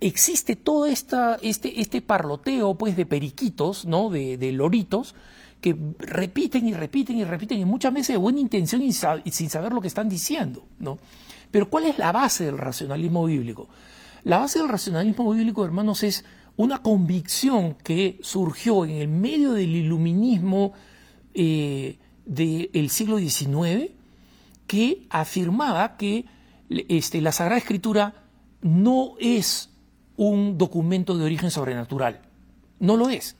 existe 0.00 0.56
todo 0.56 0.86
esta, 0.86 1.38
este, 1.42 1.80
este 1.80 2.02
parloteo 2.02 2.76
pues, 2.76 2.96
de 2.96 3.06
periquitos, 3.06 3.86
¿no? 3.86 4.10
de, 4.10 4.36
de 4.36 4.52
loritos, 4.52 5.14
que 5.60 5.76
repiten 5.98 6.68
y 6.68 6.74
repiten 6.74 7.16
y 7.16 7.24
repiten, 7.24 7.58
y 7.58 7.64
muchas 7.64 7.92
veces 7.92 8.14
de 8.14 8.18
buena 8.18 8.40
intención 8.40 8.82
y, 8.82 8.92
sin 8.92 9.50
saber 9.50 9.72
lo 9.72 9.80
que 9.80 9.88
están 9.88 10.08
diciendo. 10.08 10.64
¿no? 10.78 10.98
Pero 11.50 11.68
¿cuál 11.68 11.86
es 11.86 11.98
la 11.98 12.12
base 12.12 12.44
del 12.44 12.58
racionalismo 12.58 13.24
bíblico? 13.26 13.68
La 14.24 14.38
base 14.38 14.58
del 14.58 14.68
racionalismo 14.68 15.32
bíblico, 15.32 15.64
hermanos, 15.64 16.02
es 16.02 16.24
una 16.56 16.82
convicción 16.82 17.74
que 17.74 18.18
surgió 18.22 18.84
en 18.84 18.92
el 18.92 19.08
medio 19.08 19.52
del 19.52 19.76
iluminismo 19.76 20.72
eh, 21.34 21.98
del 22.24 22.90
siglo 22.90 23.18
XIX, 23.18 23.90
que 24.66 25.06
afirmaba 25.10 25.96
que 25.96 26.24
este, 26.68 27.20
la 27.20 27.32
Sagrada 27.32 27.58
Escritura 27.58 28.24
no 28.62 29.14
es 29.20 29.70
un 30.16 30.58
documento 30.58 31.16
de 31.16 31.24
origen 31.24 31.50
sobrenatural. 31.50 32.22
No 32.80 32.96
lo 32.96 33.08
es. 33.08 33.36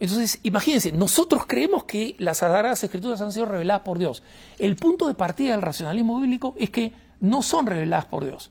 Entonces, 0.00 0.40
imagínense, 0.42 0.92
nosotros 0.92 1.44
creemos 1.46 1.84
que 1.84 2.16
las 2.18 2.38
Sagradas 2.38 2.82
Escrituras 2.82 3.20
han 3.20 3.32
sido 3.32 3.44
reveladas 3.44 3.82
por 3.82 3.98
Dios. 3.98 4.22
El 4.58 4.74
punto 4.76 5.06
de 5.06 5.14
partida 5.14 5.52
del 5.52 5.60
racionalismo 5.60 6.18
bíblico 6.18 6.54
es 6.58 6.70
que 6.70 6.94
no 7.20 7.42
son 7.42 7.66
reveladas 7.66 8.06
por 8.06 8.24
Dios. 8.24 8.50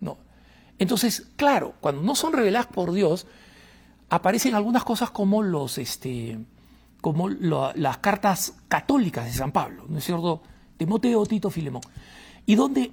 No. 0.00 0.18
Entonces, 0.80 1.28
claro, 1.36 1.74
cuando 1.80 2.02
no 2.02 2.16
son 2.16 2.32
reveladas 2.32 2.66
por 2.66 2.92
Dios, 2.92 3.28
aparecen 4.10 4.56
algunas 4.56 4.82
cosas 4.82 5.10
como 5.10 5.42
los 5.42 5.78
este 5.78 6.38
como 7.00 7.28
las 7.28 7.98
cartas 7.98 8.54
católicas 8.68 9.24
de 9.24 9.32
San 9.32 9.50
Pablo, 9.50 9.86
¿no 9.88 9.98
es 9.98 10.04
cierto? 10.04 10.42
Timoteo, 10.76 11.26
Tito, 11.26 11.50
Filemón. 11.50 11.82
Y 12.46 12.54
donde 12.54 12.92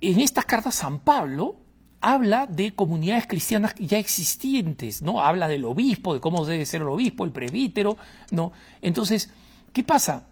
en 0.00 0.20
estas 0.20 0.46
cartas 0.46 0.74
San 0.76 1.00
Pablo 1.00 1.56
habla 2.00 2.46
de 2.46 2.74
comunidades 2.74 3.26
cristianas 3.26 3.74
ya 3.78 3.98
existentes, 3.98 5.02
¿no? 5.02 5.20
Habla 5.20 5.48
del 5.48 5.64
obispo, 5.64 6.14
de 6.14 6.20
cómo 6.20 6.44
debe 6.46 6.64
ser 6.64 6.82
el 6.82 6.88
obispo, 6.88 7.24
el 7.24 7.32
presbítero, 7.32 7.96
¿no? 8.30 8.52
Entonces, 8.80 9.30
¿qué 9.72 9.84
pasa? 9.84 10.26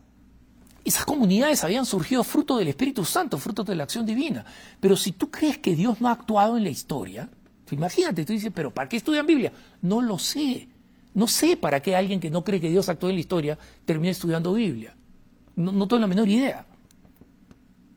Esas 0.85 1.05
comunidades 1.05 1.65
habían 1.65 1.85
surgido 1.85 2.25
fruto 2.25 2.57
del 2.57 2.69
Espíritu 2.69 3.05
Santo, 3.05 3.37
fruto 3.37 3.65
de 3.65 3.75
la 3.75 3.85
acción 3.85 4.07
divina. 4.07 4.45
Pero 4.81 4.97
si 4.97 5.13
tú 5.13 5.31
crees 5.31 5.59
que 5.59 5.75
Dios 5.75 6.01
no 6.01 6.09
ha 6.09 6.13
actuado 6.13 6.57
en 6.57 6.65
la 6.65 6.71
historia, 6.71 7.29
imagínate, 7.71 8.25
tú 8.25 8.33
dices, 8.33 8.51
pero 8.55 8.73
¿para 8.73 8.89
qué 8.89 8.97
estudian 8.97 9.27
Biblia? 9.27 9.53
No 9.83 10.01
lo 10.01 10.19
sé. 10.19 10.69
No 11.13 11.27
sé 11.27 11.57
para 11.57 11.81
qué 11.81 11.95
alguien 11.95 12.21
que 12.21 12.31
no 12.31 12.45
cree 12.45 12.61
que 12.61 12.71
Dios 12.71 12.89
actuó 12.89 13.11
en 13.11 13.17
la 13.17 13.21
historia 13.21 13.59
termine 13.85 14.11
estudiando 14.11 14.55
Biblia. 14.55 14.95
No, 15.57 15.73
no 15.73 15.87
tengo 15.87 16.01
la 16.01 16.07
menor 16.07 16.29
idea. 16.29 16.65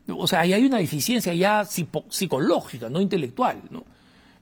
O 0.08 0.26
sea, 0.26 0.40
ahí 0.40 0.52
hay 0.52 0.64
una 0.64 0.78
deficiencia 0.78 1.32
ya 1.34 1.64
psicológica, 1.64 2.88
no 2.88 3.00
intelectual, 3.00 3.62
¿no? 3.70 3.84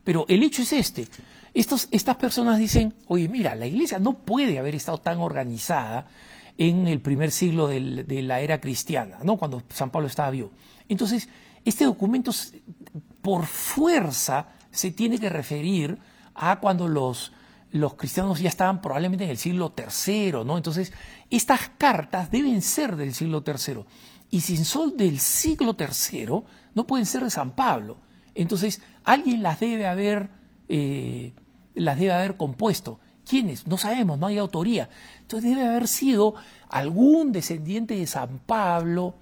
Pero 0.04 0.24
el 0.28 0.42
hecho 0.42 0.62
es 0.62 0.72
este. 0.72 1.06
Estas 1.52 2.16
personas 2.16 2.58
dicen, 2.58 2.94
oye, 3.08 3.28
mira, 3.28 3.54
la 3.54 3.66
iglesia 3.66 3.98
no 3.98 4.18
puede 4.18 4.58
haber 4.58 4.74
estado 4.74 4.98
tan 4.98 5.18
organizada 5.18 6.06
en 6.56 6.86
el 6.88 7.00
primer 7.00 7.30
siglo 7.30 7.68
de 7.68 8.22
la 8.22 8.40
era 8.40 8.61
cristiana, 8.61 9.18
¿no? 9.22 9.36
Cuando 9.36 9.62
San 9.70 9.90
Pablo 9.90 10.08
estaba 10.08 10.30
vivo. 10.30 10.50
Entonces, 10.88 11.28
este 11.64 11.84
documento 11.84 12.32
por 13.22 13.46
fuerza 13.46 14.48
se 14.70 14.90
tiene 14.90 15.18
que 15.18 15.28
referir 15.28 15.98
a 16.34 16.61
cuando 16.61 16.88
los, 16.88 17.32
los 17.72 17.94
cristianos 17.94 18.40
ya 18.40 18.48
estaban 18.48 18.80
probablemente 18.80 19.24
en 19.24 19.30
el 19.30 19.36
siglo 19.36 19.74
III, 19.76 20.44
¿no? 20.44 20.56
Entonces, 20.56 20.92
estas 21.28 21.70
cartas 21.76 22.30
deben 22.30 22.62
ser 22.62 22.96
del 22.96 23.14
siglo 23.14 23.44
III 23.46 23.84
y 24.31 24.41
sin 24.41 24.64
sol 24.64 24.97
del 24.97 25.18
siglo 25.18 25.76
III 25.78 26.43
no 26.74 26.87
pueden 26.87 27.07
ser 27.07 27.24
de 27.24 27.31
San 27.31 27.51
Pablo. 27.51 27.99
Entonces, 28.35 28.81
alguien 29.05 29.43
las 29.43 29.59
debe 29.59 29.87
haber, 29.87 30.31
eh, 30.68 31.33
las 31.74 31.99
debe 31.99 32.12
haber 32.12 32.37
compuesto. 32.37 33.01
¿Quiénes? 33.28 33.66
No 33.66 33.76
sabemos, 33.76 34.18
no 34.18 34.26
hay 34.26 34.39
autoría. 34.39 34.89
Entonces 35.20 35.51
debe 35.51 35.66
haber 35.66 35.89
sido 35.89 36.35
algún 36.68 37.33
descendiente 37.33 37.97
de 37.97 38.07
San 38.07 38.39
Pablo 38.39 39.14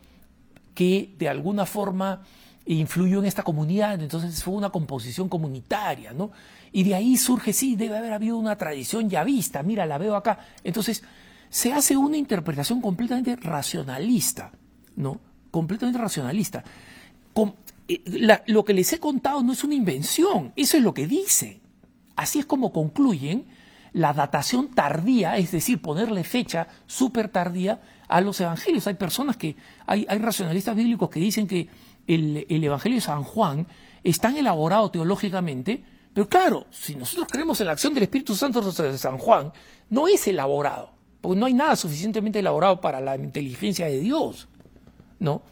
que 0.74 1.14
de 1.18 1.28
alguna 1.28 1.66
forma 1.66 2.22
influyó 2.64 3.18
en 3.18 3.24
esta 3.24 3.42
comunidad, 3.42 4.00
entonces 4.00 4.44
fue 4.44 4.52
una 4.52 4.68
composición 4.68 5.28
comunitaria, 5.30 6.12
¿no? 6.12 6.30
Y 6.70 6.84
de 6.84 6.94
ahí 6.94 7.16
surge, 7.16 7.54
sí, 7.54 7.76
debe 7.76 7.96
haber 7.96 8.12
habido 8.12 8.36
una 8.36 8.56
tradición 8.56 9.08
ya 9.08 9.24
vista, 9.24 9.62
mira, 9.62 9.86
la 9.86 9.96
veo 9.96 10.14
acá. 10.14 10.38
Entonces, 10.62 11.02
se 11.48 11.72
hace 11.72 11.96
una 11.96 12.18
interpretación 12.18 12.82
completamente 12.82 13.36
racionalista 13.36 14.52
¿no? 14.98 15.20
Completamente 15.50 15.98
racionalista. 15.98 16.62
Eh, 17.88 18.42
lo 18.46 18.64
que 18.64 18.74
les 18.74 18.92
he 18.92 18.98
contado 18.98 19.42
no 19.42 19.52
es 19.52 19.64
una 19.64 19.74
invención, 19.74 20.52
eso 20.56 20.76
es 20.76 20.82
lo 20.82 20.92
que 20.92 21.06
dicen. 21.06 21.60
Así 22.16 22.40
es 22.40 22.46
como 22.46 22.72
concluyen 22.72 23.46
la 23.94 24.12
datación 24.12 24.68
tardía, 24.68 25.38
es 25.38 25.52
decir, 25.52 25.80
ponerle 25.80 26.22
fecha 26.24 26.68
súper 26.86 27.28
tardía 27.28 27.80
a 28.06 28.20
los 28.20 28.40
evangelios. 28.40 28.86
Hay 28.86 28.94
personas 28.94 29.36
que, 29.36 29.56
hay, 29.86 30.04
hay 30.08 30.18
racionalistas 30.18 30.76
bíblicos 30.76 31.08
que 31.08 31.20
dicen 31.20 31.46
que 31.46 31.68
el, 32.06 32.44
el, 32.48 32.64
Evangelio 32.64 32.96
de 32.96 33.02
San 33.02 33.22
Juan 33.22 33.66
es 34.04 34.20
tan 34.20 34.36
elaborado 34.36 34.90
teológicamente, 34.90 35.82
pero 36.12 36.28
claro, 36.28 36.66
si 36.70 36.96
nosotros 36.96 37.28
creemos 37.30 37.60
en 37.60 37.66
la 37.66 37.72
acción 37.72 37.94
del 37.94 38.02
Espíritu 38.02 38.34
Santo 38.34 38.60
de 38.60 38.98
San 38.98 39.18
Juan, 39.18 39.52
no 39.88 40.08
es 40.08 40.26
elaborado, 40.28 40.90
porque 41.20 41.38
no 41.38 41.46
hay 41.46 41.54
nada 41.54 41.76
suficientemente 41.76 42.40
elaborado 42.40 42.80
para 42.80 43.00
la 43.00 43.16
inteligencia 43.16 43.86
de 43.86 44.00
Dios. 44.00 44.48
¿No? 45.18 45.42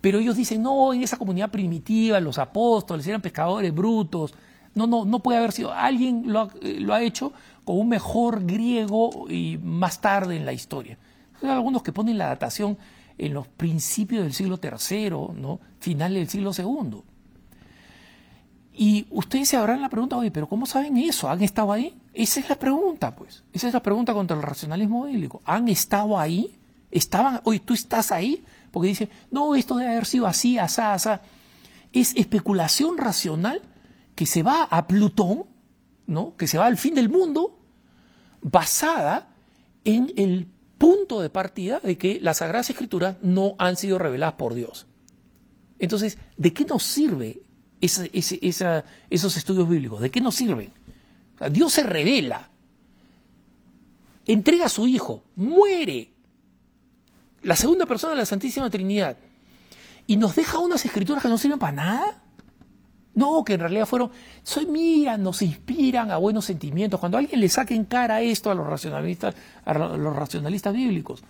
Pero 0.00 0.18
ellos 0.18 0.36
dicen, 0.36 0.62
no, 0.62 0.92
en 0.92 1.02
esa 1.02 1.16
comunidad 1.16 1.50
primitiva 1.50 2.20
los 2.20 2.38
apóstoles 2.38 3.06
eran 3.06 3.20
pescadores 3.20 3.74
brutos. 3.74 4.34
No, 4.74 4.86
no, 4.86 5.04
no 5.04 5.20
puede 5.20 5.38
haber 5.38 5.52
sido. 5.52 5.72
Alguien 5.72 6.24
lo 6.26 6.40
ha, 6.40 6.48
eh, 6.62 6.78
lo 6.80 6.94
ha 6.94 7.02
hecho 7.02 7.32
con 7.64 7.78
un 7.78 7.88
mejor 7.88 8.44
griego 8.44 9.26
y 9.28 9.58
más 9.62 10.00
tarde 10.00 10.36
en 10.36 10.44
la 10.44 10.52
historia. 10.52 10.98
Hay 11.42 11.48
algunos 11.48 11.82
que 11.82 11.92
ponen 11.92 12.18
la 12.18 12.26
datación 12.26 12.78
en 13.18 13.34
los 13.34 13.48
principios 13.48 14.22
del 14.22 14.32
siglo 14.32 14.60
III, 14.62 15.40
¿no? 15.40 15.60
final 15.80 16.14
del 16.14 16.28
siglo 16.28 16.52
II. 16.56 17.02
Y 18.78 19.06
ustedes 19.10 19.48
se 19.48 19.56
habrán 19.56 19.80
la 19.80 19.88
pregunta, 19.88 20.18
oye, 20.18 20.30
pero 20.30 20.48
¿cómo 20.48 20.66
saben 20.66 20.98
eso? 20.98 21.30
¿Han 21.30 21.42
estado 21.42 21.72
ahí? 21.72 21.96
Esa 22.12 22.40
es 22.40 22.48
la 22.48 22.58
pregunta, 22.58 23.16
pues. 23.16 23.42
Esa 23.52 23.68
es 23.68 23.74
la 23.74 23.82
pregunta 23.82 24.12
contra 24.12 24.36
el 24.36 24.42
racionalismo 24.42 25.04
bíblico. 25.06 25.40
¿Han 25.46 25.68
estado 25.68 26.18
ahí? 26.18 26.54
¿Estaban? 26.90 27.40
Oye, 27.44 27.60
¿tú 27.60 27.72
estás 27.72 28.12
ahí? 28.12 28.44
Porque 28.76 28.88
dice, 28.88 29.08
no, 29.30 29.54
esto 29.54 29.78
debe 29.78 29.92
haber 29.92 30.04
sido 30.04 30.26
así, 30.26 30.58
asá, 30.58 30.92
asá. 30.92 31.22
Es 31.94 32.14
especulación 32.14 32.98
racional 32.98 33.62
que 34.14 34.26
se 34.26 34.42
va 34.42 34.64
a 34.64 34.86
Plutón 34.86 35.46
¿no? 36.06 36.36
que 36.36 36.46
se 36.46 36.58
va 36.58 36.66
al 36.66 36.76
fin 36.76 36.94
del 36.94 37.08
mundo 37.08 37.58
basada 38.42 39.34
en 39.84 40.12
el 40.18 40.46
punto 40.76 41.22
de 41.22 41.30
partida 41.30 41.80
de 41.80 41.96
que 41.96 42.20
las 42.20 42.36
Sagradas 42.36 42.68
Escrituras 42.68 43.16
no 43.22 43.54
han 43.58 43.76
sido 43.76 43.98
reveladas 43.98 44.34
por 44.34 44.52
Dios. 44.52 44.86
Entonces, 45.78 46.18
¿de 46.36 46.52
qué 46.52 46.66
nos 46.66 46.82
sirve 46.82 47.40
esos 47.80 49.36
estudios 49.38 49.66
bíblicos? 49.66 50.02
¿De 50.02 50.10
qué 50.10 50.20
nos 50.20 50.34
sirven? 50.34 50.70
Dios 51.50 51.72
se 51.72 51.82
revela, 51.82 52.50
entrega 54.26 54.66
a 54.66 54.68
su 54.68 54.86
Hijo, 54.86 55.22
muere, 55.34 56.12
la 57.46 57.54
segunda 57.54 57.86
persona 57.86 58.12
de 58.12 58.18
la 58.18 58.26
Santísima 58.26 58.68
Trinidad, 58.68 59.16
y 60.08 60.16
nos 60.16 60.34
deja 60.34 60.58
unas 60.58 60.84
escrituras 60.84 61.22
que 61.22 61.28
no 61.28 61.38
sirven 61.38 61.60
para 61.60 61.72
nada. 61.72 62.22
No, 63.14 63.44
que 63.44 63.54
en 63.54 63.60
realidad 63.60 63.86
fueron, 63.86 64.10
soy 64.42 64.66
mira, 64.66 65.16
nos 65.16 65.40
inspiran 65.40 66.10
a 66.10 66.18
buenos 66.18 66.44
sentimientos. 66.44 67.00
Cuando 67.00 67.16
alguien 67.16 67.40
le 67.40 67.48
saque 67.48 67.74
en 67.74 67.84
cara 67.84 68.20
esto 68.20 68.50
a 68.50 68.54
los 68.54 68.66
racionalistas, 68.66 69.34
a 69.64 69.72
los 69.74 70.14
racionalistas 70.14 70.74
bíblicos, 70.74 71.22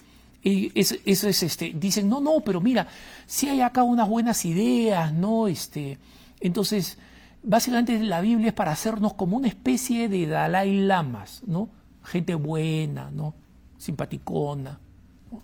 y 0.43 0.73
eso, 0.75 0.97
es 1.05 1.43
este, 1.43 1.73
dicen, 1.75 2.09
no, 2.09 2.21
no, 2.21 2.41
pero 2.41 2.61
mira, 2.61 2.89
si 3.27 3.49
hay 3.49 3.61
acá 3.61 3.83
unas 3.83 4.09
buenas 4.09 4.45
ideas, 4.47 5.13
¿no? 5.13 5.49
Este, 5.49 5.99
entonces, 6.41 6.99
básicamente 7.43 7.99
la 8.01 8.23
Biblia 8.23 8.49
es 8.49 8.55
para 8.55 8.73
hacernos 8.73 9.15
como 9.15 9.37
una 9.37 9.49
especie 9.49 10.09
de 10.09 10.27
Dalai 10.27 10.81
Lamas, 10.81 11.43
¿no? 11.47 11.69
Gente 12.03 12.35
buena, 12.35 13.11
¿no? 13.11 13.35
Simpaticona. 13.77 14.81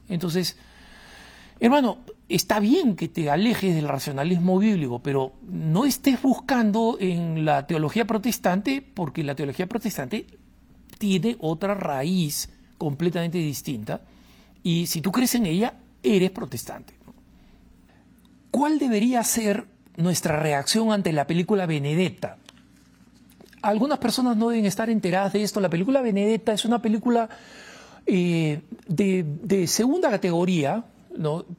Entonces, 0.08 0.56
hermano, 1.60 1.98
está 2.28 2.60
bien 2.60 2.96
que 2.96 3.08
te 3.08 3.30
alejes 3.30 3.74
del 3.74 3.88
racionalismo 3.88 4.58
bíblico, 4.58 5.00
pero 5.00 5.34
no 5.42 5.84
estés 5.84 6.20
buscando 6.20 6.96
en 7.00 7.44
la 7.44 7.66
teología 7.66 8.06
protestante, 8.06 8.82
porque 8.82 9.22
la 9.22 9.34
teología 9.34 9.66
protestante 9.66 10.26
tiene 10.98 11.36
otra 11.40 11.74
raíz 11.74 12.50
completamente 12.78 13.38
distinta, 13.38 14.00
y 14.62 14.86
si 14.86 15.00
tú 15.00 15.12
crees 15.12 15.34
en 15.34 15.46
ella, 15.46 15.74
eres 16.02 16.30
protestante. 16.30 16.94
¿Cuál 18.50 18.78
debería 18.78 19.22
ser 19.24 19.66
nuestra 19.96 20.38
reacción 20.38 20.92
ante 20.92 21.12
la 21.12 21.26
película 21.26 21.66
Benedetta? 21.66 22.36
Algunas 23.62 23.98
personas 23.98 24.36
no 24.36 24.50
deben 24.50 24.66
estar 24.66 24.90
enteradas 24.90 25.32
de 25.32 25.42
esto. 25.42 25.60
La 25.60 25.70
película 25.70 26.02
Benedetta 26.02 26.52
es 26.52 26.64
una 26.64 26.82
película 26.82 27.28
eh, 28.06 28.62
de, 28.86 29.66
segunda 29.66 30.10
categoría, 30.10 30.84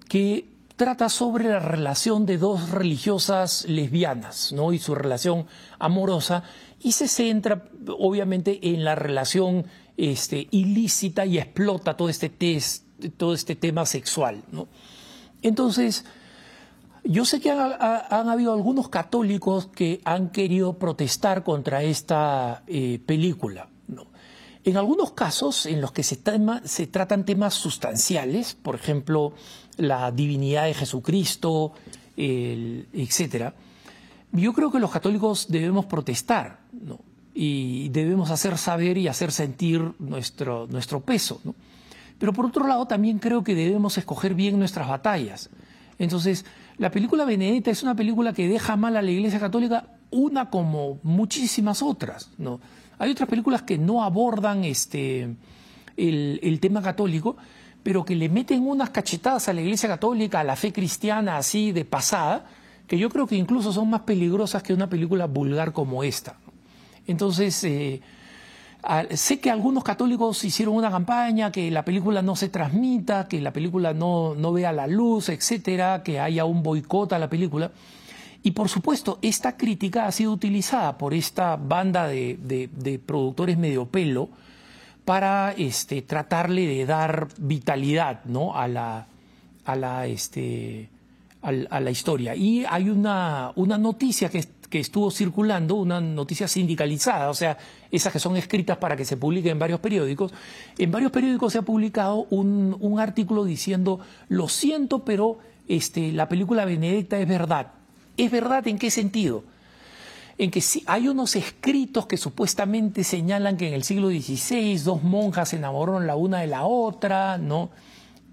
que 0.10 0.50
trata 0.76 1.10
sobre 1.10 1.48
la 1.50 1.60
relación 1.60 2.26
de 2.26 2.38
dos 2.38 2.70
religiosas 2.72 3.66
lesbianas 3.68 4.52
¿no? 4.52 4.74
y 4.74 4.80
su 4.80 4.96
relación 4.96 5.46
amorosa 5.80 6.44
y 6.82 6.94
se 6.94 7.08
centra 7.08 7.66
obviamente 7.98 8.60
en 8.62 8.84
la 8.84 8.96
relación 8.96 9.66
este, 9.96 10.48
ilícita 10.52 11.26
y 11.26 11.38
explota 11.38 11.96
todo 11.96 12.10
este, 12.10 12.30
test, 12.30 12.86
todo 13.18 13.34
este 13.34 13.56
tema 13.56 13.86
sexual. 13.86 14.44
Entonces, 15.42 16.06
yo 17.04 17.26
sé 17.26 17.40
que 17.40 17.52
han, 17.52 17.74
han, 17.80 18.30
habido 18.30 18.54
algunos 18.54 18.90
católicos 18.90 19.68
que 19.68 20.02
han 20.06 20.30
querido 20.30 20.80
protestar 20.80 21.44
contra 21.44 21.84
esta 21.84 22.64
eh, 22.68 23.00
película. 23.06 23.70
En 24.66 24.78
algunos 24.78 25.12
casos 25.12 25.66
en 25.66 25.82
los 25.82 25.92
que 25.92 26.04
se, 26.04 26.16
tratan 26.88 27.26
temas 27.26 27.54
sustanciales, 27.54 28.54
por 28.54 28.76
ejemplo, 28.76 29.34
la 29.78 30.12
divinidad 30.12 30.66
de 30.66 30.74
Jesucristo, 30.74 31.74
el, 32.16 32.88
etcétera, 32.94 33.56
yo 34.32 34.54
creo 34.54 34.72
que 34.72 34.80
los 34.80 34.90
católicos 34.90 35.48
debemos 35.50 35.86
protestar 35.86 36.60
y 37.34 37.90
debemos 37.90 38.32
hacer 38.32 38.58
saber 38.58 38.98
y 38.98 39.08
hacer 39.08 39.32
sentir 39.32 39.92
nuestro, 40.00 40.68
peso. 41.06 41.42
Pero 42.18 42.32
por 42.32 42.46
otro 42.46 42.66
lado, 42.66 42.86
también 42.86 43.20
creo 43.20 43.44
que 43.44 43.56
debemos 43.56 43.98
escoger 43.98 44.34
bien 44.34 44.58
nuestras 44.58 44.88
batallas. 44.88 45.50
Entonces, 46.00 46.46
la 46.78 46.90
película 46.90 47.26
Benedetta 47.26 47.70
es 47.70 47.84
una 47.84 47.96
película 47.96 48.34
que 48.34 48.48
deja 48.48 48.78
mal 48.78 48.96
a 48.96 49.02
la 49.02 49.12
Iglesia 49.12 49.40
Católica, 49.40 49.88
una 50.10 50.50
como 50.50 51.00
muchísimas 51.04 51.82
otras. 51.82 52.30
¿no? 52.38 52.62
Hay 53.00 53.12
otras 53.12 53.30
películas 53.30 53.64
que 53.64 53.78
no 53.78 54.04
abordan 54.04 54.64
este, 54.64 55.36
el, 55.98 56.40
el 56.44 56.60
tema 56.60 56.82
católico, 56.82 57.38
pero 57.84 58.06
que 58.06 58.16
le 58.16 58.30
meten 58.30 58.66
unas 58.66 58.90
cachetadas 58.90 59.50
a 59.50 59.54
la 59.54 59.62
Iglesia 59.62 59.90
Católica, 59.90 60.40
a 60.40 60.44
la 60.44 60.56
fe 60.56 60.72
cristiana 60.72 61.38
así 61.38 61.72
de 61.72 61.86
pasada, 61.86 62.46
que 62.88 62.98
yo 62.98 63.10
creo 63.10 63.28
que 63.28 63.36
incluso 63.36 63.74
son 63.74 63.90
más 63.90 64.02
peligrosas 64.02 64.64
que 64.64 64.74
una 64.74 64.90
película 64.90 65.26
vulgar 65.26 65.74
como 65.74 66.04
esta. 66.04 66.36
Entonces, 67.08 67.62
eh, 67.64 68.02
sé 69.12 69.40
que 69.40 69.50
algunos 69.50 69.84
católicos 69.84 70.44
hicieron 70.44 70.76
una 70.76 70.92
campaña, 70.92 71.52
que 71.52 71.72
la 71.72 71.84
película 71.84 72.22
no 72.22 72.36
se 72.36 72.50
transmita, 72.50 73.28
que 73.28 73.42
la 73.42 73.52
película 73.52 73.94
no, 73.94 74.36
no 74.36 74.54
vea 74.54 74.72
la 74.72 74.88
luz, 74.88 75.30
etcétera, 75.30 76.04
que 76.04 76.20
haya 76.20 76.46
un 76.46 76.64
boicot 76.64 77.14
a 77.14 77.20
la 77.20 77.30
película. 77.30 77.72
Y 78.44 78.52
por 78.52 78.68
supuesto, 78.68 79.20
esta 79.22 79.56
crítica 79.56 80.06
ha 80.06 80.12
sido 80.12 80.34
utilizada 80.34 80.98
por 80.98 81.14
esta 81.14 81.56
banda 81.56 82.08
de, 82.08 83.00
productores 83.06 83.58
medio 83.58 83.86
pelo, 83.86 84.30
para 85.06 85.54
este, 85.58 86.02
tratarle 86.02 86.68
de 86.68 86.86
dar 86.86 87.30
vitalidad 87.38 88.24
¿no? 88.26 88.56
a, 88.56 88.68
la, 88.68 89.08
a, 89.66 89.76
la, 89.76 90.08
este, 90.08 90.90
a, 91.42 91.80
la 91.80 91.92
historia. 91.92 92.36
Y 92.36 92.66
hay 92.66 92.90
una, 92.90 93.54
una 93.56 93.78
noticia 93.78 94.30
que, 94.30 94.46
que, 94.70 94.80
estuvo 94.80 95.10
circulando, 95.10 95.76
una 95.76 96.02
noticia 96.02 96.48
sindicalizada, 96.48 97.30
o 97.30 97.34
sea, 97.34 97.58
esas 97.92 98.12
que 98.12 98.20
son 98.20 98.36
escritas 98.36 98.78
para 98.78 98.98
que 98.98 99.06
se 99.06 99.16
publiquen 99.18 99.54
en 99.54 99.60
varios 99.60 99.80
periódicos. 99.80 100.34
En 100.78 100.92
varios 100.92 101.12
periódicos 101.12 101.54
se 101.54 101.60
ha 101.60 101.64
publicado 101.64 102.28
un, 102.30 102.76
un 102.80 103.00
artículo 103.00 103.46
diciendo, 103.46 104.00
lo 104.28 104.50
siento, 104.50 105.06
pero 105.06 105.38
este, 105.68 106.12
la 106.12 106.28
película 106.28 106.66
Benedicta 106.66 107.20
es 107.20 107.28
verdad. 107.28 107.83
¿Es 108.18 108.32
verdad 108.32 108.68
en 108.68 108.78
qué 108.78 108.92
sentido? 108.92 109.44
en 110.38 110.52
que 110.52 110.64
hay 110.88 111.08
unos 111.08 111.36
escritos 111.36 112.08
que 112.08 112.18
supuestamente 112.18 113.04
señalan 113.04 113.58
que 113.58 113.68
en 113.68 113.74
el 113.74 113.84
siglo 113.84 114.10
XVI 114.10 114.78
dos 114.80 115.04
monjas 115.04 115.50
se 115.50 115.58
enamoraron 115.58 116.08
la 116.08 116.16
una 116.16 116.40
de 116.40 116.48
la 116.48 116.64
otra, 116.66 117.38
¿no? 117.38 117.70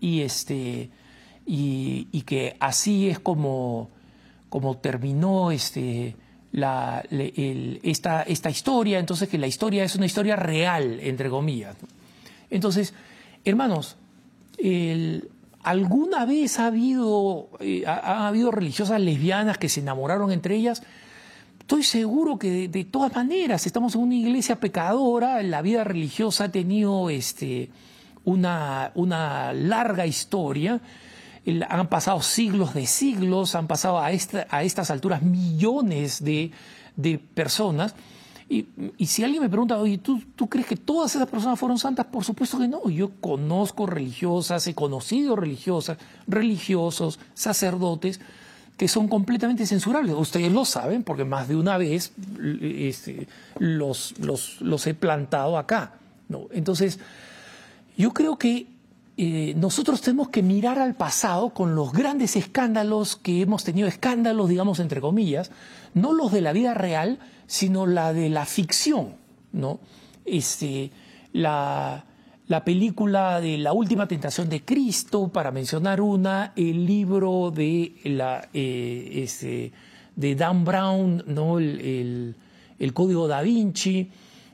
Y, 0.00 0.22
este, 0.22 0.90
y, 1.46 2.22
que 2.22 2.56
así 2.58 3.08
es 3.08 3.18
como, 3.18 3.90
como 4.48 4.78
terminó 4.78 5.50
este, 5.50 6.16
la, 6.52 7.04
esta, 7.10 8.22
esta 8.22 8.48
historia, 8.48 8.98
entonces 8.98 9.28
que 9.28 9.36
la 9.36 9.46
historia 9.46 9.84
es 9.84 9.94
una 9.94 10.06
historia 10.06 10.36
real, 10.36 11.00
entre 11.00 11.28
comillas. 11.28 11.76
Entonces, 12.50 12.94
hermanos, 13.44 13.96
¿alguna 15.62 16.24
vez 16.24 16.58
ha 16.58 16.66
habido, 16.66 17.50
eh, 17.61 17.84
ha 17.86 18.28
habido 18.28 18.50
religiosas 18.50 19.00
lesbianas 19.00 19.58
que 19.58 19.68
se 19.68 19.80
enamoraron 19.80 20.32
entre 20.32 20.56
ellas? 20.56 20.82
Estoy 21.70 21.84
seguro 21.84 22.36
que 22.36 22.66
de, 22.66 22.84
todas 22.84 23.14
maneras 23.14 23.64
estamos 23.64 23.94
en 23.94 24.00
una 24.00 24.16
iglesia 24.16 24.58
pecadora, 24.58 25.40
la 25.44 25.62
vida 25.62 25.84
religiosa 25.84 26.44
ha 26.44 26.48
tenido 26.48 27.11
este, 27.11 27.70
una, 28.24 28.90
una 28.96 29.52
larga 29.52 30.04
historia, 30.04 30.80
han 31.68 31.88
pasado 31.88 32.22
siglos 32.22 32.74
de 32.74 32.86
siglos, 32.86 33.54
han 33.54 33.68
pasado 33.68 34.00
a, 34.00 34.06
a 34.06 34.62
estas 34.64 34.90
alturas 34.90 35.22
millones 35.22 36.24
de, 36.24 36.50
de 36.96 37.18
personas. 37.18 37.94
Y, 38.53 39.07
si 39.07 39.22
alguien 39.22 39.44
me 39.44 39.48
pregunta, 39.48 39.78
oye, 39.78 39.98
¿tú, 39.98 40.20
¿tú 40.34 40.48
crees 40.48 40.66
que 40.66 40.74
todas 40.74 41.14
esas 41.14 41.28
personas 41.28 41.57
fueron 41.57 41.78
santas? 41.78 42.07
Por 42.07 42.24
supuesto 42.24 42.59
que 42.59 42.66
no. 42.66 42.90
Yo 42.90 43.12
conozco 43.20 43.86
religiosas, 43.86 44.66
he 44.66 44.74
conocido 44.74 45.36
religiosas, 45.36 45.98
religiosos, 46.26 47.20
sacerdotes 47.32 48.20
que 48.76 48.88
son 48.88 49.07
completamente 49.07 49.66
censurables. 49.66 50.16
Ustedes 50.16 50.51
lo 50.51 50.64
saben 50.64 51.05
porque 51.05 51.24
más 51.24 51.46
de 51.46 51.55
una 51.55 51.78
vez 51.78 52.12
este, 52.61 53.28
los, 53.61 54.14
los, 54.18 54.86
he 54.86 54.94
plantado 54.94 55.57
acá. 55.57 55.92
¿no? 56.28 56.46
Entonces, 56.51 56.98
yo 57.96 58.12
creo 58.12 58.36
que 58.36 58.66
eh, 59.22 59.52
nosotros 59.54 60.00
tenemos 60.00 60.30
que 60.30 60.42
mirar 60.42 60.78
al 60.78 60.94
pasado 60.94 61.50
con 61.50 61.74
los 61.74 61.92
grandes 61.92 62.36
escándalos 62.36 63.16
que 63.16 63.42
hemos 63.42 63.64
tenido, 63.64 63.86
escándalos, 63.86 64.48
digamos, 64.48 64.80
entre 64.80 65.02
comillas, 65.02 65.50
no 65.92 66.14
los 66.14 66.32
de 66.32 66.40
la 66.40 66.54
vida 66.54 66.72
real, 66.72 67.18
sino 67.46 67.86
la 67.86 68.14
de 68.14 68.30
la 68.30 68.46
ficción, 68.46 69.16
¿no? 69.52 69.80
Este, 70.24 70.90
la, 71.34 72.06
la 72.46 72.64
película 72.64 73.42
de 73.42 73.58
La 73.58 73.74
Última 73.74 74.08
Tentación 74.08 74.48
de 74.48 74.64
Cristo, 74.64 75.28
para 75.28 75.50
mencionar 75.50 76.00
una, 76.00 76.54
el 76.56 76.86
libro 76.86 77.50
de, 77.54 77.96
la, 78.04 78.48
eh, 78.54 79.10
este, 79.22 79.70
de 80.16 80.34
Dan 80.34 80.64
Brown, 80.64 81.24
¿no? 81.26 81.58
El, 81.58 82.34
Código 82.94 83.28
da 83.28 83.42
Vinci, 83.42 84.08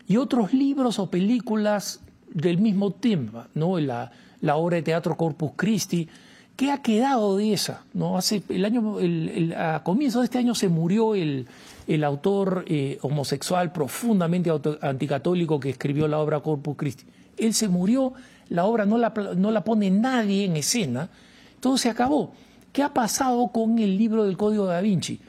y 0.08 0.16
otros 0.16 0.52
libros 0.52 0.98
o 0.98 1.08
películas 1.08 2.00
del 2.37 2.59
mismo 2.59 2.93
tema, 2.93 3.49
¿no? 3.55 3.78
la, 3.80 4.12
la 4.43 4.57
obra 4.57 4.76
de 4.76 4.82
teatro 4.82 5.16
Corpus 5.16 5.53
Christi, 5.57 6.09
¿Qué 6.57 6.72
ha 6.72 6.80
quedado 6.80 7.37
de 7.37 7.53
esa? 7.53 7.82
¿No? 7.93 8.16
Hace 8.16 8.43
el 8.49 8.64
año, 8.64 8.97
a 9.59 9.82
comienzo 9.84 10.20
de 10.20 10.24
este 10.24 10.39
año 10.39 10.55
se 10.55 10.70
murió 10.70 11.14
el, 11.14 11.47
autor 12.03 12.64
eh, 12.66 12.99
homosexual 13.03 13.72
profundamente 13.72 14.51
anticatólico 14.80 15.61
que 15.61 15.68
escribió 15.68 16.09
la 16.09 16.18
obra 16.18 16.41
Corpus 16.41 16.76
Christi. 16.78 17.05
Él 17.37 17.53
se 17.53 17.68
murió, 17.68 18.14
la 18.49 18.64
obra 18.64 18.87
no 18.87 18.97
la, 18.97 19.12
no 19.37 19.51
la 19.51 19.64
pone 19.64 19.91
nadie 19.91 20.47
en 20.47 20.57
escena, 20.57 21.11
todo 21.61 21.76
se 21.76 21.91
acabó. 21.91 22.32
¿Qué 22.72 22.82
ha 22.82 22.95
pasado 22.95 23.49
con 23.49 23.78
el 23.78 23.99
libro 23.99 24.24
del 24.24 24.39
Código 24.39 24.64
da 24.64 24.80
Vinci? 24.80 25.20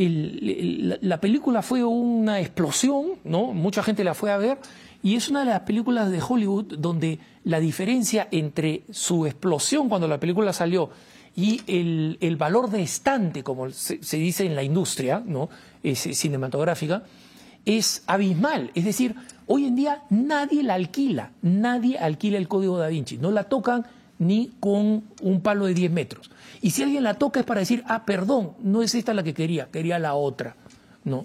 la 0.00 1.20
película 1.20 1.60
fue 1.60 1.82
una 1.82 2.38
explosión, 2.38 3.14
¿no? 3.24 3.52
Mucha 3.52 3.82
gente 3.82 4.04
la 4.04 4.14
fue 4.14 4.30
a 4.30 4.36
ver 4.36 4.58
y 5.02 5.14
es 5.16 5.28
una 5.28 5.40
de 5.40 5.46
las 5.46 5.60
películas 5.60 6.10
de 6.10 6.20
Hollywood 6.20 6.76
donde 6.78 7.18
la 7.44 7.60
diferencia 7.60 8.28
entre 8.30 8.82
su 8.90 9.26
explosión 9.26 9.88
cuando 9.88 10.08
la 10.08 10.18
película 10.18 10.52
salió 10.52 10.90
y 11.36 11.60
el, 11.68 12.36
valor 12.36 12.68
de 12.68 12.82
estante, 12.82 13.44
como 13.44 13.70
se, 13.70 13.98
dice 14.16 14.44
en 14.44 14.56
la 14.56 14.64
industria 14.64 15.22
¿no? 15.24 15.48
es, 15.84 16.00
cinematográfica, 16.00 17.04
es 17.64 18.02
abismal. 18.06 18.72
Es 18.74 18.84
decir, 18.84 19.14
hoy 19.46 19.66
en 19.66 19.76
día 19.76 20.02
nadie 20.10 20.64
la 20.64 20.74
alquila, 20.74 21.30
nadie 21.42 21.96
alquila 21.96 22.38
el 22.38 22.48
código 22.48 22.76
da 22.76 22.88
Vinci, 22.88 23.18
no 23.18 23.30
la 23.30 23.44
tocan 23.44 23.86
ni 24.18 24.50
con 24.58 25.04
un 25.22 25.40
palo 25.40 25.66
de 25.66 25.74
10 25.74 25.92
metros. 25.92 26.30
Y 26.60 26.70
si 26.70 26.82
alguien 26.82 27.04
la 27.04 27.14
toca 27.14 27.38
es 27.38 27.46
para 27.46 27.60
decir, 27.60 27.84
ah, 27.86 28.04
perdón, 28.04 28.54
no 28.60 28.82
es 28.82 28.96
esta 28.96 29.14
la 29.14 29.22
que 29.22 29.32
quería, 29.32 29.68
quería 29.70 30.00
la 30.00 30.14
otra. 30.14 30.56
¿no? 31.04 31.24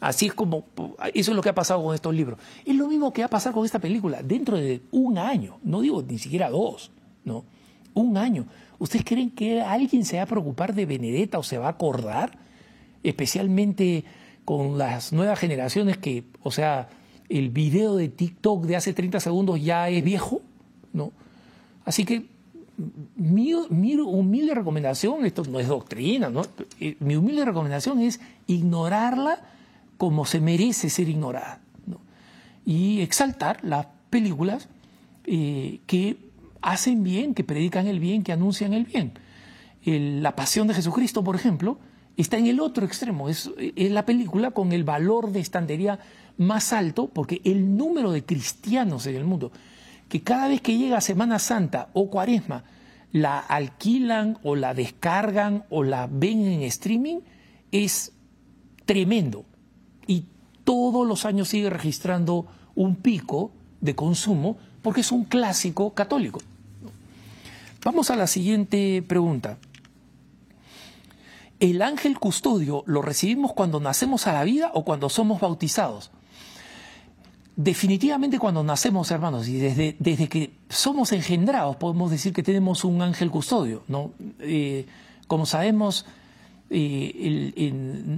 Así 0.00 0.26
es 0.26 0.34
como, 0.34 0.64
eso 1.12 1.30
es 1.32 1.36
lo 1.36 1.42
que 1.42 1.48
ha 1.48 1.54
pasado 1.54 1.82
con 1.82 1.94
estos 1.94 2.14
libros. 2.14 2.38
Es 2.64 2.74
lo 2.76 2.86
mismo 2.86 3.12
que 3.12 3.22
va 3.22 3.26
a 3.26 3.30
pasar 3.30 3.52
con 3.52 3.64
esta 3.64 3.80
película 3.80 4.22
dentro 4.22 4.56
de 4.56 4.82
un 4.92 5.18
año, 5.18 5.58
no 5.64 5.80
digo 5.80 6.02
ni 6.02 6.18
siquiera 6.18 6.50
dos, 6.50 6.90
¿no? 7.24 7.44
Un 7.94 8.16
año. 8.16 8.46
¿Ustedes 8.78 9.04
creen 9.04 9.30
que 9.30 9.60
alguien 9.60 10.04
se 10.04 10.18
va 10.18 10.22
a 10.22 10.26
preocupar 10.26 10.72
de 10.72 10.86
Benedetta 10.86 11.38
o 11.38 11.42
se 11.42 11.58
va 11.58 11.66
a 11.66 11.70
acordar? 11.70 12.38
Especialmente 13.02 14.04
con 14.44 14.78
las 14.78 15.12
nuevas 15.12 15.38
generaciones 15.38 15.98
que, 15.98 16.24
o 16.42 16.52
sea, 16.52 16.88
el 17.28 17.50
video 17.50 17.96
de 17.96 18.08
TikTok 18.08 18.64
de 18.66 18.76
hace 18.76 18.92
30 18.92 19.18
segundos 19.18 19.62
ya 19.62 19.88
es 19.88 20.04
viejo, 20.04 20.42
¿no? 20.92 21.12
Así 21.84 22.04
que 22.04 22.26
mi, 23.16 23.52
humilde 23.54 24.54
recomendación, 24.54 25.26
esto 25.26 25.42
no 25.50 25.58
es 25.58 25.66
doctrina, 25.66 26.30
¿no? 26.30 26.42
Eh, 26.78 26.96
mi 27.00 27.16
humilde 27.16 27.44
recomendación 27.44 28.00
es 28.00 28.20
ignorarla 28.46 29.40
como 29.98 30.24
se 30.24 30.40
merece 30.40 30.88
ser 30.88 31.08
ignorada. 31.10 31.60
Y 32.64 33.00
exaltar 33.00 33.58
las 33.62 33.86
películas 34.10 34.68
eh, 35.24 35.80
que 35.86 36.16
hacen 36.62 37.02
bien, 37.02 37.34
que 37.34 37.44
predican 37.44 37.86
el 37.86 38.00
bien, 38.00 38.22
que 38.22 38.32
anuncian 38.32 38.72
el 38.72 38.84
bien. 38.84 39.12
la 39.84 40.36
Pasión 40.36 40.68
de 40.68 40.74
Jesucristo, 40.74 41.24
por 41.24 41.34
ejemplo, 41.34 41.78
está 42.16 42.36
en 42.36 42.46
el 42.46 42.60
otro 42.60 42.86
extremo. 42.86 43.28
Es, 43.28 43.50
la 43.76 44.06
película 44.06 44.52
con 44.52 44.72
el 44.72 44.84
valor 44.84 45.32
de 45.32 45.40
estantería 45.40 45.98
más 46.36 46.72
alto, 46.72 47.08
porque 47.08 47.40
el 47.44 47.76
número 47.76 48.12
de 48.12 48.24
cristianos 48.24 49.06
en 49.06 49.16
el 49.16 49.24
mundo, 49.24 49.50
que 50.08 50.22
cada 50.22 50.48
vez 50.48 50.60
que 50.60 50.78
llega 50.78 51.00
Semana 51.00 51.38
Santa 51.38 51.88
o 51.92 52.10
Cuaresma, 52.10 52.64
la 53.10 53.38
alquilan 53.38 54.38
o 54.42 54.54
la 54.54 54.74
descargan 54.74 55.64
o 55.70 55.82
la 55.82 56.06
ven 56.06 56.44
en 56.44 56.62
streaming, 56.62 57.20
es 57.72 58.12
tremendo 58.84 59.47
todos 60.68 61.08
los 61.08 61.24
años 61.24 61.48
sigue 61.48 61.70
registrando 61.70 62.44
un 62.74 62.96
pico 62.96 63.52
de 63.80 63.94
consumo 63.94 64.58
porque 64.82 65.00
es 65.00 65.10
un 65.12 65.24
clásico 65.24 65.94
católico. 65.94 66.40
Vamos 67.86 68.10
a 68.10 68.16
la 68.16 68.26
siguiente 68.26 69.02
pregunta. 69.08 69.56
¿El 71.58 71.80
ángel 71.80 72.18
custodio 72.18 72.82
lo 72.84 73.00
recibimos 73.00 73.54
cuando 73.54 73.80
nacemos 73.80 74.26
a 74.26 74.34
la 74.34 74.44
vida 74.44 74.70
o 74.74 74.84
cuando 74.84 75.08
somos 75.08 75.40
bautizados? 75.40 76.10
Definitivamente 77.56 78.38
cuando 78.38 78.62
nacemos, 78.62 79.10
hermanos, 79.10 79.48
y 79.48 79.56
desde, 79.56 79.96
desde 79.98 80.28
que 80.28 80.52
somos 80.68 81.12
engendrados 81.12 81.76
podemos 81.76 82.10
decir 82.10 82.34
que 82.34 82.42
tenemos 82.42 82.84
un 82.84 83.00
ángel 83.00 83.30
custodio. 83.30 83.84
¿no? 83.88 84.10
Eh, 84.40 84.84
como 85.28 85.46
sabemos, 85.46 86.04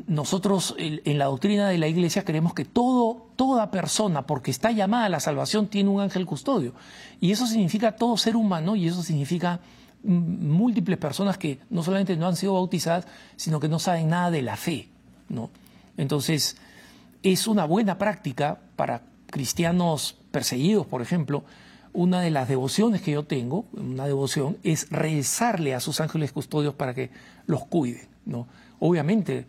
nosotros 0.07 0.75
en 0.79 1.19
la 1.19 1.27
doctrina 1.27 1.69
de 1.69 1.79
la 1.79 1.87
Iglesia 1.87 2.25
creemos 2.25 2.53
que 2.53 2.65
todo, 2.65 3.29
toda 3.37 3.71
persona, 3.71 4.27
porque 4.27 4.51
está 4.51 4.73
llamada 4.73 5.07
a 5.07 5.09
la 5.09 5.21
salvación, 5.21 5.69
tiene 5.69 5.91
un 5.91 6.01
ángel 6.01 6.27
custodio. 6.27 6.75
Y 7.21 7.31
eso 7.31 7.47
significa 7.47 7.97
todo 7.97 8.17
ser 8.17 8.35
humano 8.37 8.75
y 8.75 8.89
eso 8.89 9.03
significa 9.03 9.61
múltiples 10.03 10.99
personas 10.99 11.39
que 11.39 11.61
no 11.69 11.83
solamente 11.83 12.17
no 12.17 12.27
han 12.27 12.37
sido 12.37 12.55
bautizadas, 12.55 13.07
sino 13.37 13.61
que 13.61 13.69
no 13.69 13.79
saben 13.79 14.09
nada 14.09 14.31
de 14.31 14.43
la 14.43 14.57
fe. 14.57 14.89
¿no? 15.29 15.51
Entonces, 15.97 16.57
es 17.23 17.47
una 17.47 17.67
buena 17.67 17.99
práctica 17.99 18.59
para 18.77 19.03
cristianos 19.27 20.17
perseguidos, 20.33 20.87
por 20.87 21.03
ejemplo, 21.03 21.45
una 21.93 22.21
de 22.21 22.31
las 22.31 22.49
devociones 22.49 23.03
que 23.03 23.13
yo 23.13 23.25
tengo, 23.25 23.67
una 23.73 24.07
devoción, 24.07 24.57
es 24.63 24.89
rezarle 24.91 25.75
a 25.75 25.81
sus 25.81 26.01
ángeles 26.01 26.33
custodios 26.33 26.75
para 26.75 26.95
que 26.95 27.11
los 27.47 27.65
cuiden. 27.67 28.10
¿No? 28.27 28.47
Obviamente, 28.79 29.47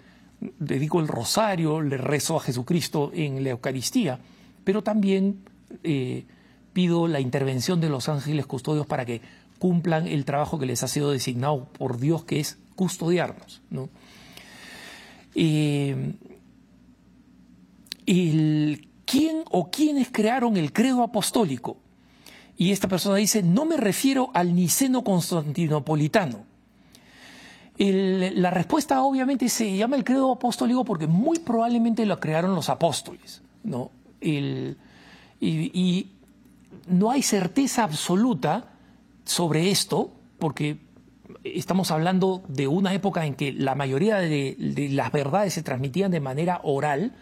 dedico 0.59 0.99
el 0.99 1.07
rosario, 1.07 1.81
le 1.81 1.97
rezo 1.97 2.37
a 2.37 2.41
Jesucristo 2.41 3.11
en 3.13 3.43
la 3.43 3.51
Eucaristía, 3.51 4.19
pero 4.63 4.83
también 4.83 5.43
eh, 5.83 6.25
pido 6.73 7.07
la 7.07 7.19
intervención 7.19 7.79
de 7.81 7.89
los 7.89 8.09
ángeles 8.09 8.45
custodios 8.45 8.85
para 8.85 9.05
que 9.05 9.21
cumplan 9.59 10.07
el 10.07 10.25
trabajo 10.25 10.57
que 10.57 10.65
les 10.65 10.83
ha 10.83 10.87
sido 10.87 11.11
designado 11.11 11.65
por 11.65 11.99
Dios, 11.99 12.23
que 12.23 12.39
es 12.39 12.57
custodiarnos. 12.75 13.61
¿no? 13.69 13.89
Eh, 15.35 16.13
¿Quién 19.05 19.43
o 19.51 19.69
quiénes 19.69 20.09
crearon 20.11 20.57
el 20.57 20.73
credo 20.73 21.03
apostólico? 21.03 21.77
Y 22.57 22.71
esta 22.71 22.87
persona 22.87 23.17
dice, 23.17 23.43
no 23.43 23.65
me 23.65 23.77
refiero 23.77 24.31
al 24.33 24.55
niceno 24.55 25.03
constantinopolitano. 25.03 26.50
La 27.89 28.51
respuesta 28.51 29.01
obviamente 29.01 29.49
se 29.49 29.75
llama 29.75 29.95
el 29.95 30.03
credo 30.03 30.31
apostólico 30.31 30.85
porque 30.85 31.07
muy 31.07 31.39
probablemente 31.39 32.05
lo 32.05 32.19
crearon 32.19 32.53
los 32.53 32.69
apóstoles. 32.69 33.41
¿no? 33.63 33.91
y, 34.21 34.75
no 36.87 37.11
hay 37.11 37.21
certeza 37.21 37.83
absoluta 37.83 38.71
sobre 39.23 39.69
esto 39.69 40.11
porque 40.39 40.79
estamos 41.43 41.91
hablando 41.91 42.43
de 42.47 42.67
una 42.67 42.93
época 42.93 43.25
en 43.25 43.35
que 43.35 43.53
la 43.53 43.75
mayoría 43.75 44.17
de, 44.17 44.55
de 44.57 44.89
las 44.89 45.11
verdades 45.11 45.53
se 45.53 45.63
transmitían 45.63 46.11
de 46.11 46.19
manera 46.19 46.59
oral, 46.63 47.13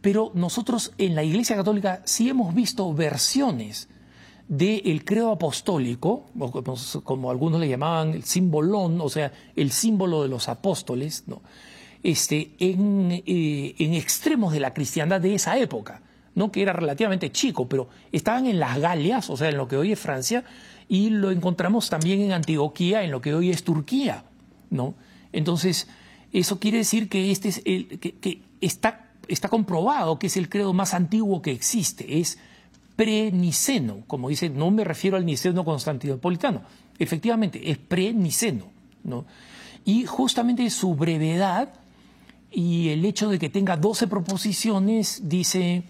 pero 0.00 0.30
nosotros 0.34 0.92
en 0.98 1.14
la 1.14 1.22
Iglesia 1.22 1.56
Católica 1.56 2.02
sí 2.04 2.28
hemos 2.28 2.54
visto 2.54 2.92
versiones 2.92 3.88
del 4.48 5.04
credo 5.04 5.30
apostólico, 5.30 6.26
como 7.04 7.30
algunos 7.30 7.60
le 7.60 7.68
llamaban 7.68 8.14
el 8.14 8.24
simbolón, 8.24 9.00
o 9.00 9.08
sea, 9.08 9.32
el 9.54 9.70
símbolo 9.70 10.22
de 10.22 10.28
los 10.28 10.48
apóstoles, 10.48 11.24
¿no? 11.26 11.42
este, 12.02 12.52
en, 12.58 13.22
eh, 13.26 13.74
en, 13.78 13.94
extremos 13.94 14.52
de 14.52 14.60
la 14.60 14.72
cristiandad 14.72 15.20
de 15.20 15.34
esa 15.34 15.58
época, 15.58 16.00
¿no? 16.34 16.52
que 16.52 16.62
era 16.62 16.72
relativamente 16.72 17.32
chico, 17.32 17.68
pero 17.68 17.88
estaban 18.12 18.46
en 18.46 18.58
las 18.58 18.78
Galias, 18.78 19.30
o 19.30 19.36
sea, 19.36 19.48
en 19.48 19.56
lo 19.56 19.68
que 19.68 19.76
hoy 19.76 19.92
es 19.92 20.00
Francia, 20.00 20.44
y 20.88 21.10
lo 21.10 21.30
encontramos 21.30 21.90
también 21.90 22.20
en 22.20 22.32
Antioquía, 22.32 23.02
en 23.02 23.10
lo 23.10 23.20
que 23.20 23.34
hoy 23.34 23.50
es 23.50 23.64
Turquía. 23.64 24.24
¿no? 24.70 24.94
Entonces, 25.32 25.88
eso 26.32 26.58
quiere 26.58 26.78
decir 26.78 27.08
que, 27.08 27.30
este 27.30 27.48
es 27.48 27.62
el, 27.64 27.98
que, 27.98 28.42
está, 28.60 29.10
está 29.28 29.48
comprobado 29.48 30.18
que 30.18 30.28
es 30.28 30.36
el 30.36 30.48
credo 30.48 30.72
más 30.72 30.94
antiguo 30.94 31.42
que 31.42 31.52
existe, 31.52 32.20
es 32.20 32.38
pre-niceno, 32.98 34.02
como 34.08 34.28
dice, 34.28 34.50
no 34.50 34.72
me 34.72 34.82
refiero 34.82 35.16
al 35.16 35.24
niceno 35.24 35.64
constantinopolitano, 35.64 36.62
efectivamente 36.98 37.70
es 37.70 37.78
pre-niceno, 37.78 38.64
¿no? 39.04 39.24
Y 39.84 40.04
justamente 40.04 40.68
su 40.68 40.96
brevedad 40.96 41.74
y 42.50 42.88
el 42.88 43.04
hecho 43.04 43.28
de 43.28 43.38
que 43.38 43.50
tenga 43.50 43.76
12 43.76 44.08
proposiciones, 44.08 45.28
dice, 45.28 45.84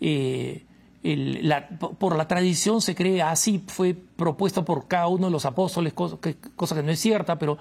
eh, 0.00 0.64
por 1.96 2.16
la 2.16 2.26
tradición 2.26 2.80
se 2.80 2.96
cree 2.96 3.22
así, 3.22 3.62
fue 3.64 3.94
propuesto 3.94 4.64
por 4.64 4.88
cada 4.88 5.06
uno 5.06 5.26
de 5.26 5.32
los 5.32 5.44
apóstoles, 5.44 5.92
cosa 5.92 6.18
que, 6.20 6.82
no 6.82 6.90
es 6.90 6.98
cierta, 6.98 7.38
pero 7.38 7.58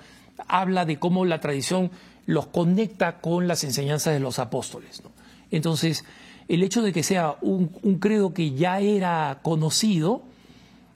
habla 0.48 0.86
de 0.86 0.98
cómo 0.98 1.24
la 1.24 1.40
tradición 1.40 1.92
los 2.26 2.48
conecta 2.48 3.20
con 3.20 3.48
las 3.48 3.64
enseñanzas 3.64 4.16
de 4.16 4.22
los 4.22 4.40
apóstoles. 4.40 5.04
Entonces, 5.52 6.04
el 6.48 6.64
hecho 6.64 6.82
de 6.82 6.94
que 6.94 7.04
sea 7.04 7.36
un, 7.42 7.68
credo 8.00 8.34
que 8.34 8.52
ya 8.52 8.80
era 8.80 9.40
conocido 9.42 10.24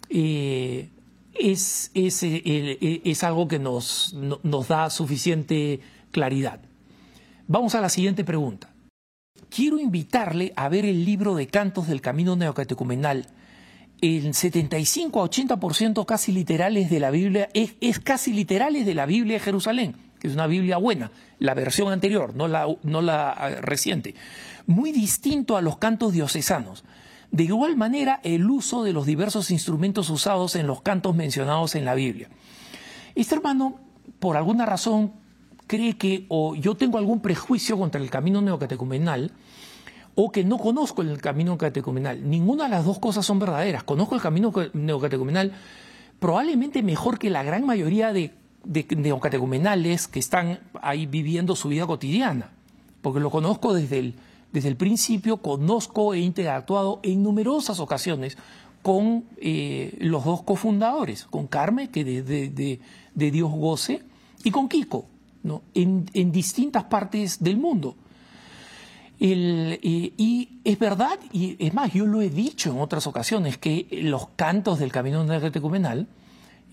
eh, 0.09 0.89
es, 1.33 1.91
eh, 1.93 3.01
es, 3.03 3.23
algo 3.23 3.47
que 3.47 3.59
nos, 3.59 4.13
nos 4.13 4.67
da 4.67 4.89
suficiente 4.89 5.79
claridad. 6.11 6.61
Vamos 7.47 7.75
a 7.75 7.81
la 7.81 7.89
siguiente 7.89 8.23
pregunta. 8.23 8.69
Quiero 9.49 9.79
invitarle 9.79 10.53
a 10.55 10.69
ver 10.69 10.85
el 10.85 11.03
libro 11.03 11.35
de 11.35 11.47
cantos 11.47 11.87
del 11.87 11.99
Camino 11.99 12.35
Neocatecumenal. 12.35 13.27
el 14.01 14.33
75 14.33 15.21
a 15.21 15.29
80% 15.29 16.05
casi 16.05 16.31
literales 16.31 16.89
de 16.89 16.99
la 16.99 17.11
Biblia, 17.11 17.49
es, 17.53 17.75
es, 17.81 17.99
casi 17.99 18.33
literales 18.33 18.85
de 18.85 18.95
la 18.95 19.05
Biblia 19.05 19.33
de 19.33 19.39
Jerusalén, 19.41 19.95
que 20.19 20.27
es 20.27 20.33
una 20.33 20.47
Biblia 20.47 20.77
buena, 20.77 21.11
la 21.39 21.53
versión 21.53 21.91
anterior, 21.91 22.35
no 22.35 22.47
la, 22.47 22.65
no 22.83 23.01
la 23.01 23.31
ah, 23.31 23.49
reciente. 23.61 24.15
Muy 24.67 24.91
distinto 24.91 25.57
a 25.57 25.61
los 25.61 25.77
cantos 25.77 26.13
diocesanos. 26.13 26.83
De 27.31 27.43
igual 27.43 27.77
manera, 27.77 28.19
el 28.23 28.49
uso 28.49 28.83
de 28.83 28.93
los 28.93 29.05
diversos 29.05 29.51
instrumentos 29.51 30.09
usados 30.09 30.55
en 30.55 30.67
los 30.67 30.81
cantos 30.81 31.15
mencionados 31.15 31.75
en 31.75 31.85
la 31.85 31.95
Biblia. 31.95 32.29
Este 33.15 33.35
hermano, 33.35 33.79
por 34.19 34.35
alguna 34.35 34.65
razón, 34.65 35.13
cree 35.67 35.97
que 35.97 36.25
o 36.27 36.55
yo 36.55 36.75
tengo 36.75 36.97
algún 36.97 37.21
prejuicio 37.21 37.77
contra 37.77 38.01
el 38.01 38.09
camino 38.09 38.41
neocatecumenal, 38.41 39.31
o 40.15 40.31
que 40.31 40.43
no 40.43 40.57
conozco 40.57 41.01
el 41.01 41.21
camino 41.21 41.57
catecumenal. 41.57 42.29
Ninguna 42.29 42.65
de 42.65 42.71
las 42.71 42.85
dos 42.85 42.99
cosas 42.99 43.25
son 43.25 43.39
verdaderas. 43.39 43.83
Conozco 43.83 44.15
el 44.15 44.21
camino 44.21 44.51
neocatecumenal 44.73 45.53
probablemente 46.19 46.83
mejor 46.83 47.17
que 47.17 47.29
la 47.29 47.43
gran 47.43 47.65
mayoría 47.65 48.13
de, 48.13 48.33
de 48.63 48.85
neocatecumenales 48.95 50.07
que 50.07 50.19
están 50.19 50.59
ahí 50.81 51.05
viviendo 51.07 51.55
su 51.55 51.69
vida 51.69 51.87
cotidiana, 51.87 52.51
porque 53.01 53.19
lo 53.19 53.31
conozco 53.31 53.73
desde 53.73 53.99
el, 53.99 54.15
desde 54.51 54.69
el 54.69 54.75
principio, 54.75 55.37
conozco 55.37 56.13
e 56.13 56.19
interactuado 56.19 56.99
en 57.03 57.23
numerosas 57.23 57.79
ocasiones 57.79 58.37
con 58.81 59.25
eh, 59.37 59.95
los 59.99 60.25
dos 60.25 60.43
cofundadores, 60.43 61.25
con 61.25 61.47
Carmen, 61.47 61.87
que 61.89 62.03
de, 62.03 62.21
de, 62.23 63.31
Dios 63.31 63.51
goce, 63.51 64.03
y 64.43 64.51
con 64.51 64.67
Kiko, 64.67 65.05
¿no? 65.43 65.61
en, 65.73 66.31
distintas 66.31 66.85
partes 66.85 67.41
del 67.43 67.57
mundo. 67.57 67.95
Eh, 69.19 69.79
y 69.83 70.49
es 70.63 70.79
verdad, 70.79 71.19
y 71.31 71.55
es 71.63 71.73
más, 71.75 71.93
yo 71.93 72.07
lo 72.07 72.21
he 72.21 72.29
dicho 72.29 72.71
en 72.71 72.79
otras 72.79 73.05
ocasiones, 73.05 73.57
que 73.57 73.87
los 74.03 74.29
cantos 74.29 74.79
del 74.79 74.91
camino 74.91 75.23
neocatecumenal 75.23 76.07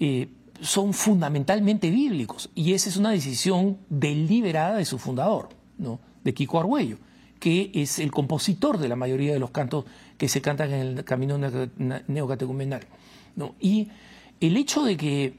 eh, 0.00 0.28
son 0.62 0.94
fundamentalmente 0.94 1.90
bíblicos, 1.90 2.48
y 2.54 2.72
esa 2.72 2.88
es 2.88 2.96
una 2.96 3.10
decisión 3.10 3.76
deliberada 3.90 4.78
de 4.78 4.86
su 4.86 4.98
fundador, 4.98 5.50
¿no? 5.76 6.00
de 6.24 6.32
Kiko 6.32 6.58
Argüello, 6.58 6.96
que 7.38 7.70
es 7.74 7.98
el 7.98 8.10
compositor 8.10 8.78
de 8.78 8.88
la 8.88 8.96
mayoría 8.96 9.32
de 9.32 9.38
los 9.38 9.50
cantos 9.50 9.84
que 10.16 10.28
se 10.28 10.40
cantan 10.40 10.72
en 10.72 10.98
el 10.98 11.04
camino 11.04 11.38
neocatecumenal. 12.06 12.82
¿no? 13.36 13.54
Y 13.60 13.88
el 14.40 14.56
hecho 14.56 14.84
de 14.84 14.96
que 14.96 15.34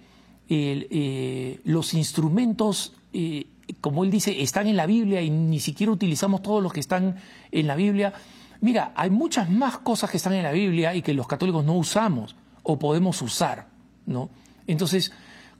eh, 0.49 1.59
los 1.63 1.93
instrumentos 1.93 2.93
eh, 3.13 3.47
como 3.81 4.03
él 4.03 4.11
dice, 4.11 4.41
están 4.41 4.67
en 4.67 4.77
la 4.77 4.85
Biblia 4.85 5.21
y 5.21 5.29
ni 5.29 5.59
siquiera 5.59 5.91
utilizamos 5.91 6.41
todos 6.41 6.61
los 6.61 6.73
que 6.73 6.79
están 6.79 7.17
en 7.51 7.67
la 7.67 7.75
Biblia. 7.75 8.13
Mira, 8.61 8.91
hay 8.95 9.09
muchas 9.09 9.49
más 9.49 9.77
cosas 9.77 10.09
que 10.09 10.17
están 10.17 10.33
en 10.33 10.43
la 10.43 10.51
Biblia 10.51 10.93
y 10.95 11.01
que 11.01 11.13
los 11.13 11.27
católicos 11.27 11.63
no 11.63 11.73
usamos 11.73 12.35
o 12.63 12.77
podemos 12.77 13.21
usar, 13.21 13.67
¿no? 14.05 14.29
Entonces, 14.67 15.11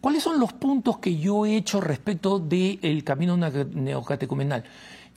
¿cuáles 0.01 0.23
son 0.23 0.39
los 0.39 0.53
puntos 0.53 0.99
que 0.99 1.17
yo 1.17 1.45
he 1.45 1.55
hecho 1.55 1.79
respecto 1.81 2.39
del 2.39 3.03
camino 3.03 3.37
neocatecumenal? 3.37 4.63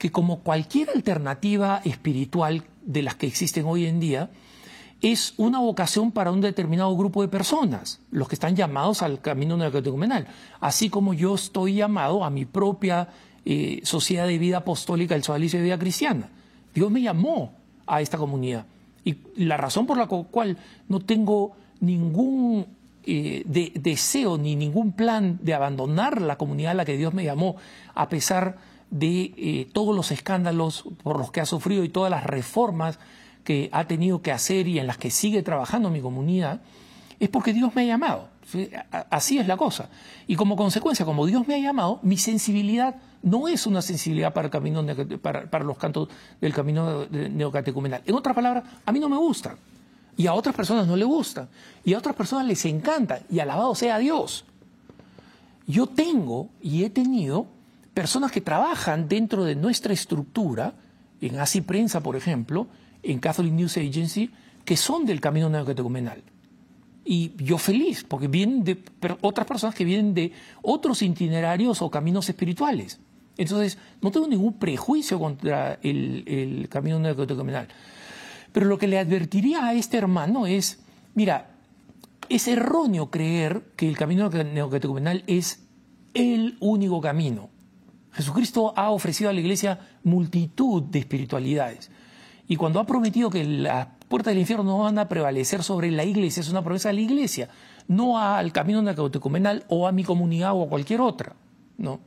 Que 0.03 0.11
como 0.11 0.39
cualquier 0.39 0.89
alternativa 0.89 1.79
espiritual 1.85 2.65
de 2.85 3.03
las 3.03 3.15
que 3.15 3.25
existen 3.25 3.63
hoy 3.65 3.85
en 3.85 4.01
día, 4.01 4.31
es 5.01 5.33
una 5.37 5.59
vocación 5.59 6.11
para 6.11 6.29
un 6.29 6.41
determinado 6.41 6.93
grupo 6.97 7.21
de 7.21 7.29
personas, 7.29 8.01
los 8.11 8.27
que 8.27 8.35
están 8.35 8.53
llamados 8.53 9.01
al 9.01 9.21
camino 9.21 9.55
neocatecumenal, 9.55 10.27
así 10.59 10.89
como 10.89 11.13
yo 11.13 11.35
estoy 11.35 11.75
llamado 11.75 12.25
a 12.25 12.29
mi 12.29 12.43
propia 12.43 13.07
eh, 13.45 13.79
sociedad 13.85 14.27
de 14.27 14.37
vida 14.37 14.57
apostólica, 14.57 15.15
el 15.15 15.23
Sodalicio 15.23 15.59
de 15.59 15.63
Vida 15.63 15.79
Cristiana. 15.79 16.27
Dios 16.75 16.91
me 16.91 17.01
llamó 17.01 17.53
a 17.87 18.01
esta 18.01 18.17
comunidad. 18.17 18.65
Y 19.05 19.15
la 19.37 19.55
razón 19.55 19.85
por 19.85 19.97
la 19.97 20.07
cual 20.07 20.57
no 20.89 20.99
tengo 20.99 21.55
ningún 21.79 22.65
eh, 23.05 23.71
deseo 23.73 24.37
ni 24.37 24.57
ningún 24.57 24.91
plan 24.91 25.39
de 25.41 25.53
abandonar 25.53 26.21
la 26.21 26.37
comunidad 26.37 26.71
a 26.71 26.75
la 26.75 26.83
que 26.83 26.97
Dios 26.97 27.13
me 27.13 27.23
llamó, 27.23 27.55
a 27.95 28.09
pesar 28.09 28.72
de 28.93 29.33
eh, 29.37 29.67
todos 29.73 29.95
los 29.95 30.11
escándalos 30.11 30.83
por 31.01 31.17
los 31.17 31.31
que 31.31 31.41
ha 31.41 31.47
sufrido 31.47 31.83
y 31.83 31.89
todas 31.89 32.11
las 32.11 32.23
reformas 32.23 32.99
que 33.43 33.69
ha 33.73 33.85
tenido 33.85 34.21
que 34.21 34.31
hacer 34.31 34.67
y 34.67 34.77
en 34.77 34.85
las 34.85 34.97
que 34.97 35.09
sigue 35.09 35.41
trabajando 35.41 35.89
mi 35.89 35.99
comunidad, 35.99 36.61
es 37.19 37.27
porque 37.29 37.53
Dios 37.53 37.73
me 37.73 37.81
ha 37.81 37.85
llamado. 37.85 38.29
Así 39.09 39.39
es 39.39 39.47
la 39.47 39.57
cosa. 39.57 39.89
Y 40.27 40.35
como 40.35 40.55
consecuencia, 40.55 41.05
como 41.05 41.25
Dios 41.25 41.47
me 41.47 41.55
ha 41.55 41.57
llamado, 41.57 41.99
mi 42.03 42.17
sensibilidad 42.17 42.95
no 43.23 43.47
es 43.47 43.65
una 43.65 43.81
sensibilidad 43.81 44.31
para, 44.31 44.45
el 44.45 44.51
camino, 44.51 44.85
para, 45.21 45.63
los 45.63 45.77
cantos 45.77 46.09
del 46.39 46.53
camino 46.53 47.07
neocatecumenal. 47.09 48.03
En 48.05 48.13
otras 48.13 48.35
palabras, 48.35 48.63
a 48.85 48.91
mí 48.91 48.99
no 48.99 49.09
me 49.09 49.17
gustan. 49.17 49.55
Y 50.15 50.27
a 50.27 50.35
otras 50.35 50.53
personas 50.53 50.85
no 50.85 50.95
les 50.95 51.07
gustan. 51.07 51.49
Y 51.83 51.95
a 51.95 51.97
otras 51.97 52.15
personas 52.15 52.45
les 52.45 52.63
encanta. 52.65 53.21
Y 53.31 53.39
alabado 53.39 53.73
sea 53.73 53.97
Dios. 53.97 54.45
Yo 55.65 55.87
tengo 55.87 56.49
y 56.61 56.83
he 56.83 56.91
tenido 56.91 57.47
personas 57.93 58.31
que 58.31 58.41
trabajan 58.41 59.07
dentro 59.07 59.43
de 59.43 59.55
nuestra 59.55 59.93
estructura, 59.93 60.73
en 61.21 61.39
Así 61.39 61.61
Prensa, 61.61 62.01
por 62.01 62.15
ejemplo, 62.15 62.67
en 63.01 63.19
Catholic 63.19 63.53
News 63.53 63.77
Agency 63.77 64.31
que 64.65 64.77
son 64.77 65.05
del 65.05 65.19
camino 65.19 65.49
neocatecumenal. 65.49 66.23
Y 67.05 67.33
yo 67.37 67.57
feliz, 67.57 68.05
porque 68.05 68.27
vienen 68.27 68.63
de 68.63 68.81
otras 69.21 69.45
personas 69.45 69.75
que 69.75 69.83
vienen 69.83 70.13
de 70.13 70.31
otros 70.61 71.01
itinerarios 71.01 71.81
o 71.81 71.91
caminos 71.91 72.29
espirituales. 72.29 72.99
Entonces, 73.37 73.77
no 74.01 74.11
tengo 74.11 74.27
ningún 74.27 74.53
prejuicio 74.53 75.19
contra 75.19 75.79
el, 75.83 76.23
el 76.27 76.69
camino 76.69 76.99
neocatecumenal. 76.99 77.67
Pero 78.53 78.67
lo 78.67 78.77
que 78.77 78.87
le 78.87 78.99
advertiría 78.99 79.65
a 79.65 79.73
este 79.73 79.97
hermano 79.97 80.47
es, 80.47 80.79
mira, 81.13 81.49
es 82.29 82.47
erróneo 82.47 83.09
creer 83.09 83.63
que 83.75 83.89
el 83.89 83.97
camino 83.97 84.29
neocatecumenal 84.29 85.23
es 85.27 85.63
el 86.13 86.57
único 86.61 87.01
camino. 87.01 87.49
Jesucristo 88.13 88.73
ha 88.75 88.91
ofrecido 88.91 89.29
a 89.29 89.33
la 89.33 89.39
iglesia 89.39 89.79
multitud 90.03 90.83
de 90.83 90.99
espiritualidades. 90.99 91.89
Y 92.47 92.55
cuando 92.55 92.79
ha 92.79 92.85
prometido 92.85 93.29
que 93.29 93.43
las 93.43 93.87
puertas 94.07 94.31
del 94.31 94.39
infierno 94.39 94.63
no 94.63 94.79
van 94.79 94.99
a 94.99 95.09
prevalecer 95.09 95.63
sobre 95.63 95.89
la 95.91 96.03
iglesia, 96.03 96.41
es 96.41 96.49
una 96.49 96.63
promesa 96.63 96.89
de 96.89 96.95
la 96.95 97.01
iglesia, 97.01 97.49
no 97.87 98.19
al 98.19 98.51
camino 98.51 98.81
neocatecumenal 98.81 99.65
o 99.69 99.87
a 99.87 99.91
mi 99.91 100.03
comunidad 100.03 100.53
o 100.53 100.63
a 100.63 100.69
cualquier 100.69 101.01
otra. 101.01 101.35
¿no? 101.77 101.99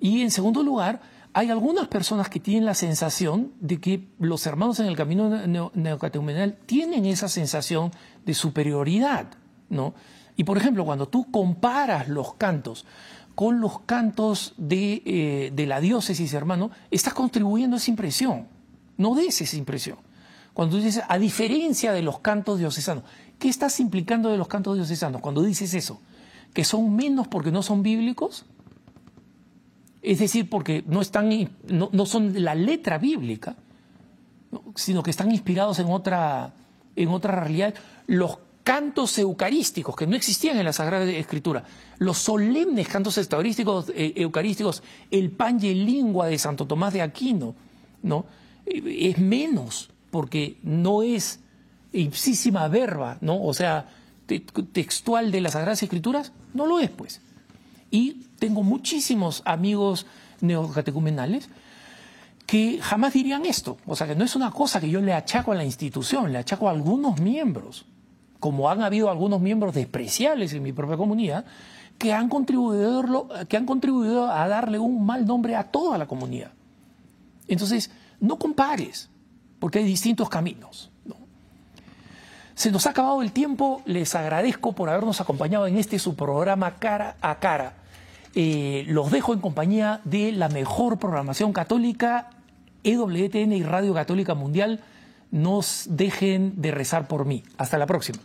Y 0.00 0.22
en 0.22 0.30
segundo 0.30 0.62
lugar, 0.62 1.00
hay 1.34 1.50
algunas 1.50 1.88
personas 1.88 2.30
que 2.30 2.40
tienen 2.40 2.64
la 2.64 2.74
sensación 2.74 3.52
de 3.60 3.80
que 3.80 4.08
los 4.18 4.46
hermanos 4.46 4.80
en 4.80 4.86
el 4.86 4.96
camino 4.96 5.28
neocatecumenal 5.74 6.56
tienen 6.64 7.04
esa 7.04 7.28
sensación 7.28 7.90
de 8.24 8.34
superioridad. 8.34 9.26
¿no? 9.68 9.94
Y 10.36 10.44
por 10.44 10.56
ejemplo, 10.56 10.84
cuando 10.84 11.08
tú 11.08 11.30
comparas 11.30 12.08
los 12.08 12.34
cantos 12.34 12.86
con 13.38 13.60
los 13.60 13.78
cantos 13.82 14.52
de, 14.56 15.00
eh, 15.06 15.52
de 15.54 15.66
la 15.66 15.80
diócesis, 15.80 16.34
hermano, 16.34 16.72
estás 16.90 17.14
contribuyendo 17.14 17.76
a 17.76 17.78
esa 17.78 17.88
impresión. 17.88 18.48
No 18.96 19.14
des 19.14 19.40
esa 19.40 19.56
impresión. 19.56 19.98
Cuando 20.54 20.76
dices, 20.76 21.04
a 21.08 21.18
diferencia 21.18 21.92
de 21.92 22.02
los 22.02 22.18
cantos 22.18 22.58
diocesanos, 22.58 23.04
¿qué 23.38 23.48
estás 23.48 23.78
implicando 23.78 24.28
de 24.30 24.38
los 24.38 24.48
cantos 24.48 24.74
diocesanos 24.74 25.20
cuando 25.20 25.42
dices 25.42 25.72
eso? 25.74 26.00
¿Que 26.52 26.64
son 26.64 26.96
menos 26.96 27.28
porque 27.28 27.52
no 27.52 27.62
son 27.62 27.84
bíblicos? 27.84 28.44
Es 30.02 30.18
decir, 30.18 30.50
porque 30.50 30.82
no, 30.88 31.00
están, 31.00 31.30
no, 31.68 32.06
son 32.06 32.42
la 32.42 32.56
letra 32.56 32.98
bíblica, 32.98 33.54
sino 34.74 35.04
que 35.04 35.10
están 35.12 35.30
inspirados 35.30 35.78
en 35.78 35.86
otra, 35.86 36.54
en 36.96 37.08
otra 37.10 37.36
realidad. 37.36 37.72
Los 38.08 38.38
cantos 38.68 39.18
eucarísticos 39.18 39.96
que 39.96 40.06
no 40.06 40.14
existían 40.14 40.58
en 40.58 40.66
la 40.66 40.74
Sagrada 40.74 41.06
Escritura, 41.06 41.64
los 41.96 42.18
solemnes 42.18 42.86
cantos 42.86 43.16
eucarísticos, 43.16 43.88
eh, 43.94 44.12
eucarísticos 44.16 44.82
el 45.10 45.30
pan 45.30 45.58
y 45.64 45.72
lingua 45.72 46.26
de 46.26 46.36
Santo 46.36 46.66
Tomás 46.66 46.92
de 46.92 47.00
Aquino, 47.00 47.54
¿no? 48.02 48.26
es 48.66 49.16
menos, 49.16 49.88
porque 50.10 50.58
no 50.62 51.02
es 51.02 51.40
ipsísima 51.94 52.68
verba, 52.68 53.16
¿no? 53.22 53.42
O 53.42 53.54
sea, 53.54 53.88
textual 54.26 55.32
de 55.32 55.40
las 55.40 55.54
Sagradas 55.54 55.82
Escrituras, 55.82 56.32
no 56.52 56.66
lo 56.66 56.78
es, 56.78 56.90
pues. 56.90 57.22
Y 57.90 58.26
tengo 58.38 58.62
muchísimos 58.62 59.40
amigos 59.46 60.04
neocatecumenales 60.42 61.48
que 62.44 62.80
jamás 62.82 63.14
dirían 63.14 63.46
esto. 63.46 63.78
O 63.86 63.96
sea, 63.96 64.06
que 64.06 64.14
no 64.14 64.26
es 64.26 64.36
una 64.36 64.50
cosa 64.50 64.78
que 64.78 64.90
yo 64.90 65.00
le 65.00 65.14
achaco 65.14 65.52
a 65.52 65.54
la 65.54 65.64
institución, 65.64 66.30
le 66.32 66.36
achaco 66.36 66.68
a 66.68 66.72
algunos 66.72 67.18
miembros, 67.18 67.86
como 68.40 68.70
han 68.70 68.82
habido 68.82 69.10
algunos 69.10 69.40
miembros 69.40 69.74
despreciables 69.74 70.52
en 70.52 70.62
mi 70.62 70.72
propia 70.72 70.96
comunidad, 70.96 71.44
que 71.98 72.12
han 72.12 72.28
contribuido, 72.28 73.28
que 73.48 73.56
han 73.56 73.66
contribuido 73.66 74.30
a 74.30 74.46
darle 74.46 74.78
un 74.78 75.04
mal 75.04 75.26
nombre 75.26 75.56
a 75.56 75.64
toda 75.64 75.98
la 75.98 76.06
comunidad. 76.06 76.52
Entonces, 77.48 77.90
no 78.20 78.38
compares, 78.38 79.10
porque 79.58 79.80
hay 79.80 79.84
distintos 79.84 80.28
caminos. 80.28 80.90
Se 82.54 82.72
nos 82.72 82.86
ha 82.86 82.90
acabado 82.90 83.22
el 83.22 83.32
tiempo, 83.32 83.82
les 83.84 84.14
agradezco 84.14 84.72
por 84.72 84.88
habernos 84.88 85.20
acompañado 85.20 85.66
en 85.66 85.76
este 85.76 85.98
su 85.98 86.16
programa 86.16 86.76
Cara 86.76 87.16
a 87.20 87.38
Cara. 87.38 87.74
Eh, 88.34 88.84
los 88.88 89.10
dejo 89.10 89.32
en 89.32 89.40
compañía 89.40 90.00
de 90.04 90.32
la 90.32 90.48
mejor 90.48 90.98
programación 90.98 91.52
católica, 91.52 92.30
EWTN 92.84 93.52
y 93.52 93.62
Radio 93.62 93.94
Católica 93.94 94.34
Mundial 94.34 94.80
no 95.30 95.60
dejen 95.86 96.60
de 96.60 96.70
rezar 96.70 97.06
por 97.08 97.24
mí. 97.24 97.44
Hasta 97.56 97.78
la 97.78 97.86
próxima. 97.86 98.18